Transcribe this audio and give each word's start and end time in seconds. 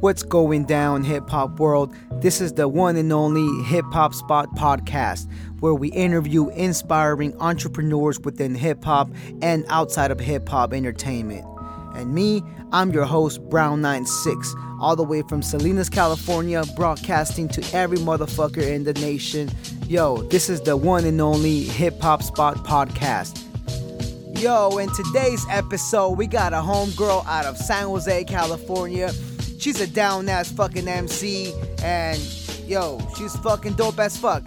What's 0.00 0.22
going 0.22 0.64
down, 0.64 1.04
hip 1.04 1.28
hop 1.28 1.60
world? 1.60 1.94
This 2.22 2.40
is 2.40 2.54
the 2.54 2.66
one 2.68 2.96
and 2.96 3.12
only 3.12 3.62
Hip 3.64 3.84
Hop 3.92 4.14
Spot 4.14 4.48
podcast, 4.56 5.30
where 5.60 5.74
we 5.74 5.88
interview 5.88 6.48
inspiring 6.48 7.36
entrepreneurs 7.38 8.18
within 8.18 8.54
hip 8.54 8.82
hop 8.82 9.10
and 9.42 9.66
outside 9.68 10.10
of 10.10 10.18
hip 10.18 10.48
hop 10.48 10.72
entertainment. 10.72 11.44
And 11.94 12.14
me, 12.14 12.42
I'm 12.72 12.92
your 12.92 13.04
host, 13.04 13.46
Brown96, 13.50 14.80
all 14.80 14.96
the 14.96 15.04
way 15.04 15.20
from 15.28 15.42
Salinas, 15.42 15.90
California, 15.90 16.64
broadcasting 16.76 17.48
to 17.48 17.76
every 17.76 17.98
motherfucker 17.98 18.66
in 18.66 18.84
the 18.84 18.94
nation. 18.94 19.50
Yo, 19.86 20.22
this 20.28 20.48
is 20.48 20.62
the 20.62 20.78
one 20.78 21.04
and 21.04 21.20
only 21.20 21.64
Hip 21.64 22.00
Hop 22.00 22.22
Spot 22.22 22.56
podcast. 22.64 23.36
Yo, 24.40 24.78
in 24.78 24.88
today's 24.94 25.44
episode, 25.50 26.16
we 26.16 26.26
got 26.26 26.54
a 26.54 26.56
homegirl 26.56 27.26
out 27.26 27.44
of 27.44 27.58
San 27.58 27.84
Jose, 27.84 28.24
California. 28.24 29.12
She's 29.60 29.78
a 29.78 29.86
down 29.86 30.26
ass 30.30 30.50
fucking 30.50 30.88
MC, 30.88 31.52
and 31.84 32.18
yo, 32.66 32.98
she's 33.18 33.36
fucking 33.36 33.74
dope 33.74 33.98
as 33.98 34.16
fuck. 34.16 34.42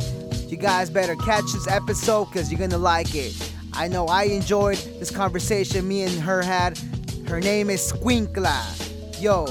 You 0.47 0.57
guys 0.57 0.89
better 0.89 1.15
catch 1.15 1.43
this 1.53 1.67
episode 1.67 2.25
because 2.25 2.51
you're 2.51 2.59
gonna 2.59 2.79
like 2.79 3.13
it. 3.13 3.35
I 3.73 3.87
know 3.87 4.07
I 4.07 4.23
enjoyed 4.23 4.77
this 4.99 5.11
conversation 5.11 5.87
me 5.87 6.01
and 6.01 6.19
her 6.19 6.41
had. 6.41 6.79
Her 7.27 7.39
name 7.39 7.69
is 7.69 7.93
Squinkla. 7.93 9.21
Yo, 9.21 9.45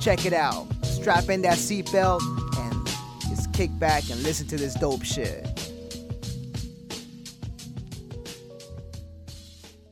check 0.00 0.24
it 0.24 0.32
out. 0.32 0.68
Strap 0.84 1.28
in 1.30 1.42
that 1.42 1.58
seatbelt 1.58 2.22
and 2.60 2.86
just 3.28 3.52
kick 3.52 3.76
back 3.80 4.08
and 4.10 4.22
listen 4.22 4.46
to 4.46 4.56
this 4.56 4.74
dope 4.74 5.02
shit. 5.02 5.57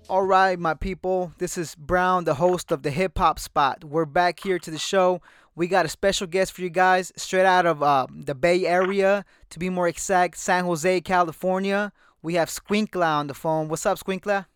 All 0.09 0.23
right, 0.23 0.57
my 0.57 0.75
people. 0.75 1.33
This 1.39 1.59
is 1.59 1.75
Brown, 1.75 2.27
the 2.27 2.35
host 2.35 2.71
of 2.71 2.85
the 2.85 2.93
Hip 2.93 3.19
Hop 3.19 3.41
Spot. 3.41 3.83
We're 3.83 4.05
back 4.05 4.39
here 4.39 4.57
to 4.57 4.71
the 4.71 4.79
show. 4.79 5.21
We 5.57 5.67
got 5.67 5.85
a 5.85 5.89
special 5.89 6.29
guest 6.29 6.53
for 6.53 6.63
you 6.63 6.71
guys, 6.71 7.13
straight 7.17 7.45
out 7.45 7.67
of 7.67 7.83
uh, 7.83 8.07
the 8.15 8.37
Bay 8.37 8.67
Area, 8.67 9.25
to 9.51 9.59
be 9.59 9.69
more 9.69 9.89
exact, 9.89 10.37
San 10.37 10.65
Jose, 10.65 11.01
California. 11.01 11.93
We 12.23 12.35
have 12.35 12.49
Squinkla 12.49 13.05
on 13.05 13.27
the 13.27 13.35
phone. 13.35 13.67
What's 13.67 13.85
up, 13.85 13.99
Squinkla? 13.99 14.47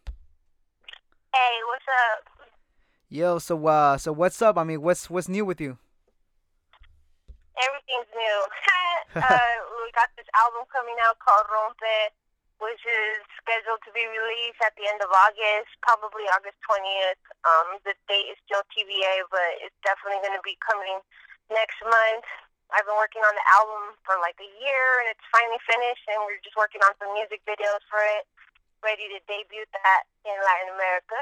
Hey, 1.35 1.55
what's 1.67 1.87
up? 1.89 2.49
Yo, 3.09 3.41
so 3.41 3.67
uh, 3.67 3.99
so 3.99 4.13
what's 4.13 4.41
up? 4.41 4.57
I 4.57 4.63
mean, 4.63 4.81
what's 4.83 5.11
what's 5.11 5.29
new 5.29 5.45
with 5.45 5.61
you? 5.61 5.79
Everything's 7.59 8.07
new. 8.15 8.39
uh, 9.17 9.55
we 9.83 9.91
got 9.99 10.11
this 10.17 10.31
album 10.39 10.63
coming 10.71 10.95
out 11.09 11.19
called 11.19 11.47
Rompe, 11.51 12.15
which 12.61 12.85
is 12.85 13.25
scheduled 13.41 13.81
to 13.89 13.93
be 13.97 14.05
released 14.05 14.61
at 14.61 14.77
the 14.77 14.85
end 14.85 15.01
of 15.01 15.09
August, 15.09 15.73
probably 15.81 16.29
August 16.37 16.61
20th. 16.69 17.23
Um, 17.49 17.69
the 17.89 17.97
date 18.07 18.29
is 18.29 18.39
still 18.45 18.61
TBA, 18.73 19.27
but 19.33 19.65
it's 19.65 19.77
definitely 19.81 20.21
going 20.21 20.37
to 20.37 20.45
be 20.45 20.61
coming 20.61 21.01
next 21.49 21.81
month. 21.81 22.29
I've 22.71 22.87
been 22.87 23.01
working 23.01 23.25
on 23.25 23.35
the 23.35 23.47
album 23.51 23.99
for 24.07 24.15
like 24.23 24.39
a 24.39 24.51
year, 24.61 24.85
and 25.03 25.11
it's 25.11 25.27
finally 25.35 25.59
finished, 25.67 26.05
and 26.07 26.23
we're 26.23 26.39
just 26.45 26.55
working 26.55 26.85
on 26.87 26.95
some 27.03 27.11
music 27.17 27.43
videos 27.43 27.83
for 27.91 27.99
it, 28.21 28.29
ready 28.85 29.11
to 29.11 29.19
debut 29.27 29.67
that 29.83 30.03
in 30.23 30.37
Latin 30.39 30.71
America. 30.77 31.19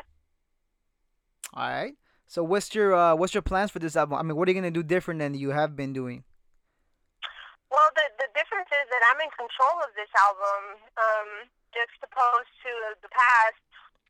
All 1.55 1.71
right. 1.71 1.97
So 2.29 2.45
what's 2.45 2.75
your 2.75 2.93
uh, 2.93 3.17
what's 3.17 3.33
your 3.33 3.47
plans 3.47 3.71
for 3.71 3.79
this 3.79 3.97
album? 3.97 4.19
I 4.19 4.23
mean, 4.23 4.37
what 4.37 4.45
are 4.47 4.53
you 4.53 4.59
gonna 4.61 4.75
do 4.75 4.85
different 4.85 5.21
than 5.21 5.33
you 5.33 5.51
have 5.57 5.73
been 5.73 5.95
doing? 5.97 6.25
Well, 7.71 7.89
the 7.97 8.05
the 8.05 8.08
difference 8.49 8.73
is 8.73 8.89
that 8.89 9.05
I'm 9.13 9.21
in 9.21 9.29
control 9.37 9.77
of 9.85 9.93
this 9.93 10.09
album, 10.17 10.81
um, 10.97 11.29
juxtaposed 11.77 12.49
to 12.65 12.73
the 13.05 13.13
past, 13.13 13.61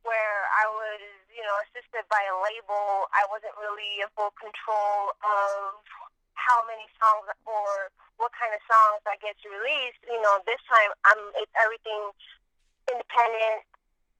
where 0.07 0.47
I 0.55 0.71
was, 0.71 1.03
you 1.27 1.43
know, 1.43 1.59
assisted 1.67 2.07
by 2.07 2.23
a 2.23 2.39
label. 2.39 3.11
I 3.11 3.27
wasn't 3.35 3.59
really 3.59 3.99
in 3.99 4.07
full 4.15 4.31
control 4.39 5.19
of 5.27 5.83
how 6.39 6.63
many 6.71 6.87
songs 7.03 7.27
or 7.51 7.91
what 8.23 8.31
kind 8.39 8.55
of 8.55 8.63
songs 8.63 9.03
I 9.11 9.19
get 9.19 9.35
to 9.43 9.51
release. 9.51 9.99
You 10.07 10.23
know, 10.23 10.39
this 10.47 10.63
time 10.71 10.95
I'm 11.03 11.19
it's 11.43 11.51
everything 11.59 12.15
independent. 12.95 13.67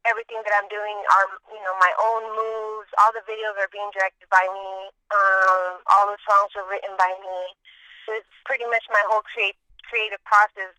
Everything 0.03 0.43
that 0.43 0.55
I'm 0.59 0.67
doing 0.67 0.99
are, 1.15 1.31
you 1.55 1.63
know, 1.63 1.79
my 1.79 1.95
own 1.95 2.27
moves. 2.35 2.91
All 2.99 3.15
the 3.15 3.23
videos 3.23 3.55
are 3.55 3.71
being 3.71 3.91
directed 3.95 4.27
by 4.35 4.43
me. 4.51 4.91
Um, 5.15 5.79
all 5.95 6.11
the 6.11 6.19
songs 6.27 6.59
are 6.59 6.67
written 6.67 6.99
by 6.99 7.15
me 7.23 7.55
it's 8.17 8.35
pretty 8.49 8.65
much 8.73 8.85
my 8.89 9.03
whole 9.09 9.23
create, 9.29 9.57
creative 9.89 10.23
process. 10.29 10.77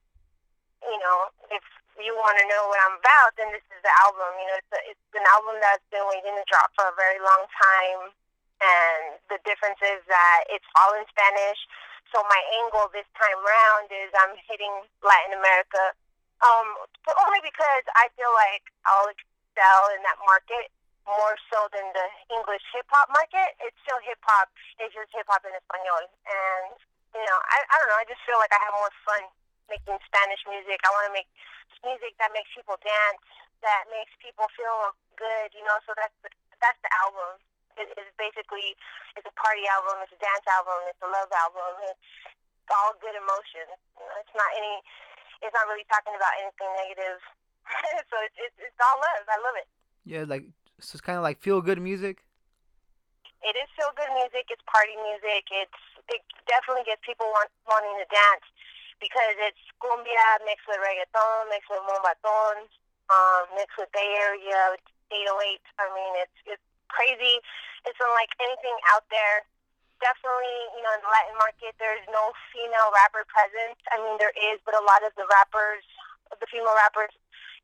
You 0.80 0.98
know, 1.04 1.34
if 1.52 1.66
you 2.00 2.16
want 2.16 2.40
to 2.40 2.46
know 2.48 2.72
what 2.72 2.80
I'm 2.88 2.96
about, 2.96 3.36
then 3.36 3.52
this 3.52 3.66
is 3.68 3.82
the 3.84 3.94
album. 4.06 4.32
You 4.40 4.48
know, 4.48 4.58
it's, 4.62 4.72
a, 4.72 4.82
it's 4.88 5.10
an 5.18 5.28
album 5.36 5.60
that's 5.60 5.84
been 5.92 6.06
waiting 6.08 6.32
to 6.38 6.46
drop 6.48 6.72
for 6.78 6.88
a 6.88 6.96
very 6.96 7.20
long 7.20 7.44
time. 7.52 8.16
And 8.64 9.20
the 9.28 9.40
difference 9.44 9.80
is 9.84 10.04
that 10.08 10.40
it's 10.48 10.68
all 10.80 10.96
in 10.96 11.04
Spanish. 11.12 11.60
So 12.12 12.24
my 12.26 12.42
angle 12.64 12.90
this 12.92 13.08
time 13.20 13.40
round 13.44 13.92
is 13.92 14.10
I'm 14.16 14.36
hitting 14.48 14.88
Latin 15.04 15.36
America. 15.36 15.94
Um, 16.40 16.68
only 17.28 17.44
because 17.44 17.84
I 18.00 18.08
feel 18.16 18.32
like 18.32 18.64
I'll 18.88 19.12
excel 19.12 19.82
in 19.92 20.02
that 20.08 20.20
market 20.24 20.72
more 21.04 21.36
so 21.52 21.68
than 21.74 21.84
the 21.92 22.08
English 22.32 22.64
hip 22.72 22.88
hop 22.88 23.12
market. 23.12 23.60
It's 23.60 23.76
still 23.84 24.00
hip 24.06 24.20
hop. 24.24 24.48
It's 24.80 24.96
just 24.96 25.12
hip 25.12 25.28
hop 25.28 25.44
in 25.44 25.52
Espanol. 25.52 26.08
And 26.24 26.78
you 27.16 27.26
know, 27.26 27.40
I, 27.50 27.58
I 27.66 27.76
don't 27.82 27.90
know. 27.90 28.00
I 28.00 28.08
just 28.10 28.22
feel 28.26 28.38
like 28.38 28.54
I 28.54 28.62
have 28.62 28.76
more 28.78 28.94
fun 29.06 29.24
making 29.70 29.98
Spanish 30.06 30.42
music. 30.50 30.82
I 30.86 30.90
want 30.94 31.10
to 31.10 31.16
make 31.16 31.30
music 31.86 32.18
that 32.20 32.34
makes 32.36 32.50
people 32.52 32.76
dance, 32.82 33.24
that 33.64 33.88
makes 33.90 34.12
people 34.20 34.46
feel 34.54 34.94
good. 35.18 35.50
You 35.56 35.64
know, 35.66 35.78
so 35.86 35.94
that's 35.98 36.16
the 36.22 36.30
that's 36.62 36.80
the 36.86 36.92
album. 37.06 37.40
It, 37.80 37.88
it's 37.96 38.14
basically 38.20 38.76
it's 39.16 39.26
a 39.26 39.36
party 39.38 39.66
album. 39.70 40.04
It's 40.04 40.14
a 40.14 40.22
dance 40.22 40.46
album. 40.50 40.80
It's 40.90 41.02
a 41.02 41.10
love 41.10 41.32
album. 41.32 41.74
It's 41.88 42.72
all 42.74 42.94
good 43.00 43.16
emotions. 43.16 43.78
You 43.98 44.06
know, 44.06 44.18
it's 44.22 44.36
not 44.36 44.50
any. 44.58 44.76
It's 45.40 45.56
not 45.56 45.72
really 45.72 45.88
talking 45.88 46.14
about 46.14 46.36
anything 46.44 46.70
negative. 46.76 47.20
so 48.12 48.16
it's, 48.28 48.38
it's 48.38 48.58
it's 48.60 48.80
all 48.82 48.98
love. 49.00 49.24
I 49.26 49.38
love 49.40 49.58
it. 49.58 49.68
Yeah, 50.04 50.24
like 50.28 50.46
so 50.82 50.98
it's 50.98 51.06
kind 51.06 51.18
of 51.18 51.24
like 51.24 51.40
feel 51.40 51.62
good 51.62 51.80
music. 51.80 52.22
It 53.40 53.56
is 53.56 53.72
feel 53.80 53.96
good 53.96 54.12
music. 54.20 54.52
It's 54.52 54.64
party 54.68 55.00
music. 55.00 55.48
It's 55.48 55.82
it 56.10 56.22
definitely 56.50 56.86
gets 56.86 57.02
people 57.06 57.30
want, 57.30 57.50
wanting 57.70 57.96
to 58.02 58.08
dance 58.10 58.46
because 59.00 59.36
it's 59.40 59.64
cumbia 59.80 60.28
mixed 60.44 60.68
with 60.68 60.80
reggaeton, 60.84 61.48
mixed 61.50 61.72
with 61.72 61.84
moombahton, 61.88 62.68
um, 63.10 63.44
mixed 63.56 63.80
with 63.80 63.90
Bay 63.96 64.12
Area, 64.20 64.76
808. 65.12 65.62
I 65.80 65.86
mean, 65.96 66.14
it's 66.20 66.38
it's 66.46 66.68
crazy. 66.92 67.40
It's 67.88 68.00
unlike 68.00 68.32
anything 68.44 68.76
out 68.92 69.08
there. 69.10 69.48
Definitely, 70.00 70.58
you 70.80 70.84
know, 70.84 70.94
in 70.96 71.02
the 71.04 71.12
Latin 71.12 71.36
market, 71.36 71.76
there's 71.76 72.04
no 72.08 72.32
female 72.56 72.88
rapper 72.96 73.28
presence. 73.28 73.80
I 73.92 74.00
mean, 74.00 74.16
there 74.16 74.32
is, 74.32 74.64
but 74.64 74.72
a 74.72 74.84
lot 74.88 75.04
of 75.04 75.12
the 75.20 75.28
rappers, 75.28 75.84
the 76.32 76.48
female 76.48 76.76
rappers, 76.88 77.12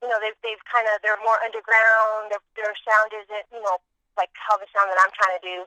you 0.04 0.08
know, 0.12 0.20
they've 0.20 0.36
they've 0.44 0.64
kind 0.68 0.88
of 0.92 1.00
they're 1.04 1.20
more 1.24 1.40
underground. 1.44 2.32
Their 2.32 2.44
their 2.60 2.74
sound 2.84 3.12
isn't, 3.12 3.48
you 3.52 3.64
know, 3.64 3.80
like 4.20 4.32
how 4.36 4.56
the 4.60 4.68
sound 4.72 4.92
that 4.92 5.00
I'm 5.00 5.12
trying 5.16 5.36
to 5.40 5.44
do. 5.44 5.58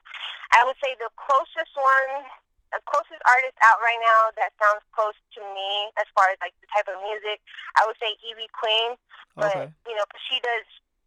I 0.53 0.65
would 0.65 0.77
say 0.81 0.97
the 0.97 1.13
closest 1.17 1.73
one 1.77 2.25
the 2.73 2.81
closest 2.85 3.23
artist 3.25 3.57
out 3.65 3.81
right 3.81 4.01
now 4.03 4.33
that 4.37 4.53
sounds 4.61 4.85
close 4.93 5.17
to 5.37 5.41
me 5.55 5.89
as 5.97 6.07
far 6.13 6.29
as 6.29 6.39
like 6.45 6.53
the 6.61 6.69
type 6.69 6.89
of 6.89 7.01
music, 7.01 7.41
I 7.81 7.85
would 7.89 7.97
say 7.97 8.17
Ivy 8.25 8.49
Queen. 8.53 8.97
But 9.37 9.55
Okay. 9.55 9.69
you 9.89 9.95
know, 9.97 10.05
she 10.29 10.41
does 10.45 10.67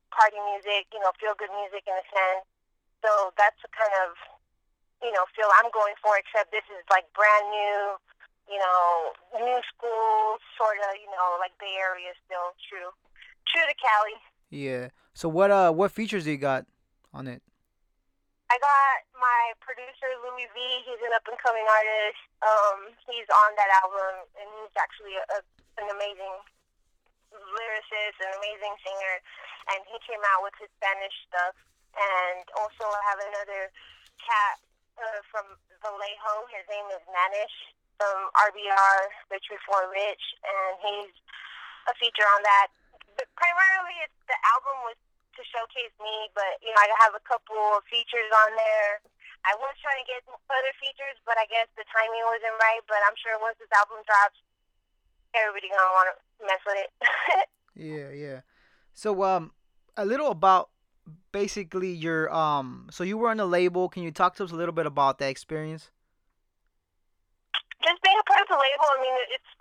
party 0.09 0.39
music, 0.53 0.89
you 0.91 0.99
know, 0.99 1.13
feel 1.21 1.37
good 1.37 1.51
music 1.53 1.85
in 1.85 1.95
a 1.95 2.05
sense. 2.09 2.45
So 3.05 3.33
that's 3.37 3.57
the 3.61 3.69
kind 3.73 3.93
of 4.05 4.17
you 5.01 5.11
know 5.13 5.25
feel 5.33 5.49
I'm 5.61 5.69
going 5.73 5.97
for. 6.01 6.17
Except 6.17 6.49
this 6.49 6.65
is 6.73 6.81
like 6.89 7.05
brand 7.13 7.45
new, 7.49 7.77
you 8.49 8.59
know, 8.59 9.13
new 9.37 9.59
school 9.69 10.41
sort 10.57 10.77
of, 10.89 10.97
you 10.97 11.09
know, 11.13 11.37
like 11.37 11.53
Bay 11.61 11.77
Area 11.77 12.13
still 12.25 12.53
true, 12.65 12.89
true 13.49 13.65
to 13.65 13.75
Cali. 13.77 14.17
Yeah. 14.49 14.89
So 15.13 15.29
what 15.29 15.51
uh 15.51 15.71
what 15.71 15.91
features 15.91 16.25
do 16.25 16.31
you 16.31 16.41
got 16.41 16.65
on 17.13 17.27
it? 17.27 17.41
I 18.51 18.59
got 18.59 19.07
my 19.15 19.55
producer 19.63 20.11
Louis 20.27 20.43
V. 20.51 20.59
He's 20.83 20.99
an 21.07 21.15
up 21.15 21.23
and 21.23 21.39
coming 21.39 21.63
artist. 21.63 22.19
Um, 22.43 22.91
he's 23.07 23.23
on 23.31 23.55
that 23.55 23.71
album, 23.79 24.27
and 24.35 24.47
he's 24.59 24.75
actually 24.75 25.15
a, 25.15 25.39
an 25.79 25.87
amazing 25.87 26.35
lyricist, 27.31 28.19
an 28.19 28.35
amazing 28.43 28.75
singer. 28.83 29.15
And 29.71 29.79
he 29.87 29.95
came 30.03 30.19
out 30.35 30.43
with 30.43 30.51
his 30.59 30.67
Spanish 30.75 31.15
stuff. 31.31 31.55
And 31.95 32.43
also, 32.59 32.91
I 32.91 32.99
have 33.07 33.23
another 33.23 33.71
cat 34.19 34.59
uh, 34.99 35.23
from 35.31 35.47
Vallejo. 35.79 36.51
His 36.51 36.67
name 36.67 36.91
is 36.91 36.99
Manish 37.07 37.55
from 37.95 38.35
RBR, 38.35 38.99
Rich 39.31 39.47
Before 39.47 39.87
Rich, 39.87 40.25
and 40.43 40.73
he's 40.83 41.15
a 41.87 41.95
feature 42.03 42.27
on 42.35 42.43
that. 42.43 42.67
But 43.15 43.31
primarily, 43.39 43.95
it's, 44.03 44.19
the 44.27 44.35
album 44.43 44.91
was 44.91 44.99
to 45.35 45.43
showcase 45.47 45.93
me, 45.99 46.31
but 46.35 46.59
you 46.59 46.71
know, 46.71 46.81
I 46.81 46.91
have 47.03 47.15
a 47.15 47.23
couple 47.23 47.57
of 47.77 47.83
features 47.87 48.29
on 48.47 48.55
there. 48.55 49.03
I 49.41 49.57
was 49.57 49.73
trying 49.81 49.97
to 50.01 50.07
get 50.07 50.21
other 50.29 50.73
features, 50.77 51.17
but 51.25 51.33
I 51.41 51.49
guess 51.49 51.65
the 51.73 51.85
timing 51.89 52.25
wasn't 52.29 52.57
right. 52.61 52.83
But 52.85 53.01
I'm 53.09 53.17
sure 53.17 53.33
once 53.41 53.57
this 53.57 53.71
album 53.73 54.05
drops, 54.05 54.37
everybody 55.33 55.71
gonna 55.71 55.95
want 55.97 56.07
to 56.13 56.15
mess 56.45 56.61
with 56.67 56.79
it. 56.81 56.91
Yeah, 57.73 58.11
yeah. 58.11 58.39
So 58.93 59.23
um 59.23 59.51
a 59.95 60.05
little 60.05 60.29
about 60.29 60.69
basically 61.31 61.91
your 61.91 62.31
um 62.33 62.87
so 62.91 63.03
you 63.03 63.17
were 63.17 63.29
on 63.29 63.39
a 63.39 63.45
label. 63.45 63.89
Can 63.89 64.03
you 64.03 64.11
talk 64.11 64.35
to 64.35 64.43
us 64.43 64.51
a 64.51 64.55
little 64.55 64.75
bit 64.75 64.85
about 64.85 65.19
that 65.19 65.29
experience? 65.31 65.89
Just 67.81 68.03
being 68.03 68.19
a 68.19 68.27
part 68.27 68.43
of 68.43 68.49
the 68.49 68.59
label. 68.59 68.87
I 68.91 68.99
mean, 69.01 69.15
it's 69.33 69.51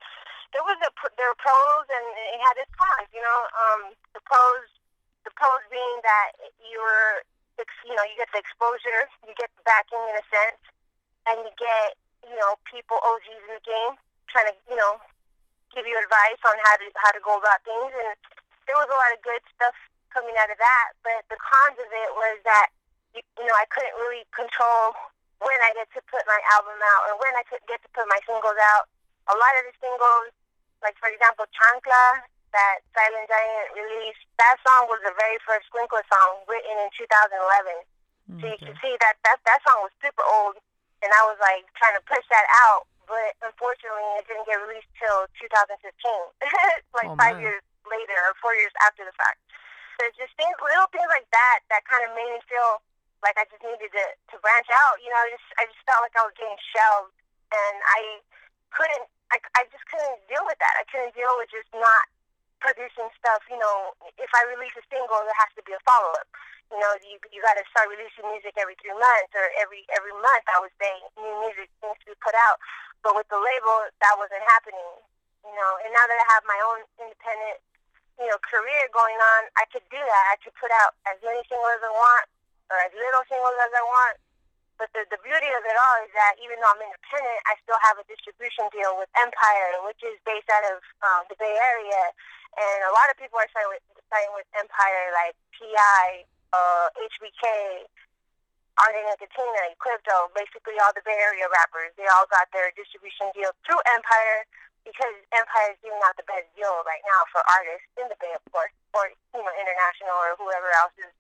there 0.52 0.66
was 0.66 0.76
a 0.82 0.90
there 1.16 1.31
were 1.31 1.38
pros 1.38 1.87
and 1.87 2.06
it 2.34 2.40
had 2.43 2.58
its 2.58 2.75
cons. 2.75 3.08
You 3.14 3.23
know, 3.23 3.40
um, 3.55 3.81
the 4.12 4.20
pros 4.26 4.66
the 5.25 5.32
pros 5.37 5.64
being 5.69 5.99
that 6.02 6.37
you 6.64 6.78
were 6.81 7.25
you 7.84 7.93
know 7.93 8.05
you 8.08 8.17
get 8.17 8.31
the 8.32 8.40
exposure, 8.40 9.05
you 9.28 9.37
get 9.37 9.52
the 9.56 9.64
backing 9.69 10.00
in 10.08 10.17
a 10.17 10.25
sense, 10.32 10.62
and 11.28 11.37
you 11.44 11.52
get 11.61 11.96
you 12.25 12.37
know 12.37 12.56
people 12.64 12.96
OGs 13.00 13.28
in 13.28 13.52
the 13.52 13.64
game 13.64 13.94
trying 14.32 14.49
to 14.49 14.56
you 14.69 14.78
know 14.78 14.96
give 15.75 15.84
you 15.84 15.96
advice 15.99 16.40
on 16.46 16.56
how 16.64 16.75
to 16.81 16.87
how 16.96 17.12
to 17.12 17.20
go 17.20 17.37
about 17.37 17.61
things, 17.67 17.93
and 17.93 18.17
there 18.64 18.78
was 18.78 18.88
a 18.88 18.96
lot 18.96 19.12
of 19.12 19.20
good 19.20 19.43
stuff 19.56 19.76
coming 20.12 20.34
out 20.40 20.49
of 20.49 20.58
that. 20.58 20.88
But 21.05 21.20
the 21.28 21.38
cons 21.38 21.78
of 21.78 21.90
it 21.90 22.11
was 22.16 22.37
that 22.49 22.69
you, 23.12 23.20
you 23.37 23.46
know 23.46 23.56
I 23.56 23.69
couldn't 23.69 23.96
really 24.00 24.25
control 24.32 24.96
when 25.40 25.61
I 25.64 25.73
get 25.73 25.88
to 25.96 26.00
put 26.08 26.25
my 26.28 26.40
album 26.52 26.76
out 26.76 27.02
or 27.12 27.14
when 27.20 27.32
I 27.37 27.44
could 27.49 27.64
get 27.64 27.81
to 27.84 27.90
put 27.96 28.05
my 28.08 28.20
singles 28.28 28.61
out. 28.76 28.88
A 29.28 29.37
lot 29.37 29.52
of 29.61 29.62
the 29.69 29.75
singles, 29.81 30.32
like 30.84 30.96
for 31.00 31.08
example, 31.08 31.49
Chancla, 31.52 32.25
that 32.52 32.82
Silent 32.94 33.26
Giant 33.31 33.69
released, 33.75 34.25
that 34.38 34.56
song 34.62 34.91
was 34.91 35.00
the 35.02 35.14
very 35.14 35.38
first 35.47 35.67
Squinkla 35.70 36.02
song 36.11 36.43
written 36.47 36.75
in 36.79 36.91
2011. 36.99 37.11
Okay. 37.11 38.38
So 38.38 38.44
you 38.47 38.58
can 38.62 38.76
see 38.79 38.94
that, 39.02 39.19
that 39.26 39.43
that 39.43 39.61
song 39.67 39.82
was 39.82 39.94
super 39.99 40.23
old, 40.23 40.58
and 41.02 41.11
I 41.11 41.23
was 41.26 41.38
like 41.43 41.67
trying 41.79 41.99
to 41.99 42.05
push 42.06 42.23
that 42.31 42.47
out, 42.69 42.87
but 43.11 43.35
unfortunately 43.43 44.06
it 44.23 44.26
didn't 44.31 44.47
get 44.47 44.62
released 44.62 44.91
till 44.99 45.26
2015, 45.43 45.75
like 46.99 47.11
oh, 47.11 47.19
five 47.19 47.43
years 47.43 47.62
later 47.91 48.19
or 48.31 48.38
four 48.38 48.55
years 48.55 48.70
after 48.87 49.02
the 49.02 49.14
fact. 49.19 49.43
So 49.99 50.06
it's 50.06 50.17
just 50.17 50.32
things, 50.38 50.55
little 50.62 50.88
things 50.94 51.11
like 51.11 51.26
that 51.35 51.67
that 51.75 51.82
kind 51.91 52.06
of 52.06 52.14
made 52.14 52.31
me 52.31 52.41
feel 52.47 52.81
like 53.20 53.37
I 53.37 53.44
just 53.50 53.61
needed 53.61 53.93
to 53.93 54.05
to 54.32 54.35
branch 54.41 54.69
out. 54.73 54.97
You 55.05 55.12
know, 55.12 55.20
I 55.20 55.29
just 55.29 55.49
I 55.61 55.69
just 55.69 55.82
felt 55.85 56.00
like 56.00 56.17
I 56.17 56.25
was 56.25 56.37
getting 56.37 56.61
shelved, 56.73 57.12
and 57.52 57.76
I 57.85 58.00
couldn't. 58.73 59.06
I, 59.31 59.38
I 59.55 59.62
just 59.70 59.85
couldn't 59.87 60.19
deal 60.26 60.43
with 60.49 60.58
that. 60.58 60.75
I 60.81 60.85
couldn't 60.91 61.14
deal 61.14 61.31
with 61.38 61.52
just 61.52 61.70
not 61.76 62.06
producing 62.61 63.09
stuff, 63.17 63.41
you 63.49 63.59
know, 63.59 63.97
if 64.21 64.31
I 64.37 64.47
release 64.53 64.77
a 64.77 64.85
single, 64.93 65.21
there 65.25 65.41
has 65.41 65.53
to 65.57 65.65
be 65.65 65.73
a 65.75 65.81
follow 65.83 66.12
up. 66.15 66.29
You 66.71 66.79
know, 66.79 66.93
you 67.03 67.19
you 67.35 67.43
got 67.43 67.59
to 67.59 67.67
start 67.75 67.91
releasing 67.91 68.23
music 68.31 68.55
every 68.55 68.79
three 68.79 68.95
months 68.95 69.35
or 69.35 69.43
every 69.59 69.83
every 69.97 70.15
month. 70.15 70.47
I 70.47 70.62
would 70.62 70.71
say 70.79 70.93
new 71.19 71.35
music 71.43 71.67
needs 71.83 71.99
to 72.07 72.15
be 72.15 72.17
put 72.23 72.37
out. 72.47 72.62
But 73.03 73.19
with 73.19 73.27
the 73.27 73.41
label, 73.41 73.91
that 73.91 74.15
wasn't 74.15 74.45
happening. 74.47 75.03
You 75.43 75.55
know, 75.57 75.73
and 75.83 75.91
now 75.91 76.05
that 76.07 76.19
I 76.21 76.27
have 76.37 76.45
my 76.47 76.61
own 76.71 76.81
independent, 77.01 77.59
you 78.23 78.29
know, 78.31 78.39
career 78.47 78.87
going 78.95 79.19
on, 79.19 79.51
I 79.59 79.67
could 79.73 79.83
do 79.91 79.99
that. 79.99 80.25
I 80.31 80.39
could 80.39 80.55
put 80.61 80.71
out 80.85 80.95
as 81.11 81.19
many 81.27 81.43
singles 81.51 81.75
as 81.75 81.83
I 81.83 81.91
want 81.91 82.25
or 82.71 82.79
as 82.87 82.93
little 82.95 83.25
singles 83.27 83.57
as 83.67 83.73
I 83.75 83.83
want 83.83 84.15
but 84.81 84.88
the, 84.97 85.05
the 85.12 85.21
beauty 85.21 85.53
of 85.53 85.62
it 85.69 85.77
all 85.77 85.97
is 86.00 86.12
that 86.17 86.41
even 86.41 86.56
though 86.56 86.73
I'm 86.73 86.81
independent, 86.81 87.38
I 87.44 87.55
still 87.61 87.77
have 87.85 88.00
a 88.00 88.05
distribution 88.09 88.65
deal 88.73 88.97
with 88.97 89.12
Empire, 89.12 89.77
which 89.85 90.00
is 90.00 90.17
based 90.25 90.49
out 90.49 90.65
of 90.73 90.81
um, 91.05 91.23
the 91.29 91.37
Bay 91.37 91.53
Area. 91.53 92.03
And 92.56 92.88
a 92.88 92.93
lot 92.97 93.12
of 93.12 93.21
people 93.21 93.37
are 93.37 93.47
signing 93.53 93.77
with, 93.77 93.85
signing 94.09 94.32
with 94.32 94.49
Empire, 94.56 95.12
like 95.12 95.37
T.I., 95.61 96.25
uh, 96.56 96.88
HBK, 96.97 97.44
Andre 98.81 99.05
Nickatina, 99.05 99.77
Crypto, 99.77 100.32
basically 100.32 100.81
all 100.81 100.97
the 100.97 101.05
Bay 101.05 101.21
Area 101.29 101.44
rappers. 101.53 101.93
They 102.00 102.09
all 102.17 102.25
got 102.33 102.49
their 102.56 102.73
distribution 102.73 103.29
deal 103.37 103.53
through 103.69 103.85
Empire 103.85 104.49
because 104.88 105.12
Empire 105.37 105.76
is 105.76 105.79
giving 105.85 106.00
out 106.09 106.17
the 106.17 106.25
best 106.25 106.49
deal 106.56 106.73
right 106.88 107.05
now 107.05 107.21
for 107.29 107.44
artists 107.44 107.85
in 108.00 108.09
the 108.09 108.17
Bay, 108.17 108.33
of 108.33 108.41
course, 108.49 108.73
or, 108.97 109.12
you 109.37 109.44
know, 109.44 109.55
international 109.61 110.17
or 110.25 110.41
whoever 110.41 110.73
else 110.81 110.97
is 110.97 111.12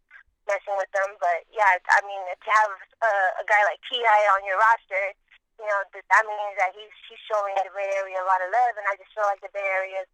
messing 0.48 0.76
with 0.76 0.90
them. 0.92 1.16
But 1.20 1.44
yeah, 1.50 1.76
I 1.76 2.00
mean, 2.04 2.20
to 2.24 2.50
have 2.50 2.72
uh, 3.00 3.30
a 3.40 3.44
guy 3.48 3.60
like 3.68 3.80
T.I. 3.88 4.20
on 4.36 4.44
your 4.44 4.56
roster, 4.60 5.16
you 5.60 5.68
know, 5.68 5.80
that 5.92 6.24
means 6.24 6.54
that 6.56 6.72
he's 6.72 6.92
he's 7.08 7.20
showing 7.28 7.52
the 7.60 7.68
Bay 7.72 7.90
Area 8.00 8.20
a 8.20 8.28
lot 8.28 8.40
of 8.40 8.48
love, 8.48 8.74
and 8.80 8.86
I 8.88 8.96
just 8.96 9.12
feel 9.12 9.28
like 9.28 9.44
the 9.44 9.52
Bay 9.52 9.64
Area 9.64 10.04
is 10.04 10.10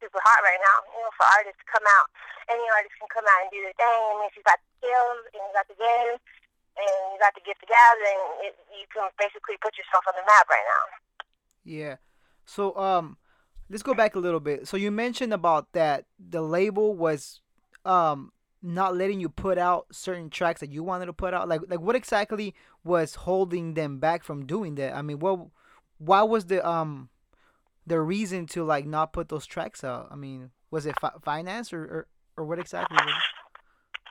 super 0.00 0.20
hot 0.24 0.40
right 0.40 0.60
now. 0.60 0.76
You 0.96 1.04
know, 1.04 1.12
for 1.14 1.28
artists 1.36 1.60
to 1.60 1.68
come 1.68 1.84
out, 1.84 2.08
any 2.48 2.64
artist 2.72 2.96
can 2.96 3.10
come 3.12 3.26
out 3.28 3.44
and 3.44 3.50
do 3.52 3.60
their 3.60 3.76
thing. 3.76 4.00
I 4.08 4.12
mean, 4.16 4.28
if 4.32 4.36
you 4.40 4.44
got 4.46 4.56
the 4.56 4.70
skills 4.80 5.20
and 5.36 5.42
you 5.44 5.52
got 5.52 5.68
the 5.68 5.78
game 5.78 6.16
and 6.76 7.00
you 7.12 7.16
got 7.20 7.32
to 7.36 7.44
get 7.44 7.56
together, 7.60 8.04
and 8.04 8.52
it, 8.52 8.54
you 8.72 8.84
can 8.92 9.08
basically 9.16 9.56
put 9.60 9.76
yourself 9.76 10.04
on 10.08 10.16
the 10.16 10.24
map 10.24 10.44
right 10.48 10.66
now. 10.66 10.84
Yeah. 11.64 11.96
So 12.44 12.76
um, 12.76 13.16
let's 13.68 13.82
go 13.82 13.94
back 13.94 14.14
a 14.14 14.22
little 14.22 14.40
bit. 14.40 14.68
So 14.68 14.76
you 14.76 14.90
mentioned 14.90 15.32
about 15.32 15.72
that 15.72 16.04
the 16.16 16.42
label 16.42 16.94
was 16.94 17.40
um 17.84 18.32
not 18.62 18.96
letting 18.96 19.20
you 19.20 19.28
put 19.28 19.58
out 19.58 19.86
certain 19.92 20.30
tracks 20.30 20.60
that 20.60 20.70
you 20.70 20.82
wanted 20.82 21.06
to 21.06 21.12
put 21.12 21.34
out? 21.34 21.48
Like 21.48 21.62
like 21.68 21.80
what 21.80 21.96
exactly 21.96 22.54
was 22.84 23.14
holding 23.14 23.74
them 23.74 23.98
back 23.98 24.24
from 24.24 24.46
doing 24.46 24.74
that? 24.76 24.94
I 24.94 25.02
mean, 25.02 25.18
what 25.18 25.40
why 25.98 26.22
was 26.22 26.46
the 26.46 26.66
um 26.66 27.08
the 27.86 28.00
reason 28.00 28.46
to 28.46 28.64
like 28.64 28.86
not 28.86 29.12
put 29.12 29.28
those 29.28 29.46
tracks 29.46 29.84
out? 29.84 30.08
I 30.10 30.16
mean, 30.16 30.50
was 30.70 30.86
it 30.86 30.98
fi- 31.00 31.18
finance 31.22 31.72
or, 31.72 31.82
or 31.82 32.06
or 32.36 32.44
what 32.44 32.58
exactly 32.58 32.96
was 32.96 33.14
it? 33.14 33.22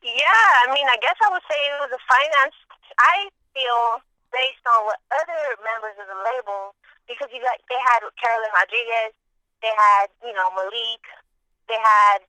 Yeah, 0.06 0.50
I 0.68 0.74
mean, 0.74 0.86
I 0.86 0.98
guess 1.02 1.18
I 1.26 1.30
would 1.34 1.46
say 1.50 1.58
it 1.58 1.82
was 1.82 1.90
a 1.90 2.02
finance. 2.06 2.56
I 3.02 3.30
feel 3.54 4.06
based 4.32 4.62
on 4.70 4.86
what 4.86 5.02
other 5.10 5.58
members 5.64 5.98
of 5.98 6.06
the 6.06 6.20
label 6.20 6.76
because 7.08 7.30
you 7.34 7.42
got 7.42 7.58
they 7.70 7.80
had 7.90 8.06
Carolyn 8.20 8.54
Rodriguez, 8.54 9.14
they 9.62 9.74
had 9.74 10.14
you 10.22 10.34
know 10.34 10.50
Malik, 10.54 11.04
they 11.68 11.80
had 11.80 12.22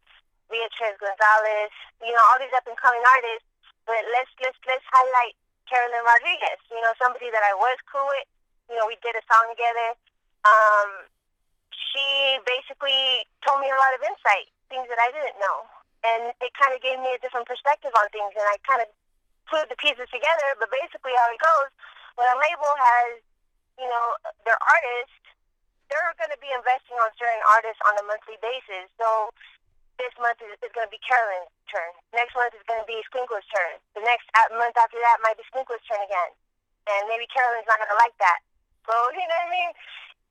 Beatriz 0.51 0.95
Gonzalez, 0.99 1.73
you 2.03 2.13
know, 2.15 2.23
all 2.31 2.39
these 2.39 2.55
up 2.55 2.67
and 2.67 2.79
coming 2.79 3.03
artists. 3.03 3.47
But 3.87 4.03
let's 4.11 4.31
let's 4.43 4.59
let's 4.67 4.87
highlight 4.91 5.39
Carolyn 5.71 6.03
Rodriguez. 6.03 6.59
You 6.71 6.83
know, 6.83 6.95
somebody 6.99 7.31
that 7.31 7.43
I 7.43 7.55
was 7.55 7.79
cool 7.87 8.07
with. 8.07 8.27
You 8.67 8.75
know, 8.79 8.87
we 8.91 8.99
did 8.99 9.15
a 9.15 9.23
song 9.31 9.47
together. 9.55 9.95
Um, 10.43 11.07
she 11.71 12.39
basically 12.43 13.27
told 13.47 13.63
me 13.63 13.71
a 13.71 13.79
lot 13.79 13.95
of 13.95 14.03
insight, 14.03 14.51
things 14.67 14.91
that 14.91 14.99
I 14.99 15.15
didn't 15.15 15.39
know, 15.39 15.67
and 16.03 16.35
it 16.43 16.51
kind 16.59 16.75
of 16.75 16.83
gave 16.83 16.99
me 16.99 17.15
a 17.15 17.21
different 17.23 17.47
perspective 17.47 17.95
on 17.95 18.11
things. 18.11 18.35
And 18.35 18.47
I 18.51 18.59
kind 18.67 18.83
of 18.83 18.91
put 19.47 19.71
the 19.71 19.79
pieces 19.79 20.11
together. 20.11 20.49
But 20.59 20.71
basically, 20.75 21.15
how 21.15 21.31
it 21.31 21.39
goes 21.39 21.71
when 22.19 22.27
a 22.27 22.37
label 22.43 22.73
has, 22.75 23.23
you 23.79 23.87
know, 23.87 24.07
their 24.43 24.59
artists, 24.59 25.23
they're 25.87 26.17
going 26.19 26.33
to 26.35 26.43
be 26.43 26.51
investing 26.51 26.99
on 26.99 27.11
certain 27.15 27.43
artists 27.55 27.79
on 27.87 27.95
a 28.03 28.05
monthly 28.11 28.39
basis. 28.43 28.91
So 28.99 29.31
this 29.97 30.13
month 30.21 30.41
is, 30.45 30.53
is 30.61 30.73
going 30.73 30.89
to 30.89 30.93
be 30.93 31.01
Carolyn's 31.03 31.53
turn. 31.69 31.93
Next 32.13 32.37
month 32.37 32.53
is 32.53 32.65
going 32.69 32.81
to 32.81 32.89
be 32.89 33.01
Squinkla's 33.09 33.47
turn. 33.49 33.81
The 33.97 34.05
next 34.05 34.29
uh, 34.37 34.53
month 34.57 34.77
after 34.77 35.01
that 35.01 35.21
might 35.25 35.37
be 35.37 35.45
Squinkla's 35.49 35.83
turn 35.89 36.01
again. 36.05 36.33
And 36.87 37.11
maybe 37.11 37.27
Carolyn's 37.29 37.67
not 37.67 37.81
going 37.81 37.91
to 37.91 38.01
like 38.01 38.17
that. 38.23 38.41
So, 38.87 38.93
you 39.19 39.25
know 39.27 39.41
what 39.41 39.51
I 39.51 39.53
mean? 39.53 39.71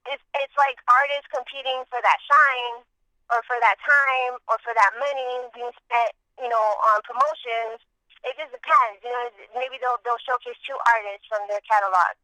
It's, 0.06 0.26
it's 0.38 0.56
like 0.58 0.78
artists 0.86 1.30
competing 1.34 1.82
for 1.90 1.98
that 1.98 2.20
shine 2.22 2.86
or 3.34 3.42
for 3.50 3.58
that 3.58 3.78
time 3.82 4.38
or 4.46 4.62
for 4.62 4.70
that 4.78 4.94
money 5.02 5.50
being 5.58 5.74
spent, 5.74 6.14
you 6.38 6.50
know, 6.50 6.66
on 6.94 7.02
promotions. 7.02 7.82
It 8.22 8.38
just 8.38 8.54
depends. 8.54 9.02
You 9.02 9.10
know, 9.10 9.26
maybe 9.58 9.82
they'll, 9.82 9.98
they'll 10.06 10.22
showcase 10.22 10.58
two 10.62 10.78
artists 10.78 11.26
from 11.26 11.46
their 11.50 11.62
catalog 11.66 12.18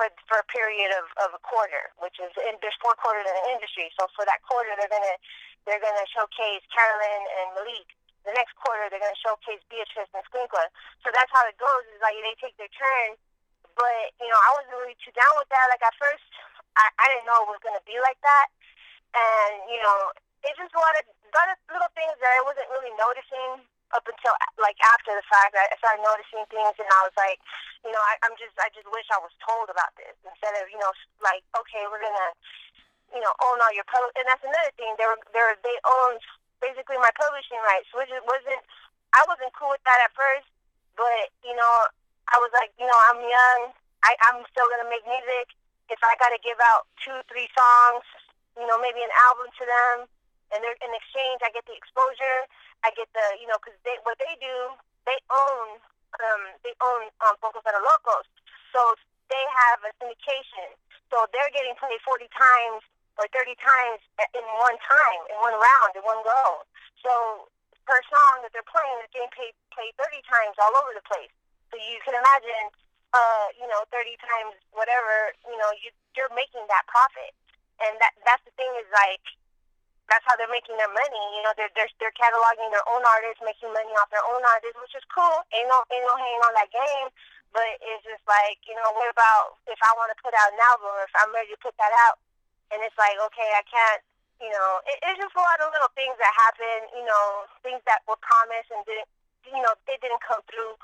for 0.00 0.08
for 0.24 0.40
a 0.40 0.46
period 0.48 0.92
of, 0.96 1.06
of 1.24 1.36
a 1.36 1.42
quarter, 1.44 1.92
which 2.00 2.16
is 2.20 2.32
in, 2.40 2.56
there's 2.64 2.76
four 2.80 2.96
quarters 2.96 3.28
in 3.28 3.34
the 3.36 3.46
industry. 3.52 3.92
So 4.00 4.08
for 4.16 4.24
that 4.24 4.40
quarter, 4.44 4.72
they're 4.76 4.88
gonna 4.88 5.16
they're 5.64 5.82
gonna 5.82 6.08
showcase 6.12 6.64
Carolyn 6.72 7.22
and 7.40 7.48
Malik. 7.56 7.88
The 8.24 8.36
next 8.36 8.52
quarter, 8.60 8.88
they're 8.92 9.02
gonna 9.02 9.24
showcase 9.24 9.60
Beatrice 9.72 10.10
and 10.12 10.24
Squinkla. 10.28 10.68
So 11.04 11.08
that's 11.12 11.32
how 11.32 11.44
it 11.48 11.56
goes. 11.56 11.84
Is 11.92 12.00
like 12.04 12.16
they 12.20 12.36
take 12.40 12.56
their 12.60 12.72
turn. 12.76 13.16
But 13.74 14.12
you 14.20 14.28
know, 14.28 14.40
I 14.40 14.50
wasn't 14.60 14.76
really 14.76 14.96
too 15.00 15.14
down 15.16 15.34
with 15.40 15.48
that. 15.48 15.66
Like 15.72 15.82
at 15.84 15.96
first, 15.96 16.26
I, 16.76 16.84
I 17.00 17.04
didn't 17.12 17.26
know 17.28 17.48
it 17.48 17.52
was 17.54 17.62
gonna 17.64 17.84
be 17.88 17.96
like 18.00 18.20
that, 18.20 18.48
and 19.16 19.52
you 19.72 19.80
know, 19.80 20.12
it 20.44 20.52
just 20.56 20.72
a 20.72 20.80
lot 20.80 20.94
of, 21.00 21.04
lot 21.32 21.48
of 21.52 21.56
little 21.68 21.92
things 21.96 22.16
that 22.20 22.32
I 22.32 22.42
wasn't 22.44 22.68
really 22.72 22.92
noticing 22.96 23.64
up 23.94 24.06
until 24.06 24.34
like 24.58 24.78
after 24.82 25.12
the 25.14 25.24
fact, 25.26 25.54
I 25.54 25.66
started 25.78 26.02
noticing 26.02 26.46
things, 26.50 26.74
and 26.78 26.88
I 26.88 27.02
was 27.02 27.16
like, 27.18 27.38
you 27.82 27.90
know, 27.90 28.00
I, 28.00 28.14
I'm 28.22 28.36
just, 28.38 28.54
I 28.60 28.70
just 28.70 28.86
wish 28.90 29.06
I 29.10 29.18
was 29.18 29.34
told 29.42 29.66
about 29.72 29.90
this 29.98 30.14
instead 30.22 30.54
of, 30.60 30.70
you 30.70 30.78
know, 30.78 30.92
like, 31.24 31.42
okay, 31.58 31.82
we're 31.90 32.02
gonna, 32.02 32.30
you 33.14 33.20
know, 33.20 33.32
own 33.42 33.58
all 33.60 33.74
your 33.74 33.86
pub, 33.86 34.06
and 34.14 34.26
that's 34.26 34.42
another 34.44 34.72
thing. 34.78 34.94
They 34.96 35.06
were, 35.06 35.18
they 35.34 35.42
were, 35.42 35.58
they 35.62 35.76
owned 35.86 36.22
basically 36.62 36.98
my 36.98 37.10
publishing 37.16 37.58
rights, 37.66 37.90
which 37.94 38.10
wasn't, 38.24 38.62
I 39.14 39.22
wasn't 39.26 39.54
cool 39.56 39.72
with 39.74 39.82
that 39.86 40.00
at 40.04 40.12
first, 40.14 40.48
but 40.94 41.32
you 41.42 41.54
know, 41.56 41.74
I 42.30 42.38
was 42.38 42.52
like, 42.54 42.70
you 42.78 42.86
know, 42.86 43.00
I'm 43.10 43.20
young, 43.22 43.60
I, 44.06 44.14
I'm 44.30 44.44
still 44.50 44.68
gonna 44.70 44.88
make 44.88 45.02
music. 45.08 45.52
If 45.90 45.98
I 46.06 46.14
gotta 46.22 46.38
give 46.42 46.58
out 46.62 46.86
two, 47.02 47.18
three 47.26 47.50
songs, 47.50 48.06
you 48.54 48.66
know, 48.68 48.78
maybe 48.78 49.02
an 49.02 49.14
album 49.26 49.50
to 49.50 49.64
them 49.66 49.96
and 50.54 50.62
they're 50.62 50.78
in 50.82 50.92
exchange 50.94 51.42
I 51.42 51.50
get 51.54 51.66
the 51.66 51.74
exposure, 51.74 52.46
I 52.82 52.90
get 52.94 53.10
the 53.14 53.26
you 53.38 53.46
know 53.46 53.58
because 53.58 53.78
they 53.82 53.98
what 54.06 54.18
they 54.18 54.34
do 54.38 54.74
they 55.06 55.18
own 55.30 55.78
um 56.22 56.42
they 56.66 56.74
own 56.82 57.08
um 57.24 57.34
Focus 57.40 57.62
Better 57.64 57.82
Locos, 57.82 58.26
so 58.74 58.80
they 59.30 59.44
have 59.66 59.78
a 59.86 59.90
syndication, 60.02 60.74
so 61.08 61.26
they're 61.30 61.50
getting 61.54 61.74
played 61.78 62.02
40 62.02 62.26
times 62.34 62.82
or 63.20 63.28
30 63.36 63.52
times 63.60 64.00
in 64.32 64.44
one 64.56 64.80
time, 64.80 65.20
in 65.28 65.36
one 65.44 65.52
round, 65.52 65.92
in 65.92 66.00
one 66.08 66.24
go. 66.24 66.64
So 67.04 67.12
per 67.84 68.00
song 68.08 68.40
that 68.40 68.50
they're 68.56 68.64
playing 68.64 68.96
is 69.04 69.12
getting 69.12 69.28
paid 69.36 69.52
played 69.76 69.92
30 70.00 70.24
times 70.24 70.56
all 70.56 70.72
over 70.80 70.96
the 70.96 71.04
place. 71.04 71.30
So 71.68 71.76
you 71.76 72.00
can 72.02 72.16
imagine, 72.16 72.72
uh, 73.12 73.46
you 73.60 73.68
know, 73.68 73.84
30 73.92 74.16
times 74.18 74.56
whatever, 74.72 75.36
you 75.44 75.54
know, 75.60 75.70
you 75.84 75.92
you're 76.16 76.32
making 76.32 76.64
that 76.72 76.88
profit. 76.88 77.36
And 77.84 77.92
that 78.00 78.16
that's 78.24 78.42
the 78.48 78.54
thing 78.56 78.72
is 78.80 78.88
like 78.88 79.22
that's 80.08 80.26
how 80.26 80.34
they're 80.40 80.50
making 80.50 80.80
their 80.80 80.90
money. 80.90 81.24
You 81.36 81.44
know, 81.44 81.52
they're 81.60 81.72
they're 81.76 81.92
they're 82.00 82.16
cataloging 82.16 82.72
their 82.72 82.84
own 82.88 83.04
artists, 83.04 83.44
making 83.44 83.70
money 83.70 83.92
off 84.00 84.08
their 84.08 84.24
own 84.32 84.42
artists, 84.42 84.80
which 84.80 84.96
is 84.96 85.06
cool. 85.12 85.44
Ain't 85.52 85.68
no 85.68 85.84
ain't 85.92 86.08
no 86.08 86.16
hating 86.16 86.44
on 86.48 86.54
that 86.56 86.72
game. 86.72 87.08
But 87.50 87.82
it's 87.82 88.06
just 88.06 88.22
like, 88.30 88.62
you 88.62 88.78
know, 88.78 88.94
what 88.94 89.10
about 89.10 89.58
if 89.66 89.82
I 89.82 89.90
want 89.98 90.14
to 90.14 90.22
put 90.22 90.30
out 90.38 90.54
an 90.54 90.62
album 90.70 90.94
or 90.94 91.02
if 91.02 91.14
I'm 91.18 91.34
ready 91.34 91.50
to 91.50 91.58
put 91.58 91.74
that 91.82 91.90
out 92.06 92.22
and 92.70 92.80
it's 92.82 92.96
like, 92.96 93.18
okay, 93.30 93.50
I 93.54 93.64
can't 93.66 94.02
you 94.40 94.48
know, 94.48 94.80
it, 94.88 94.96
it's 95.04 95.20
just 95.20 95.36
a 95.36 95.42
lot 95.44 95.60
of 95.60 95.68
little 95.68 95.92
things 95.92 96.16
that 96.16 96.32
happen, 96.32 96.88
you 96.96 97.04
know, 97.04 97.44
things 97.60 97.84
that 97.84 98.00
were 98.08 98.16
promised 98.24 98.72
and 98.72 98.80
didn't 98.88 99.08
you 99.48 99.60
know, 99.60 99.72
they 99.88 99.96
didn't 100.00 100.20
come 100.24 100.40
through 100.48 100.76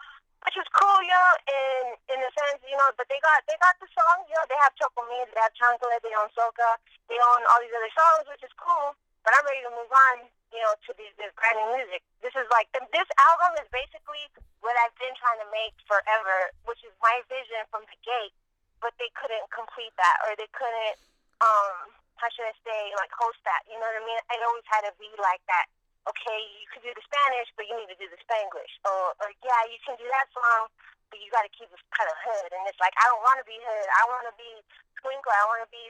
which 0.46 0.54
was 0.54 0.70
cool, 0.78 1.02
you 1.02 1.10
know, 1.10 1.32
in 1.50 1.82
in 2.12 2.18
a 2.22 2.30
sense, 2.30 2.62
you 2.70 2.78
know. 2.78 2.86
But 2.94 3.10
they 3.10 3.18
got 3.18 3.42
they 3.50 3.58
got 3.58 3.74
the 3.82 3.90
songs, 3.90 4.30
you 4.30 4.36
know. 4.38 4.46
They 4.46 4.58
have 4.62 4.78
Choco 4.78 5.02
they 5.10 5.42
have 5.42 5.50
Chancla, 5.58 5.98
they 5.98 6.14
own 6.14 6.30
Soca, 6.38 6.78
they 7.10 7.18
own 7.18 7.42
all 7.50 7.58
these 7.58 7.74
other 7.74 7.90
songs, 7.90 8.30
which 8.30 8.46
is 8.46 8.54
cool. 8.54 8.94
But 9.26 9.34
I'm 9.34 9.42
ready 9.42 9.66
to 9.66 9.74
move 9.74 9.90
on, 9.90 10.30
you 10.54 10.62
know, 10.62 10.78
to 10.86 10.90
these 10.94 11.10
this 11.18 11.34
brand 11.34 11.58
new 11.58 11.82
music. 11.82 12.06
This 12.22 12.30
is 12.38 12.46
like 12.54 12.70
this 12.70 13.10
album 13.18 13.58
is 13.58 13.66
basically 13.74 14.22
what 14.62 14.78
I've 14.86 14.94
been 15.02 15.18
trying 15.18 15.42
to 15.42 15.48
make 15.50 15.74
forever, 15.90 16.54
which 16.62 16.78
is 16.86 16.94
my 17.02 17.26
vision 17.26 17.66
from 17.74 17.82
the 17.90 17.98
gate. 18.06 18.34
But 18.78 18.94
they 19.02 19.10
couldn't 19.18 19.50
complete 19.50 19.96
that, 19.98 20.16
or 20.28 20.36
they 20.38 20.46
couldn't, 20.52 21.00
um, 21.42 21.92
how 22.16 22.28
should 22.32 22.48
I 22.48 22.56
say, 22.64 22.80
like 22.96 23.12
host 23.12 23.40
that. 23.44 23.64
You 23.68 23.76
know 23.76 23.88
what 23.88 24.00
I 24.00 24.04
mean? 24.04 24.20
It 24.20 24.40
always 24.44 24.66
had 24.68 24.88
to 24.88 24.94
be 24.96 25.10
like 25.20 25.44
that 25.50 25.68
okay, 26.06 26.38
you 26.62 26.66
can 26.70 26.82
do 26.86 26.90
the 26.94 27.02
Spanish, 27.02 27.50
but 27.58 27.66
you 27.66 27.74
need 27.74 27.90
to 27.90 27.98
do 27.98 28.06
the 28.06 28.18
Spanglish. 28.22 28.74
Or, 28.86 29.14
or 29.18 29.28
yeah, 29.42 29.62
you 29.66 29.78
can 29.82 29.98
do 29.98 30.06
that 30.06 30.30
song, 30.30 30.70
but 31.10 31.18
you 31.18 31.28
got 31.34 31.42
to 31.42 31.52
keep 31.52 31.66
it 31.70 31.82
kind 31.94 32.10
of 32.10 32.16
hood. 32.22 32.50
And 32.54 32.62
it's 32.70 32.78
like, 32.78 32.94
I 32.98 33.10
don't 33.10 33.22
want 33.26 33.42
to 33.42 33.46
be 33.46 33.58
hood. 33.58 33.88
I 33.90 34.02
want 34.10 34.24
to 34.30 34.34
be 34.38 34.62
twinkle. 35.02 35.34
I 35.34 35.44
want 35.50 35.66
to 35.66 35.70
be 35.70 35.82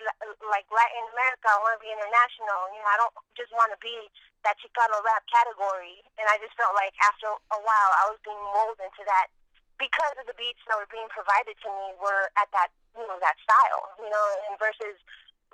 like 0.49 0.65
Latin 0.73 1.05
America. 1.13 1.53
I 1.53 1.61
want 1.61 1.77
to 1.77 1.83
be 1.85 1.93
international. 1.93 2.61
You 2.73 2.81
know, 2.81 2.91
I 2.91 2.99
don't 3.01 3.15
just 3.37 3.53
want 3.53 3.71
to 3.77 3.81
be 3.81 3.97
that 4.45 4.57
Chicano 4.61 5.05
rap 5.05 5.25
category. 5.29 6.01
And 6.17 6.25
I 6.29 6.41
just 6.41 6.57
felt 6.57 6.73
like 6.73 6.97
after 7.05 7.29
a 7.29 7.61
while, 7.61 7.93
I 8.01 8.09
was 8.09 8.19
being 8.25 8.41
molded 8.57 8.81
into 8.89 9.05
that 9.05 9.29
because 9.77 10.17
of 10.17 10.25
the 10.25 10.37
beats 10.41 10.65
that 10.65 10.81
were 10.81 10.89
being 10.89 11.09
provided 11.13 11.53
to 11.61 11.69
me 11.69 11.93
were 12.01 12.33
at 12.41 12.49
that, 12.57 12.73
you 12.97 13.05
know, 13.05 13.21
that 13.21 13.37
style, 13.45 13.85
you 14.01 14.09
know, 14.09 14.27
and 14.49 14.57
versus 14.57 14.97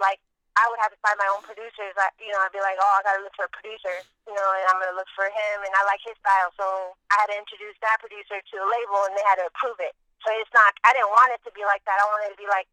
like 0.01 0.21
I 0.53 0.69
would 0.69 0.81
have 0.85 0.93
to 0.93 1.01
find 1.01 1.17
my 1.17 1.29
own 1.33 1.41
producers. 1.41 1.97
I, 1.97 2.13
you 2.21 2.29
know, 2.29 2.41
I'd 2.45 2.53
be 2.53 2.61
like, 2.61 2.77
oh, 2.77 2.93
I 2.97 3.01
gotta 3.01 3.25
look 3.25 3.33
for 3.33 3.49
a 3.49 3.53
producer, 3.57 4.05
you 4.29 4.37
know, 4.37 4.49
and 4.53 4.65
I'm 4.69 4.77
gonna 4.77 4.97
look 4.97 5.09
for 5.17 5.25
him, 5.25 5.57
and 5.65 5.73
I 5.73 5.83
like 5.89 6.05
his 6.05 6.17
style, 6.21 6.53
so 6.61 6.93
I 7.09 7.25
had 7.25 7.33
to 7.33 7.37
introduce 7.41 7.77
that 7.81 8.05
producer 8.05 8.37
to 8.37 8.55
the 8.61 8.69
label, 8.69 9.09
and 9.09 9.17
they 9.17 9.25
had 9.25 9.41
to 9.41 9.49
approve 9.49 9.81
it. 9.81 9.97
So 10.21 10.29
it's 10.37 10.53
not. 10.53 10.77
I 10.85 10.93
didn't 10.93 11.11
want 11.11 11.33
it 11.33 11.41
to 11.49 11.53
be 11.57 11.65
like 11.65 11.81
that. 11.89 11.97
I 11.97 12.07
wanted 12.07 12.37
to 12.37 12.41
be 12.41 12.47
like, 12.47 12.69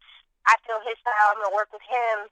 I 0.45 0.59
feel 0.67 0.83
his 0.83 0.99
style. 0.99 1.31
I'm 1.31 1.39
gonna 1.39 1.55
work 1.55 1.71
with 1.71 1.83
him, 1.88 2.27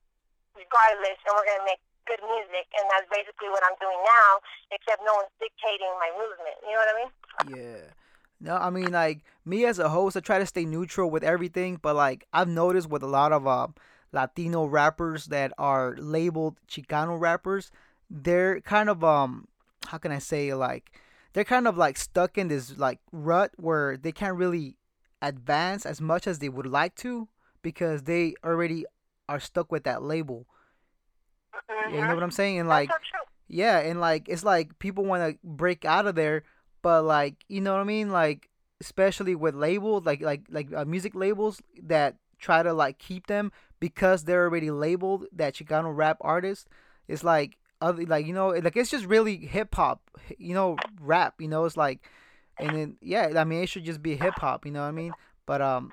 regardless, 0.51 1.17
and 1.23 1.31
we're 1.31 1.47
gonna 1.47 1.67
make 1.67 1.79
good 2.05 2.21
music, 2.27 2.67
and 2.75 2.83
that's 2.91 3.07
basically 3.07 3.47
what 3.47 3.63
I'm 3.63 3.75
doing 3.79 3.99
now. 4.03 4.31
Except 4.75 4.99
no 5.07 5.15
one's 5.15 5.31
dictating 5.39 5.91
my 5.95 6.11
movement. 6.19 6.59
You 6.67 6.75
know 6.75 6.83
what 6.83 6.91
I 6.91 6.97
mean? 6.99 7.11
Yeah. 7.55 7.81
No, 8.39 8.59
I 8.59 8.69
mean 8.69 8.91
like 8.91 9.23
me 9.45 9.65
as 9.65 9.79
a 9.79 9.89
host, 9.89 10.15
I 10.15 10.19
try 10.19 10.37
to 10.37 10.45
stay 10.45 10.65
neutral 10.65 11.09
with 11.09 11.23
everything, 11.23 11.79
but 11.81 11.95
like 11.95 12.27
I've 12.35 12.47
noticed 12.47 12.89
with 12.89 13.01
a 13.01 13.07
lot 13.07 13.31
of 13.31 13.47
uh 13.47 13.67
Latino 14.11 14.65
rappers 14.65 15.25
that 15.25 15.51
are 15.57 15.95
labeled 15.97 16.57
Chicano 16.67 17.19
rappers, 17.19 17.71
they're 18.09 18.61
kind 18.61 18.89
of 18.89 19.03
um 19.03 19.47
how 19.87 19.97
can 19.97 20.11
I 20.11 20.19
say 20.19 20.53
like 20.53 20.91
they're 21.33 21.43
kind 21.43 21.67
of 21.67 21.77
like 21.77 21.97
stuck 21.97 22.37
in 22.37 22.47
this 22.47 22.77
like 22.77 22.99
rut 23.11 23.51
where 23.57 23.97
they 23.97 24.11
can't 24.11 24.37
really 24.37 24.75
advance 25.21 25.85
as 25.85 25.99
much 26.01 26.27
as 26.27 26.39
they 26.39 26.49
would 26.49 26.67
like 26.67 26.95
to 26.95 27.27
because 27.61 28.03
they 28.03 28.33
already 28.43 28.85
are 29.27 29.39
stuck 29.39 29.71
with 29.71 29.83
that 29.83 30.01
label. 30.01 30.47
Mm-hmm. 31.69 31.95
You 31.95 32.01
know 32.01 32.13
what 32.13 32.23
I'm 32.23 32.31
saying? 32.31 32.59
And 32.59 32.69
like 32.69 32.89
yeah, 33.47 33.79
and 33.79 33.99
like 33.99 34.27
it's 34.29 34.43
like 34.43 34.77
people 34.79 35.05
want 35.05 35.23
to 35.23 35.39
break 35.43 35.85
out 35.85 36.07
of 36.07 36.15
there, 36.15 36.43
but 36.81 37.03
like 37.03 37.45
you 37.47 37.61
know 37.61 37.73
what 37.73 37.81
I 37.81 37.85
mean? 37.85 38.11
Like 38.11 38.49
especially 38.79 39.35
with 39.35 39.55
labels 39.55 40.05
like 40.05 40.21
like 40.21 40.41
like 40.49 40.71
uh, 40.73 40.85
music 40.85 41.15
labels 41.15 41.61
that 41.83 42.15
try 42.39 42.61
to 42.61 42.73
like 42.73 42.99
keep 42.99 43.27
them 43.27 43.51
because 43.79 44.23
they're 44.23 44.43
already 44.43 44.71
labeled 44.71 45.25
that 45.33 45.55
Chicano 45.55 45.95
rap 45.95 46.17
artist. 46.21 46.67
It's 47.07 47.23
like 47.23 47.57
other 47.81 48.05
like 48.05 48.25
you 48.25 48.33
know 48.33 48.49
like 48.49 48.75
it's 48.75 48.89
just 48.89 49.05
really 49.05 49.37
hip 49.37 49.75
hop, 49.75 50.01
you 50.37 50.53
know, 50.53 50.77
rap. 51.01 51.35
You 51.39 51.47
know, 51.47 51.65
it's 51.65 51.77
like, 51.77 52.01
and 52.59 52.69
then 52.71 52.97
yeah, 53.01 53.33
I 53.35 53.43
mean 53.43 53.63
it 53.63 53.69
should 53.69 53.85
just 53.85 54.01
be 54.01 54.15
hip 54.15 54.35
hop. 54.37 54.65
You 54.65 54.71
know 54.71 54.81
what 54.81 54.89
I 54.89 54.97
mean? 54.97 55.13
But 55.45 55.61
um, 55.61 55.91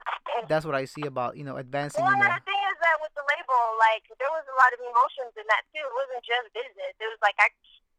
that's 0.48 0.66
what 0.66 0.74
I 0.74 0.84
see 0.84 1.06
about 1.06 1.36
you 1.36 1.44
know 1.44 1.56
advancing. 1.56 2.02
Well, 2.02 2.12
you 2.12 2.18
know. 2.18 2.34
the 2.34 2.44
thing 2.44 2.62
is 2.72 2.78
that 2.82 2.96
with 3.00 3.14
the 3.14 3.22
label, 3.22 3.62
like 3.78 4.04
there 4.18 4.32
was 4.32 4.44
a 4.48 4.56
lot 4.58 4.70
of 4.74 4.80
emotions 4.82 5.32
in 5.38 5.46
that 5.46 5.62
too. 5.70 5.84
It 5.84 5.94
wasn't 5.94 6.24
just 6.26 6.50
business. 6.52 6.92
It 6.98 7.08
was 7.08 7.20
like 7.22 7.38
I 7.38 7.48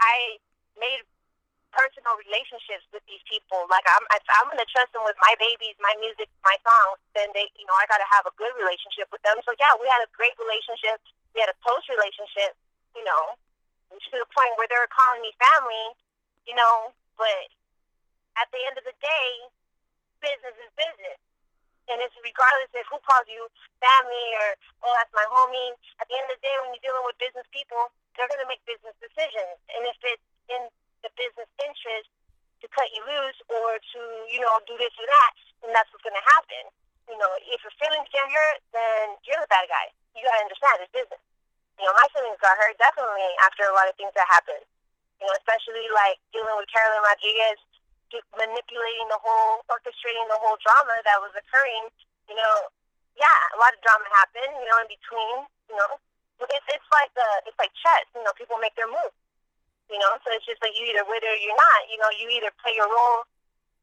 I 0.01 0.41
made 0.75 1.01
personal 1.75 2.15
relationships 2.23 2.87
with 2.95 3.03
these 3.05 3.21
people. 3.27 3.67
Like 3.67 3.83
I'm, 3.91 4.03
if 4.15 4.23
I'm 4.31 4.47
gonna 4.47 4.65
trust 4.71 4.95
them 4.95 5.03
with 5.03 5.19
my 5.19 5.35
babies, 5.35 5.75
my 5.83 5.91
music, 5.99 6.31
my 6.47 6.55
songs, 6.63 6.97
then 7.11 7.29
they, 7.35 7.51
you 7.59 7.67
know, 7.67 7.75
I 7.75 7.85
gotta 7.91 8.07
have 8.07 8.23
a 8.23 8.33
good 8.39 8.55
relationship 8.55 9.11
with 9.11 9.19
them. 9.27 9.37
So 9.43 9.51
yeah, 9.59 9.75
we 9.75 9.85
had 9.91 10.01
a 10.01 10.09
great 10.15 10.33
relationship. 10.39 11.03
We 11.35 11.43
had 11.43 11.51
a 11.51 11.57
close 11.59 11.83
relationship, 11.91 12.55
you 12.95 13.03
know, 13.03 13.35
to 13.91 14.15
the 14.15 14.29
point 14.31 14.55
where 14.55 14.71
they 14.71 14.79
were 14.79 14.89
calling 14.89 15.19
me 15.19 15.35
family, 15.35 15.85
you 16.47 16.55
know. 16.55 16.95
But 17.19 17.51
at 18.39 18.47
the 18.55 18.59
end 18.63 18.79
of 18.79 18.87
the 18.87 18.95
day, 19.03 19.29
business 20.23 20.55
is 20.57 20.71
business. 20.79 21.19
And 21.85 22.01
it's 22.01 22.17
regardless 22.17 22.73
of 22.73 22.81
who 22.89 22.97
calls 23.05 23.29
you 23.29 23.45
family 23.77 24.27
or, 24.41 24.57
oh, 24.81 24.93
that's 24.97 25.13
my 25.13 25.21
homie. 25.29 25.77
At 26.01 26.09
the 26.09 26.17
end 26.17 26.25
of 26.33 26.41
the 26.41 26.43
day, 26.43 26.55
when 26.65 26.73
you're 26.73 26.81
dealing 26.81 27.05
with 27.05 27.13
business 27.21 27.45
people, 27.53 27.93
they're 28.17 28.25
going 28.25 28.41
to 28.41 28.49
make 28.49 28.63
business 28.65 28.97
decisions. 28.97 29.61
And 29.69 29.85
if 29.85 29.97
it's 30.01 30.25
in 30.49 30.65
the 31.05 31.13
business 31.13 31.49
interest 31.61 32.09
to 32.59 32.67
cut 32.73 32.89
you 32.89 33.05
loose 33.05 33.37
or 33.53 33.77
to, 33.77 33.99
you 34.33 34.41
know, 34.41 34.57
do 34.65 34.73
this 34.81 34.91
or 34.97 35.05
that, 35.05 35.31
then 35.61 35.69
that's 35.77 35.85
what's 35.93 36.01
going 36.01 36.17
to 36.17 36.27
happen. 36.33 36.65
You 37.05 37.17
know, 37.21 37.29
if 37.45 37.61
your 37.61 37.75
feelings 37.77 38.09
get 38.09 38.25
hurt, 38.25 38.59
then 38.73 39.13
you're 39.21 39.37
the 39.37 39.51
bad 39.53 39.69
guy. 39.69 39.93
You 40.17 40.25
got 40.25 40.33
to 40.41 40.43
understand 40.49 40.81
it's 40.81 40.89
business. 40.89 41.21
You 41.77 41.85
know, 41.85 41.93
my 41.93 42.07
feelings 42.09 42.41
got 42.41 42.57
hurt 42.57 42.73
definitely 42.81 43.29
after 43.45 43.69
a 43.69 43.75
lot 43.77 43.85
of 43.85 43.93
things 43.99 44.15
that 44.17 44.25
happened. 44.25 44.65
You 45.21 45.29
know, 45.29 45.35
especially 45.37 45.85
like 45.93 46.17
dealing 46.33 46.57
with 46.57 46.65
Carolyn 46.73 47.05
Rodriguez, 47.05 47.59
manipulating 48.33 49.07
the 49.11 49.19
whole, 49.21 49.61
orchestrating 49.69 50.25
the 50.31 50.39
whole 50.39 50.57
drama 50.63 50.95
that 51.03 51.19
was 51.21 51.35
occurring. 51.35 51.91
You 52.31 52.35
know, 52.39 52.55
yeah, 53.19 53.39
a 53.53 53.57
lot 53.59 53.75
of 53.75 53.79
drama 53.83 54.07
happened. 54.11 54.55
You 54.55 54.65
know, 54.65 54.77
in 54.81 54.89
between. 54.89 55.37
You 55.69 55.75
know, 55.77 55.91
it's 56.47 56.67
it's 56.71 56.89
like 56.89 57.11
the 57.13 57.27
it's 57.45 57.59
like 57.59 57.75
chess. 57.75 58.07
You 58.15 58.23
know, 58.23 58.33
people 58.39 58.57
make 58.57 58.73
their 58.79 58.89
moves. 58.89 59.15
You 59.89 60.01
know, 60.01 60.17
so 60.25 60.33
it's 60.33 60.45
just 60.45 60.61
like 60.65 60.73
you 60.73 60.89
either 60.89 61.05
with 61.05 61.21
it 61.21 61.29
or 61.29 61.39
you're 61.39 61.57
not. 61.57 61.81
You 61.89 61.97
know, 62.01 62.09
you 62.17 62.25
either 62.33 62.49
play 62.61 62.73
your 62.73 62.89
role. 62.89 63.25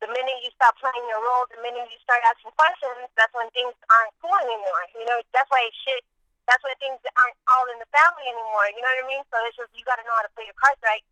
The 0.03 0.11
minute 0.11 0.43
you 0.43 0.51
stop 0.59 0.75
playing 0.83 1.07
your 1.07 1.23
role, 1.23 1.47
the 1.47 1.63
minute 1.63 1.87
you 1.87 2.01
start 2.03 2.27
asking 2.27 2.51
questions, 2.59 3.07
that's 3.15 3.31
when 3.39 3.47
things 3.55 3.71
aren't 3.87 4.11
cool 4.19 4.35
anymore. 4.43 4.83
You 4.99 5.07
know, 5.07 5.23
that's 5.31 5.47
why 5.47 5.63
shit. 5.87 6.03
That's 6.51 6.59
why 6.67 6.75
things 6.83 6.99
aren't 7.15 7.39
all 7.47 7.71
in 7.71 7.79
the 7.79 7.87
family 7.95 8.27
anymore. 8.27 8.67
You 8.75 8.83
know 8.83 8.91
what 8.91 9.07
I 9.07 9.07
mean? 9.07 9.23
So 9.31 9.39
it's 9.47 9.55
just 9.55 9.71
you 9.79 9.87
got 9.87 10.03
to 10.03 10.05
know 10.05 10.17
how 10.19 10.27
to 10.27 10.33
play 10.35 10.43
your 10.43 10.59
cards 10.59 10.83
right. 10.83 11.07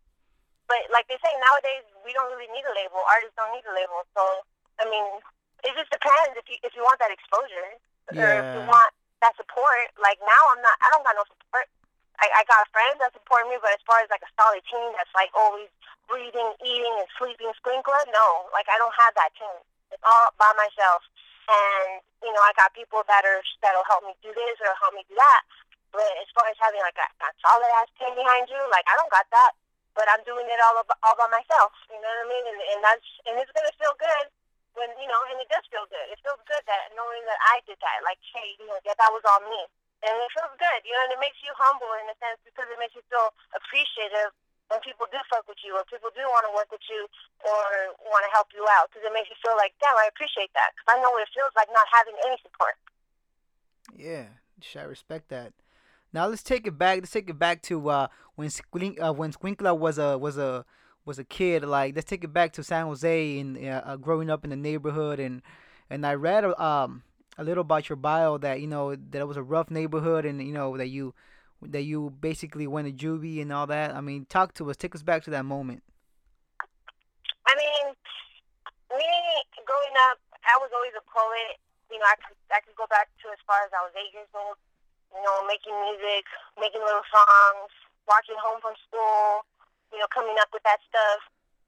But 0.66 0.90
like 0.90 1.06
they 1.06 1.22
say 1.22 1.30
nowadays, 1.38 1.86
we 2.02 2.10
don't 2.10 2.30
really 2.34 2.50
need 2.50 2.66
a 2.66 2.74
label. 2.74 2.98
Artists 3.06 3.38
don't 3.38 3.54
need 3.54 3.62
a 3.62 3.74
label. 3.74 4.02
So 4.10 4.22
I 4.82 4.90
mean, 4.90 5.06
it 5.62 5.70
just 5.78 5.94
depends 5.94 6.34
if 6.34 6.50
you 6.50 6.58
if 6.66 6.74
you 6.74 6.82
want 6.82 6.98
that 6.98 7.14
exposure 7.14 7.78
yeah. 8.10 8.26
or 8.26 8.30
if 8.42 8.48
you 8.58 8.62
want 8.66 8.90
that 9.22 9.38
support. 9.38 9.86
Like 10.02 10.18
now, 10.24 10.42
I'm 10.50 10.62
not. 10.64 10.76
I 10.82 10.90
don't 10.90 11.06
got 11.06 11.14
no 11.14 11.24
support. 11.30 11.70
I, 12.20 12.28
I 12.36 12.42
got 12.44 12.68
friends 12.68 13.00
that 13.00 13.16
support 13.16 13.48
me, 13.48 13.56
but 13.64 13.72
as 13.72 13.80
far 13.88 13.96
as 14.04 14.12
like 14.12 14.20
a 14.20 14.32
solid 14.36 14.60
team 14.68 14.92
that's 14.92 15.12
like 15.16 15.32
always 15.32 15.72
breathing, 16.04 16.52
eating, 16.60 16.94
and 17.00 17.08
sleeping 17.16 17.48
Squinkla, 17.56 18.00
no. 18.12 18.28
Like 18.52 18.68
I 18.68 18.76
don't 18.76 18.92
have 18.92 19.16
that 19.16 19.32
team. 19.40 19.56
It's 19.88 20.04
all 20.04 20.28
by 20.36 20.52
myself. 20.52 21.00
And 21.48 22.04
you 22.20 22.30
know, 22.30 22.44
I 22.44 22.52
got 22.60 22.76
people 22.76 23.00
that 23.08 23.24
are 23.24 23.40
that'll 23.64 23.88
help 23.88 24.04
me 24.04 24.12
do 24.20 24.30
this 24.36 24.56
or 24.60 24.76
help 24.76 24.92
me 24.92 25.02
do 25.08 25.16
that. 25.16 25.42
But 25.96 26.06
as 26.20 26.28
far 26.36 26.44
as 26.46 26.60
having 26.60 26.84
like 26.84 27.00
a, 27.00 27.08
a 27.24 27.28
solid 27.40 27.70
ass 27.80 27.90
team 27.96 28.12
behind 28.12 28.52
you, 28.52 28.60
like 28.68 28.84
I 28.84 28.94
don't 29.00 29.10
got 29.10 29.26
that. 29.32 29.56
But 29.96 30.06
I'm 30.12 30.22
doing 30.28 30.46
it 30.46 30.60
all 30.60 30.76
all 30.76 31.16
by 31.16 31.26
myself. 31.32 31.72
You 31.88 31.98
know 31.98 32.06
what 32.06 32.24
I 32.24 32.30
mean? 32.30 32.44
And, 32.52 32.60
and 32.76 32.80
that's 32.84 33.08
and 33.26 33.34
it's 33.40 33.50
gonna 33.56 33.74
feel 33.80 33.96
good 33.96 34.28
when 34.76 34.92
you 35.00 35.08
know, 35.08 35.20
and 35.32 35.40
it 35.40 35.48
does 35.48 35.64
feel 35.72 35.88
good. 35.88 36.06
It 36.12 36.20
feels 36.20 36.38
good 36.44 36.62
that 36.68 36.92
knowing 36.94 37.24
that 37.26 37.40
I 37.48 37.64
did 37.64 37.80
that. 37.80 38.04
Like, 38.04 38.20
hey, 38.28 38.54
you 38.60 38.68
know, 38.68 38.78
that 38.84 39.00
that 39.00 39.10
was 39.10 39.24
all 39.24 39.40
me 39.48 39.64
and 40.00 40.12
it 40.16 40.30
feels 40.32 40.54
good, 40.56 40.80
you 40.84 40.92
know, 40.96 41.02
and 41.08 41.12
it 41.12 41.20
makes 41.20 41.40
you 41.44 41.52
humble 41.56 41.90
in 42.00 42.08
a 42.08 42.16
sense 42.16 42.40
because 42.44 42.68
it 42.68 42.78
makes 42.80 42.96
you 42.96 43.04
feel 43.12 43.32
appreciative 43.52 44.32
when 44.72 44.78
people 44.86 45.04
do 45.10 45.18
fuck 45.26 45.44
with 45.50 45.58
you 45.66 45.74
or 45.74 45.82
people 45.90 46.08
do 46.14 46.22
want 46.30 46.46
to 46.46 46.52
work 46.54 46.70
with 46.70 46.84
you 46.88 47.04
or 47.42 47.92
want 48.06 48.22
to 48.22 48.30
help 48.30 48.48
you 48.54 48.62
out 48.78 48.88
because 48.88 49.02
it 49.02 49.12
makes 49.12 49.28
you 49.28 49.36
feel 49.42 49.58
like, 49.58 49.74
damn, 49.82 49.98
I 49.98 50.06
appreciate 50.08 50.54
that 50.54 50.72
because 50.72 50.88
I 50.94 50.96
know 51.02 51.10
what 51.10 51.26
it 51.26 51.32
feels 51.34 51.52
like 51.58 51.68
not 51.74 51.86
having 51.90 52.16
any 52.24 52.38
support. 52.40 52.78
Yeah, 53.92 54.40
I 54.78 54.86
respect 54.86 55.28
that. 55.34 55.52
Now 56.12 56.26
let's 56.26 56.42
take 56.42 56.66
it 56.66 56.78
back. 56.78 57.00
Let's 57.02 57.12
take 57.12 57.30
it 57.30 57.38
back 57.38 57.62
to 57.62 57.76
uh, 57.88 58.06
when 58.34 58.48
Squink, 58.48 59.00
uh, 59.02 59.12
when 59.12 59.32
Squinkla 59.32 59.76
was 59.76 59.98
a 59.98 60.18
was 60.18 60.38
a 60.38 60.64
was 61.04 61.18
a 61.18 61.24
kid. 61.24 61.64
Like 61.64 61.94
let's 61.94 62.08
take 62.08 62.24
it 62.24 62.32
back 62.32 62.52
to 62.54 62.64
San 62.64 62.86
Jose 62.86 63.38
and 63.38 63.56
uh, 63.56 63.82
uh 63.84 63.96
growing 63.96 64.30
up 64.30 64.44
in 64.44 64.50
the 64.50 64.56
neighborhood 64.56 65.20
and 65.20 65.42
and 65.88 66.06
I 66.06 66.14
read 66.14 66.44
um 66.44 67.02
a 67.38 67.44
little 67.44 67.62
about 67.62 67.88
your 67.88 67.96
bio 67.96 68.38
that 68.38 68.60
you 68.60 68.66
know 68.66 68.94
that 68.94 69.20
it 69.20 69.28
was 69.28 69.36
a 69.36 69.42
rough 69.42 69.70
neighborhood 69.70 70.24
and 70.24 70.42
you 70.42 70.52
know 70.52 70.76
that 70.76 70.88
you 70.88 71.14
that 71.62 71.82
you 71.82 72.10
basically 72.20 72.66
went 72.66 72.88
to 72.88 72.92
juvie 72.92 73.42
and 73.42 73.52
all 73.52 73.66
that. 73.66 73.94
I 73.94 74.00
mean, 74.00 74.24
talk 74.24 74.54
to 74.54 74.70
us. 74.70 74.76
Take 74.76 74.94
us 74.94 75.02
back 75.02 75.24
to 75.24 75.30
that 75.30 75.44
moment. 75.44 75.82
I 77.46 77.52
mean, 77.56 77.92
me 78.96 79.10
growing 79.68 79.96
up, 80.08 80.16
I 80.40 80.56
was 80.60 80.72
always 80.72 80.96
a 80.96 81.04
poet. 81.04 81.60
You 81.92 81.98
know, 81.98 82.08
I 82.08 82.16
could 82.16 82.38
I 82.48 82.60
could 82.64 82.76
go 82.76 82.86
back 82.88 83.12
to 83.22 83.26
as 83.28 83.40
far 83.44 83.60
as 83.66 83.70
I 83.76 83.84
was 83.84 83.92
eight 83.98 84.12
years 84.14 84.30
old. 84.32 84.56
You 85.10 85.20
know, 85.26 85.42
making 85.44 85.74
music, 85.74 86.24
making 86.54 86.80
little 86.80 87.04
songs, 87.10 87.72
walking 88.06 88.38
home 88.38 88.62
from 88.62 88.78
school. 88.88 89.44
You 89.90 89.98
know, 89.98 90.08
coming 90.14 90.38
up 90.38 90.48
with 90.54 90.62
that 90.64 90.80
stuff. 90.86 91.20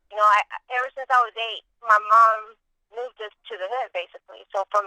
You 0.08 0.16
know, 0.16 0.28
I 0.28 0.40
ever 0.78 0.88
since 0.94 1.10
I 1.10 1.20
was 1.24 1.34
eight, 1.34 1.64
my 1.82 1.98
mom 1.98 2.54
moved 2.96 3.18
us 3.20 3.34
to 3.48 3.54
the 3.56 3.68
hood 3.68 3.90
basically. 3.92 4.44
So 4.52 4.64
from 4.72 4.86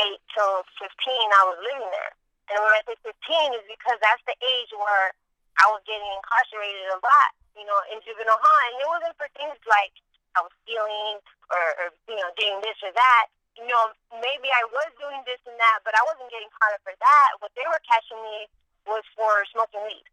eight 0.00 0.20
till 0.32 0.64
fifteen, 0.80 1.28
I 1.34 1.42
was 1.48 1.58
living 1.60 1.90
there. 1.90 2.12
And 2.52 2.62
when 2.62 2.72
I 2.76 2.82
say 2.86 2.96
fifteen, 3.02 3.56
is 3.58 3.66
because 3.66 3.98
that's 3.98 4.22
the 4.28 4.36
age 4.38 4.70
where 4.76 5.10
I 5.58 5.66
was 5.72 5.82
getting 5.88 6.06
incarcerated 6.06 6.92
a 6.94 7.00
lot. 7.00 7.30
You 7.56 7.64
know, 7.64 7.80
in 7.88 8.04
juvenile 8.04 8.36
hall, 8.36 8.60
and 8.68 8.76
it 8.80 8.88
wasn't 8.88 9.16
for 9.16 9.28
things 9.32 9.56
like 9.64 9.96
I 10.36 10.44
was 10.44 10.52
stealing 10.62 11.24
or, 11.48 11.64
or 11.80 11.86
you 12.06 12.20
know 12.20 12.28
doing 12.36 12.60
this 12.60 12.76
or 12.84 12.92
that. 12.92 13.26
You 13.56 13.64
know, 13.64 13.88
maybe 14.20 14.52
I 14.52 14.68
was 14.68 14.92
doing 15.00 15.24
this 15.24 15.40
and 15.48 15.56
that, 15.56 15.80
but 15.80 15.96
I 15.96 16.04
wasn't 16.04 16.28
getting 16.28 16.52
caught 16.60 16.76
up 16.76 16.84
for 16.84 16.92
that. 16.92 17.28
What 17.40 17.56
they 17.56 17.64
were 17.64 17.80
catching 17.88 18.20
me 18.20 18.44
was 18.84 19.00
for 19.16 19.32
smoking 19.48 19.80
weed. 19.88 20.04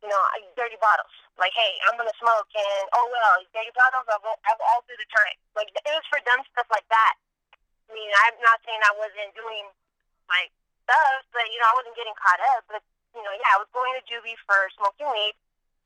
You 0.00 0.08
know, 0.08 0.22
dirty 0.56 0.80
bottles. 0.80 1.12
Like, 1.36 1.52
hey, 1.52 1.76
I'm 1.88 1.96
gonna 2.00 2.14
smoke, 2.16 2.48
and 2.56 2.84
oh 2.96 3.06
well, 3.12 3.44
dirty 3.52 3.72
bottles. 3.76 4.08
I've, 4.08 4.24
I've 4.48 4.62
all 4.72 4.80
through 4.88 4.96
the 4.96 5.08
time. 5.12 5.36
Like, 5.52 5.68
it 5.72 5.92
was 5.92 6.06
for 6.08 6.20
dumb 6.24 6.40
stuff 6.52 6.68
like 6.72 6.88
that. 6.88 7.14
I 7.88 7.92
mean, 7.92 8.08
I'm 8.28 8.36
not 8.40 8.64
saying 8.64 8.80
I 8.80 8.96
wasn't 8.96 9.36
doing 9.36 9.68
like 10.30 10.52
stuff, 10.88 11.20
but 11.36 11.44
you 11.52 11.58
know, 11.60 11.68
I 11.68 11.76
wasn't 11.80 11.96
getting 12.00 12.16
caught 12.16 12.40
up. 12.56 12.64
But 12.70 12.82
you 13.12 13.20
know, 13.20 13.34
yeah, 13.34 13.56
I 13.56 13.60
was 13.60 13.68
going 13.76 13.92
to 13.98 14.02
juvie 14.08 14.38
for 14.48 14.56
smoking 14.80 15.10
weed, 15.10 15.36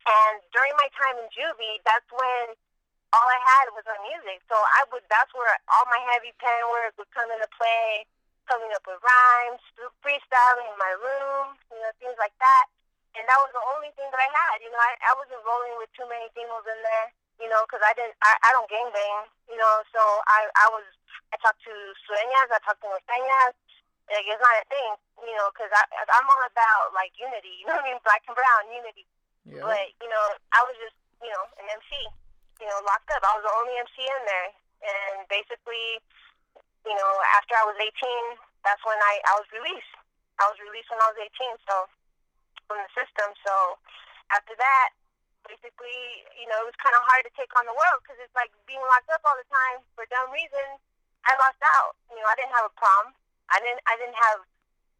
and 0.06 0.34
during 0.54 0.74
my 0.78 0.86
time 0.94 1.16
in 1.18 1.26
juvie, 1.34 1.80
that's 1.82 2.06
when 2.12 2.54
all 3.14 3.28
I 3.30 3.40
had 3.40 3.70
was 3.78 3.86
my 3.86 3.98
music. 4.10 4.42
So 4.50 4.58
I 4.58 4.84
would 4.90 5.06
that's 5.06 5.30
where 5.32 5.54
all 5.70 5.86
my 5.86 6.02
heavy 6.12 6.34
pen 6.42 6.62
work 6.74 6.98
would 6.98 7.10
come 7.14 7.30
into 7.30 7.46
play, 7.54 8.04
coming 8.50 8.74
up 8.74 8.84
with 8.84 8.98
rhymes, 9.00 9.62
freestyling 10.02 10.66
in 10.66 10.76
my 10.76 10.92
room, 10.98 11.54
you 11.70 11.78
know, 11.78 11.94
things 12.02 12.18
like 12.18 12.34
that. 12.42 12.66
And 13.14 13.24
that 13.26 13.38
was 13.42 13.52
the 13.54 13.64
only 13.74 13.94
thing 13.94 14.10
that 14.10 14.20
I 14.20 14.30
had. 14.30 14.58
You 14.62 14.70
know, 14.74 14.80
I, 14.80 14.92
I 15.06 15.12
wasn't 15.18 15.42
rolling 15.46 15.78
with 15.78 15.90
too 15.94 16.06
many 16.10 16.26
things 16.34 16.50
in 16.50 16.80
there, 16.82 17.06
you 17.38 17.48
know, 17.48 17.62
because 17.66 17.82
I 17.82 17.94
didn't, 17.94 18.18
I, 18.22 18.34
I 18.42 18.50
don't 18.54 18.66
gang 18.66 18.90
bang, 18.90 19.30
you 19.46 19.58
know, 19.58 19.74
so 19.94 20.02
I, 20.26 20.50
I 20.58 20.66
was, 20.74 20.86
I 21.30 21.38
talked 21.38 21.62
to 21.66 21.74
sureñas, 22.06 22.50
I 22.50 22.58
talked 22.66 22.82
to 22.82 22.90
norteñas, 22.90 23.54
like 24.10 24.26
it's 24.26 24.42
not 24.42 24.60
a 24.60 24.66
thing, 24.66 24.92
you 25.24 25.34
know, 25.38 25.48
because 25.54 25.70
I, 25.70 25.82
I'm 26.10 26.26
all 26.26 26.44
about 26.44 26.92
like 26.92 27.14
unity, 27.14 27.54
you 27.62 27.70
know 27.70 27.78
what 27.78 27.86
I 27.86 27.94
mean, 27.94 28.02
black 28.02 28.26
and 28.26 28.34
brown 28.34 28.62
unity. 28.74 29.06
Yeah. 29.46 29.62
But 29.62 29.94
you 30.02 30.10
know, 30.10 30.24
I 30.50 30.60
was 30.66 30.74
just, 30.82 30.98
you 31.22 31.30
know, 31.30 31.44
an 31.62 31.70
MC 31.70 32.10
you 32.60 32.66
know, 32.66 32.78
locked 32.86 33.10
up. 33.10 33.22
I 33.22 33.34
was 33.38 33.44
the 33.46 33.54
only 33.54 33.74
MC 33.76 33.96
in 34.06 34.22
there. 34.26 34.50
And 34.84 35.24
basically, 35.32 35.98
you 36.84 36.94
know, 36.94 37.12
after 37.40 37.56
I 37.56 37.64
was 37.64 37.76
18, 37.80 37.92
that's 38.62 38.82
when 38.84 38.98
I, 39.00 39.20
I 39.28 39.34
was 39.40 39.48
released. 39.52 39.94
I 40.38 40.48
was 40.50 40.58
released 40.60 40.90
when 40.90 41.00
I 41.00 41.08
was 41.14 41.18
18, 41.20 41.56
so 41.64 41.74
from 42.66 42.80
the 42.80 42.90
system. 42.92 43.32
So 43.44 43.78
after 44.32 44.54
that, 44.56 44.88
basically, 45.44 46.24
you 46.36 46.48
know, 46.48 46.64
it 46.64 46.68
was 46.72 46.78
kind 46.80 46.96
of 46.96 47.04
hard 47.04 47.24
to 47.28 47.32
take 47.36 47.52
on 47.56 47.68
the 47.68 47.76
world 47.76 48.00
because 48.04 48.16
it's 48.20 48.34
like 48.36 48.52
being 48.64 48.80
locked 48.88 49.10
up 49.12 49.20
all 49.24 49.36
the 49.36 49.48
time 49.48 49.84
for 49.92 50.08
dumb 50.08 50.32
reasons. 50.32 50.80
I 51.24 51.32
lost 51.40 51.60
out. 51.80 51.96
You 52.12 52.20
know, 52.20 52.28
I 52.28 52.36
didn't 52.36 52.52
have 52.52 52.68
a 52.68 52.74
prom. 52.76 53.16
I 53.48 53.60
didn't. 53.60 53.80
I 53.88 53.96
didn't 53.96 54.16
have 54.16 54.44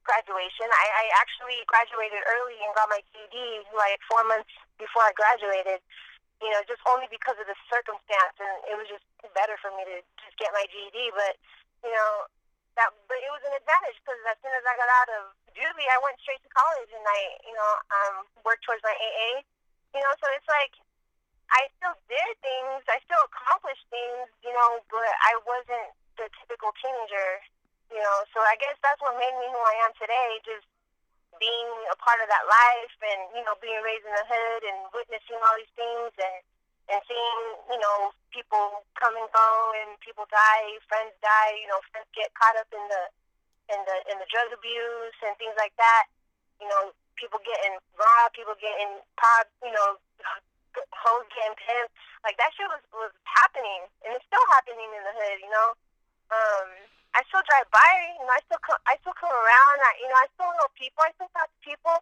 graduation. 0.05 0.69
I, 0.69 0.87
I 0.89 1.05
actually 1.17 1.65
graduated 1.65 2.21
early 2.29 2.61
and 2.61 2.73
got 2.77 2.93
my 2.93 3.01
GED 3.13 3.37
like 3.73 4.01
four 4.05 4.21
months 4.25 4.53
before 4.77 5.05
I 5.05 5.13
graduated 5.17 5.81
you 6.43 6.51
know, 6.51 6.61
just 6.67 6.83
only 6.85 7.07
because 7.09 7.39
of 7.39 7.47
the 7.47 7.57
circumstance, 7.71 8.37
and 8.37 8.55
it 8.67 8.77
was 8.77 8.85
just 8.91 9.05
better 9.37 9.55
for 9.65 9.71
me 9.73 9.87
to 9.87 9.97
just 10.21 10.37
get 10.37 10.51
my 10.53 10.67
GED. 10.67 11.15
But 11.15 11.41
you 11.81 11.93
know, 11.93 12.11
that 12.77 12.91
but 13.07 13.19
it 13.19 13.31
was 13.31 13.43
an 13.47 13.55
advantage 13.55 13.99
because 14.03 14.19
as 14.27 14.39
soon 14.43 14.55
as 14.55 14.65
I 14.67 14.75
got 14.79 14.91
out 14.91 15.11
of 15.21 15.23
juvie, 15.55 15.89
I 15.91 15.99
went 16.03 16.19
straight 16.21 16.43
to 16.43 16.51
college, 16.51 16.91
and 16.91 17.05
I, 17.07 17.21
you 17.47 17.55
know, 17.55 17.73
um, 17.91 18.15
worked 18.43 18.67
towards 18.67 18.83
my 18.83 18.95
AA. 18.95 19.43
You 19.95 20.03
know, 20.03 20.13
so 20.19 20.27
it's 20.35 20.51
like 20.51 20.75
I 21.55 21.71
still 21.79 21.95
did 22.11 22.33
things, 22.43 22.83
I 22.91 22.99
still 23.07 23.23
accomplished 23.31 23.87
things, 23.91 24.27
you 24.43 24.51
know, 24.51 24.83
but 24.91 25.13
I 25.23 25.39
wasn't 25.47 25.95
the 26.19 26.27
typical 26.43 26.75
teenager. 26.83 27.43
You 27.93 28.01
know, 28.03 28.19
so 28.35 28.43
I 28.43 28.59
guess 28.59 28.75
that's 28.83 28.99
what 29.05 29.15
made 29.15 29.37
me 29.39 29.47
who 29.55 29.61
I 29.61 29.77
am 29.87 29.93
today. 29.95 30.43
Just 30.43 30.67
being 31.39 31.71
a 31.93 31.97
part 32.01 32.19
of 32.23 32.27
that 32.33 32.47
life 32.49 32.97
and, 33.07 33.21
you 33.39 33.43
know, 33.47 33.55
being 33.63 33.79
raised 33.87 34.03
in 34.03 34.15
the 34.15 34.27
hood 34.27 34.63
and 34.67 34.79
witnessing 34.91 35.39
all 35.39 35.55
these 35.59 35.75
things 35.79 36.11
and, 36.19 36.37
and 36.89 37.01
seeing, 37.09 37.41
you 37.73 37.81
know, 37.81 38.13
people 38.29 38.85
come 39.01 39.17
and 39.17 39.29
go 39.33 39.49
and 39.81 39.97
people 40.05 40.29
die, 40.29 40.77
friends 40.89 41.17
die, 41.25 41.57
you 41.57 41.69
know, 41.69 41.81
friends 41.89 42.09
get 42.13 42.29
caught 42.37 42.57
up 42.61 42.69
in 42.73 42.85
the 42.93 43.03
in 43.73 43.81
the 43.89 43.97
in 44.13 44.17
the 44.21 44.29
drug 44.29 44.53
abuse 44.53 45.17
and 45.25 45.33
things 45.41 45.57
like 45.57 45.73
that. 45.81 46.05
You 46.61 46.69
know, 46.69 46.93
people 47.17 47.41
getting 47.41 47.81
robbed, 47.97 48.37
people 48.37 48.57
getting 48.61 49.01
popped, 49.17 49.53
you 49.65 49.73
know, 49.73 49.97
hoes 51.05 51.27
getting 51.33 51.57
pimped. 51.57 51.95
Like 52.21 52.37
that 52.37 52.53
shit 52.53 52.69
was 52.69 52.85
was 52.93 53.13
happening 53.25 53.89
and 54.05 54.13
it's 54.13 54.27
still 54.29 54.45
happening 54.53 54.91
in 54.93 55.03
the 55.05 55.15
hood, 55.17 55.39
you 55.41 55.51
know. 55.53 55.69
Um 56.29 56.69
I 57.15 57.23
still 57.31 57.47
drive 57.47 57.71
by. 57.71 57.95
You 58.19 58.27
know, 58.27 58.35
I 58.35 58.43
still 58.45 58.61
come, 58.61 58.81
I 58.91 58.99
still 59.01 59.15
come 59.15 59.31
around. 59.31 59.77
I, 59.79 59.91
you 60.03 60.11
know, 60.11 60.19
I 60.19 60.27
still 60.35 60.51
know 60.59 60.67
people. 60.75 61.01
I 61.07 61.15
still 61.15 61.31
talk 61.31 61.47
to 61.47 61.61
people. 61.63 61.97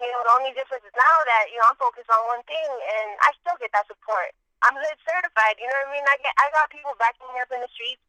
You 0.00 0.08
know, 0.08 0.24
the 0.24 0.32
only 0.32 0.52
difference 0.56 0.80
is 0.88 0.96
now 0.96 1.16
that 1.28 1.52
you 1.52 1.60
know 1.60 1.68
I'm 1.68 1.76
focused 1.76 2.08
on 2.08 2.24
one 2.24 2.40
thing, 2.48 2.70
and 2.72 3.08
I 3.20 3.36
still 3.44 3.56
get 3.60 3.68
that 3.76 3.84
support. 3.84 4.32
I'm 4.64 4.72
hood 4.72 4.98
certified. 5.04 5.60
You 5.60 5.68
know 5.68 5.76
what 5.84 5.92
I 5.92 5.96
mean? 5.96 6.06
I 6.08 6.16
get, 6.24 6.32
I 6.40 6.48
got 6.56 6.72
people 6.72 6.96
backing 6.96 7.28
me 7.32 7.40
up 7.40 7.52
in 7.52 7.60
the 7.60 7.68
streets. 7.68 8.00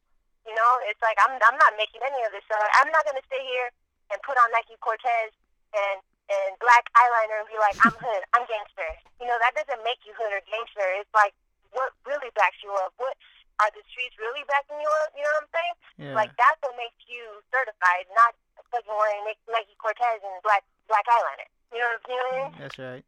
You 0.48 0.56
know, 0.56 0.70
it's 0.88 1.00
like 1.04 1.20
I'm, 1.20 1.36
I'm 1.36 1.58
not 1.60 1.76
making 1.76 2.00
any 2.00 2.24
of 2.24 2.32
this. 2.32 2.44
So 2.48 2.56
I'm 2.56 2.88
not 2.88 3.04
gonna 3.04 3.24
stay 3.28 3.44
here 3.44 3.68
and 4.08 4.16
put 4.24 4.40
on 4.40 4.48
Nike 4.56 4.80
Cortez 4.80 5.36
and 5.76 6.00
and 6.32 6.56
black 6.64 6.88
eyeliner 6.96 7.44
and 7.44 7.48
be 7.52 7.60
like, 7.60 7.76
I'm 7.84 7.92
hood, 7.92 8.22
I'm 8.32 8.48
gangster. 8.48 8.88
You 9.20 9.28
know, 9.28 9.36
that 9.44 9.52
doesn't 9.52 9.84
make 9.84 10.00
you 10.08 10.16
hood 10.16 10.32
or 10.32 10.40
gangster. 10.48 10.88
It's 10.96 11.12
like 11.12 11.36
what 11.76 11.92
really 12.08 12.32
backs 12.32 12.60
you 12.64 12.72
up. 12.80 12.96
What 12.96 13.16
are 13.60 13.68
the 13.76 13.84
streets 13.92 14.16
really 14.16 14.44
backing 14.48 14.80
you 14.80 14.88
up? 15.04 15.12
You 15.12 15.28
know 15.28 15.34
what 15.36 15.44
I'm 15.44 15.52
saying? 15.52 15.76
Yeah. 16.08 16.16
Like 16.16 16.32
that's 16.40 16.56
what 16.64 16.72
makes 16.80 17.04
you 17.04 17.20
certified, 17.52 18.08
not 18.16 18.32
fucking 18.72 18.96
wearing 18.96 19.28
Nike 19.44 19.76
Cortez 19.76 20.24
and 20.24 20.40
black 20.40 20.64
black 20.88 21.04
eyeliner. 21.04 21.48
You 21.72 21.78
know 21.78 21.84
what 21.84 22.14
I'm 22.14 22.52
saying? 22.52 22.54
That's 22.60 22.78
right. 22.78 23.04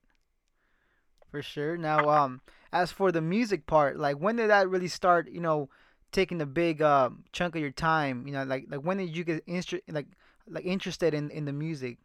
For 1.30 1.42
sure. 1.42 1.76
Now, 1.76 2.08
um, 2.08 2.40
as 2.72 2.92
for 2.92 3.12
the 3.12 3.20
music 3.20 3.66
part, 3.66 3.98
like 3.98 4.16
when 4.16 4.36
did 4.36 4.50
that 4.50 4.68
really 4.68 4.88
start? 4.88 5.28
You 5.28 5.40
know, 5.40 5.68
taking 6.12 6.40
a 6.40 6.46
big 6.46 6.80
uh, 6.80 7.10
chunk 7.32 7.56
of 7.56 7.60
your 7.60 7.74
time. 7.74 8.26
You 8.26 8.32
know, 8.32 8.44
like 8.44 8.66
like 8.70 8.80
when 8.80 8.96
did 8.98 9.16
you 9.16 9.24
get 9.24 9.44
instru- 9.46 9.82
like 9.88 10.06
like 10.48 10.64
interested 10.64 11.12
in 11.12 11.30
in 11.30 11.44
the 11.44 11.52
music? 11.52 11.98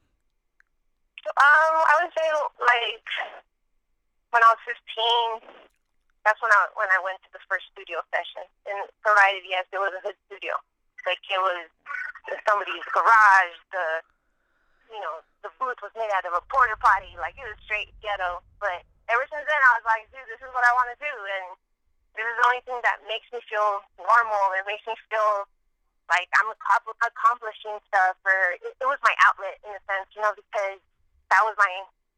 Um, 1.29 1.75
I 1.85 1.93
would 2.01 2.11
say 2.17 2.27
like 2.57 3.07
when 4.33 4.41
I 4.41 4.49
was 4.49 4.61
15, 5.41 5.53
that's 6.25 6.41
when 6.41 6.51
I 6.51 6.61
when 6.73 6.89
I 6.89 6.99
went 7.05 7.21
to 7.23 7.29
the 7.31 7.43
first 7.47 7.69
studio 7.71 8.01
session. 8.09 8.49
And 8.65 8.89
provided 9.05 9.45
yes, 9.45 9.69
it 9.71 9.77
was 9.77 9.93
a 9.93 10.01
hood 10.01 10.17
studio. 10.25 10.57
Like 11.05 11.21
it 11.29 11.39
was 11.39 11.69
somebody's 12.49 12.85
garage. 12.91 13.57
The 13.71 14.01
you 14.89 14.99
know 14.99 15.21
the 15.45 15.53
booth 15.61 15.79
was 15.79 15.93
made 15.95 16.11
out 16.11 16.25
of 16.25 16.33
a 16.33 16.43
porta 16.49 16.75
potty. 16.81 17.13
Like 17.17 17.37
it 17.37 17.45
was 17.45 17.57
straight 17.63 17.93
ghetto. 18.01 18.41
But 18.59 18.83
ever 19.09 19.25
since 19.29 19.45
then, 19.45 19.61
I 19.61 19.71
was 19.77 19.85
like, 19.85 20.09
dude, 20.11 20.25
this 20.29 20.41
is 20.41 20.51
what 20.51 20.65
I 20.65 20.75
want 20.75 20.89
to 20.93 20.99
do, 20.99 21.13
and 21.13 21.45
this 22.17 22.25
is 22.25 22.35
the 22.35 22.45
only 22.49 22.63
thing 22.65 22.79
that 22.83 23.05
makes 23.05 23.29
me 23.29 23.39
feel 23.47 23.85
normal. 23.97 24.43
It 24.57 24.65
makes 24.65 24.83
me 24.89 24.97
feel 25.07 25.47
like 26.09 26.25
I'm 26.41 26.49
accomplishing 26.49 27.77
stuff, 27.85 28.17
or 28.25 28.57
it, 28.57 28.73
it 28.81 28.87
was 28.89 28.97
my 29.05 29.13
outlet 29.29 29.61
in 29.61 29.71
a 29.77 29.81
sense, 29.85 30.09
you 30.17 30.21
know, 30.25 30.33
because 30.33 30.81
that 31.29 31.45
was 31.45 31.53
my 31.61 31.69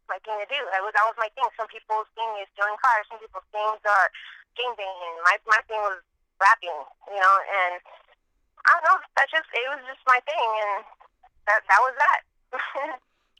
my 0.07 0.19
thing 0.23 0.39
to 0.39 0.47
do. 0.47 0.59
That 0.71 0.81
was 0.83 0.95
that 0.95 1.07
was 1.07 1.19
my 1.19 1.27
thing. 1.35 1.47
Some 1.59 1.67
people's 1.67 2.07
thing 2.15 2.31
is 2.39 2.47
stealing 2.55 2.79
cars. 2.79 3.07
Some 3.11 3.19
people's 3.19 3.47
things 3.51 3.79
are 3.83 4.07
game 4.55 4.73
banging. 4.79 5.15
My 5.27 5.35
my 5.47 5.61
thing 5.67 5.79
was 5.83 5.99
rapping, 6.39 6.81
you 7.11 7.19
know, 7.19 7.35
and 7.45 7.83
I 8.65 8.79
don't 8.79 8.85
know. 8.87 8.97
That 9.19 9.27
just 9.27 9.47
it 9.51 9.67
was 9.71 9.83
just 9.87 10.03
my 10.07 10.23
thing, 10.23 10.49
and 10.65 10.87
that 11.51 11.61
that 11.67 11.81
was 11.83 11.95
that. 11.99 12.23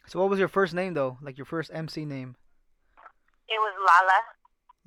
So 0.08 0.20
what 0.20 0.30
was 0.30 0.40
your 0.40 0.48
first 0.48 0.74
name 0.74 0.94
though? 0.94 1.18
Like 1.22 1.38
your 1.38 1.46
first 1.46 1.72
MC 1.74 2.06
name? 2.06 2.36
It 3.48 3.60
was 3.60 3.76
Lala. 3.80 4.20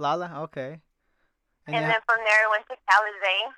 Lala, 0.00 0.28
okay. 0.48 0.80
And, 1.66 1.76
and 1.76 1.84
then 1.88 2.00
from 2.04 2.20
there 2.24 2.40
it 2.44 2.50
went 2.52 2.66
to 2.68 2.76
Calize. 2.88 3.52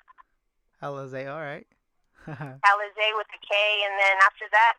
Calize, 0.79 1.26
all 1.26 1.42
right. 1.42 1.66
Calize 2.26 3.14
with 3.14 3.31
a 3.31 3.40
K, 3.42 3.52
and 3.87 3.94
then 3.98 4.14
after 4.26 4.46
that, 4.50 4.74